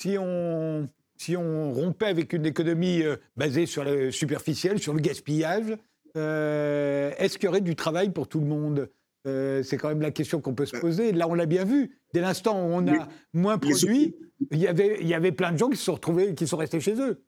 Si 0.00 0.16
on, 0.18 0.88
si 1.16 1.36
on 1.36 1.72
rompait 1.72 2.06
avec 2.06 2.32
une 2.32 2.46
économie 2.46 3.02
euh, 3.02 3.16
basée 3.36 3.66
sur 3.66 3.84
le 3.84 4.10
superficiel, 4.10 4.78
sur 4.78 4.94
le 4.94 5.00
gaspillage, 5.00 5.76
euh, 6.16 7.12
est-ce 7.18 7.38
qu'il 7.38 7.46
y 7.46 7.48
aurait 7.48 7.60
du 7.60 7.74
travail 7.74 8.12
pour 8.12 8.28
tout 8.28 8.40
le 8.40 8.46
monde? 8.46 8.90
Euh, 9.26 9.62
c'est 9.62 9.76
quand 9.76 9.88
même 9.88 10.02
la 10.02 10.10
question 10.10 10.40
qu'on 10.40 10.54
peut 10.54 10.66
se 10.66 10.72
bah 10.72 10.80
poser. 10.80 11.12
Là, 11.12 11.28
on 11.28 11.34
l'a 11.34 11.46
bien 11.46 11.64
vu. 11.64 11.98
Dès 12.12 12.20
l'instant 12.20 12.62
où 12.62 12.72
on 12.72 12.86
a 12.88 13.08
moins 13.32 13.58
produit, 13.58 14.14
il 14.50 14.58
y, 14.58 14.66
avait, 14.66 14.98
il 15.00 15.08
y 15.08 15.14
avait 15.14 15.32
plein 15.32 15.52
de 15.52 15.58
gens 15.58 15.70
qui 15.70 15.76
se 15.76 15.84
sont 15.84 15.94
retrouvés, 15.94 16.34
qui 16.34 16.46
sont 16.46 16.56
restés 16.56 16.80
chez 16.80 17.00
eux. 17.00 17.24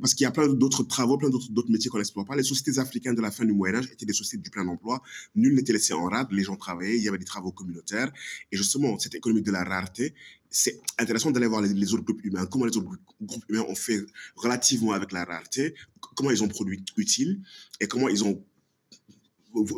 Parce 0.00 0.14
qu'il 0.14 0.24
y 0.24 0.26
a 0.26 0.30
plein 0.30 0.48
d'autres 0.48 0.82
travaux, 0.82 1.18
plein 1.18 1.28
d'autres 1.28 1.70
métiers 1.70 1.90
qu'on 1.90 1.98
n'explore 1.98 2.24
pas. 2.24 2.34
Les 2.34 2.42
sociétés 2.42 2.78
africaines 2.78 3.14
de 3.14 3.20
la 3.20 3.30
fin 3.30 3.44
du 3.44 3.52
Moyen 3.52 3.76
Âge 3.76 3.90
étaient 3.92 4.06
des 4.06 4.14
sociétés 4.14 4.42
du 4.42 4.50
plein 4.50 4.66
emploi. 4.66 5.02
Nul 5.34 5.54
n'était 5.54 5.74
laissé 5.74 5.92
en 5.92 6.04
rade. 6.04 6.28
Les 6.30 6.42
gens 6.42 6.56
travaillaient. 6.56 6.96
Il 6.96 7.02
y 7.02 7.08
avait 7.08 7.18
des 7.18 7.24
travaux 7.24 7.52
communautaires. 7.52 8.10
Et 8.50 8.56
justement, 8.56 8.98
cette 8.98 9.14
économie 9.14 9.42
de 9.42 9.50
la 9.50 9.62
rareté, 9.62 10.14
c'est 10.48 10.80
intéressant 10.98 11.30
d'aller 11.32 11.48
voir 11.48 11.60
les, 11.60 11.74
les, 11.74 11.92
autres 11.92 12.04
groupes 12.04 12.24
humains. 12.24 12.46
Comment 12.46 12.64
les 12.64 12.76
autres 12.76 12.88
groupes 13.20 13.44
humains 13.50 13.64
ont 13.68 13.74
fait 13.74 14.00
relativement 14.36 14.92
avec 14.92 15.12
la 15.12 15.24
rareté. 15.24 15.74
Comment 16.16 16.30
ils 16.30 16.42
ont 16.42 16.48
produit 16.48 16.82
utile 16.96 17.40
et 17.80 17.86
comment 17.86 18.08
ils 18.08 18.24
ont 18.24 18.42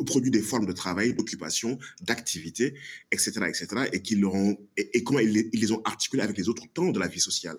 produit 0.05 0.31
des 0.31 0.41
formes 0.41 0.65
de 0.65 0.71
travail, 0.71 1.13
d'occupation, 1.13 1.79
d'activité, 2.01 2.75
etc., 3.11 3.31
etc., 3.47 3.67
et 3.91 4.01
et, 4.77 5.03
comment 5.03 5.19
ils 5.19 5.49
les, 5.51 5.71
ont 5.71 5.81
articulés 5.83 6.23
avec 6.23 6.37
les 6.37 6.49
autres 6.49 6.65
temps 6.73 6.91
de 6.91 6.99
la 6.99 7.07
vie 7.07 7.19
sociale. 7.19 7.57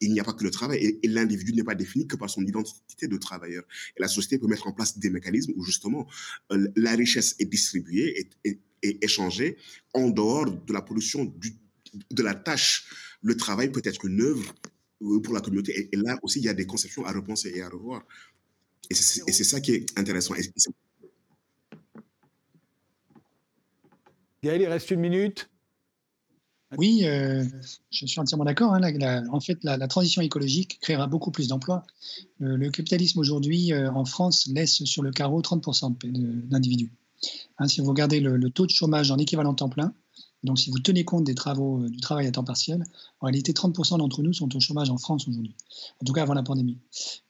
Il 0.00 0.12
n'y 0.12 0.20
a 0.20 0.24
pas 0.24 0.32
que 0.32 0.44
le 0.44 0.50
travail, 0.50 0.98
et, 1.02 1.08
l'individu 1.08 1.52
n'est 1.52 1.64
pas 1.64 1.74
défini 1.74 2.06
que 2.06 2.16
par 2.16 2.30
son 2.30 2.44
identité 2.44 3.08
de 3.08 3.16
travailleur. 3.16 3.64
Et 3.96 4.00
la 4.00 4.08
société 4.08 4.38
peut 4.38 4.46
mettre 4.46 4.66
en 4.66 4.72
place 4.72 4.98
des 4.98 5.10
mécanismes 5.10 5.52
où 5.56 5.64
justement 5.64 6.06
euh, 6.52 6.68
la 6.76 6.94
richesse 6.94 7.36
est 7.38 7.46
distribuée 7.46 8.28
et, 8.44 8.60
échangée 8.82 9.56
en 9.92 10.08
dehors 10.08 10.48
de 10.48 10.72
la 10.72 10.82
production 10.82 11.24
du, 11.24 11.56
de 12.10 12.22
la 12.22 12.34
tâche. 12.34 12.88
Le 13.22 13.36
travail 13.36 13.72
peut 13.72 13.82
être 13.84 14.04
une 14.04 14.20
œuvre 14.20 14.54
euh, 15.02 15.20
pour 15.20 15.34
la 15.34 15.40
communauté. 15.40 15.88
Et, 15.92 15.96
là 15.96 16.16
aussi, 16.22 16.38
il 16.38 16.44
y 16.44 16.48
a 16.48 16.54
des 16.54 16.66
conceptions 16.66 17.04
à 17.04 17.12
repenser 17.12 17.52
et 17.54 17.62
à 17.62 17.68
revoir. 17.68 18.06
Et 18.90 18.94
c'est 18.94 19.44
ça 19.44 19.60
qui 19.60 19.72
est 19.72 19.98
intéressant. 19.98 20.34
Gaël, 24.42 24.62
il 24.62 24.68
reste 24.68 24.90
une 24.90 25.00
minute. 25.00 25.50
Oui, 26.76 27.00
euh, 27.04 27.44
je 27.90 28.06
suis 28.06 28.20
entièrement 28.20 28.44
d'accord. 28.44 28.74
Hein, 28.74 29.26
en 29.30 29.40
fait, 29.40 29.58
la, 29.64 29.88
transition 29.88 30.20
écologique 30.20 30.78
créera 30.80 31.06
beaucoup 31.06 31.30
plus 31.30 31.48
d'emplois. 31.48 31.82
Le, 32.38 32.68
capitalisme 32.70 33.18
aujourd'hui 33.20 33.72
euh, 33.72 33.90
en 33.90 34.04
France 34.04 34.46
laisse 34.52 34.84
sur 34.84 35.02
le 35.02 35.10
carreau 35.10 35.40
30% 35.40 35.96
d'individus. 36.48 36.92
Hein, 37.58 37.68
si 37.68 37.80
vous 37.80 37.88
regardez 37.88 38.20
le, 38.20 38.50
taux 38.50 38.66
de 38.66 38.70
chômage 38.70 39.10
en 39.10 39.18
équivalent 39.18 39.54
temps 39.54 39.70
plein, 39.70 39.94
donc 40.44 40.58
si 40.58 40.70
vous 40.70 40.78
tenez 40.78 41.04
compte 41.04 41.24
des 41.24 41.34
travaux, 41.34 41.82
euh, 41.82 41.88
du 41.88 42.00
travail 42.00 42.26
à 42.26 42.32
temps 42.32 42.44
partiel, 42.44 42.84
en 43.20 43.26
réalité 43.26 43.52
30% 43.52 43.98
d'entre 43.98 44.22
nous 44.22 44.32
sont 44.32 44.54
au 44.54 44.60
chômage 44.60 44.90
en 44.90 44.98
France 44.98 45.26
aujourd'hui, 45.28 45.54
en 46.00 46.04
tout 46.04 46.12
cas 46.12 46.22
avant 46.22 46.34
la 46.34 46.42
pandémie. 46.42 46.78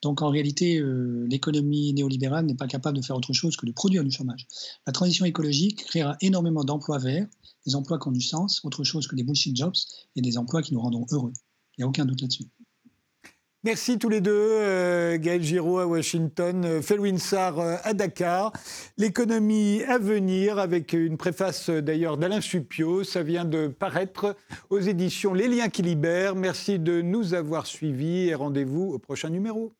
Donc 0.02 0.22
en 0.22 0.28
réalité, 0.28 0.82
l'économie 1.28 1.92
néolibérale 1.94 2.46
n'est 2.46 2.54
pas 2.54 2.66
capable 2.66 2.98
de 2.98 3.02
faire 3.02 3.16
autre 3.16 3.32
chose 3.32 3.56
que 3.56 3.66
de 3.66 3.72
produire 3.72 4.04
du 4.04 4.10
chômage. 4.10 4.46
La 4.86 4.92
transition 4.92 5.24
écologique 5.24 5.84
créera 5.86 6.16
énormément 6.20 6.64
d'emplois 6.64 6.98
verts 6.98 7.26
des 7.66 7.74
emplois 7.74 7.98
qui 7.98 8.08
ont 8.08 8.12
du 8.12 8.20
sens, 8.20 8.64
autre 8.64 8.84
chose 8.84 9.06
que 9.06 9.16
des 9.16 9.22
bullshit 9.22 9.56
jobs, 9.56 9.74
et 10.16 10.22
des 10.22 10.38
emplois 10.38 10.62
qui 10.62 10.74
nous 10.74 10.80
rendront 10.80 11.06
heureux. 11.10 11.32
Il 11.76 11.82
n'y 11.82 11.84
a 11.84 11.88
aucun 11.88 12.04
doute 12.04 12.22
là-dessus. 12.22 12.46
Merci 13.68 13.98
tous 13.98 14.08
les 14.08 14.22
deux, 14.22 14.32
euh, 14.32 15.18
Gaël 15.18 15.42
Giraud 15.42 15.78
à 15.78 15.86
Washington, 15.86 16.64
euh, 16.64 16.80
Felwin 16.80 17.18
Sarr 17.18 17.58
euh, 17.58 17.76
à 17.84 17.92
Dakar. 17.92 18.50
L'économie 18.96 19.82
à 19.82 19.98
venir, 19.98 20.58
avec 20.58 20.94
une 20.94 21.18
préface 21.18 21.68
d'ailleurs 21.68 22.16
d'Alain 22.16 22.40
Supio, 22.40 23.04
ça 23.04 23.22
vient 23.22 23.44
de 23.44 23.66
paraître 23.68 24.36
aux 24.70 24.80
éditions 24.80 25.34
Les 25.34 25.48
Liens 25.48 25.68
qui 25.68 25.82
libèrent. 25.82 26.34
Merci 26.34 26.78
de 26.78 27.02
nous 27.02 27.34
avoir 27.34 27.66
suivis 27.66 28.28
et 28.28 28.34
rendez-vous 28.34 28.90
au 28.94 28.98
prochain 28.98 29.28
numéro. 29.28 29.74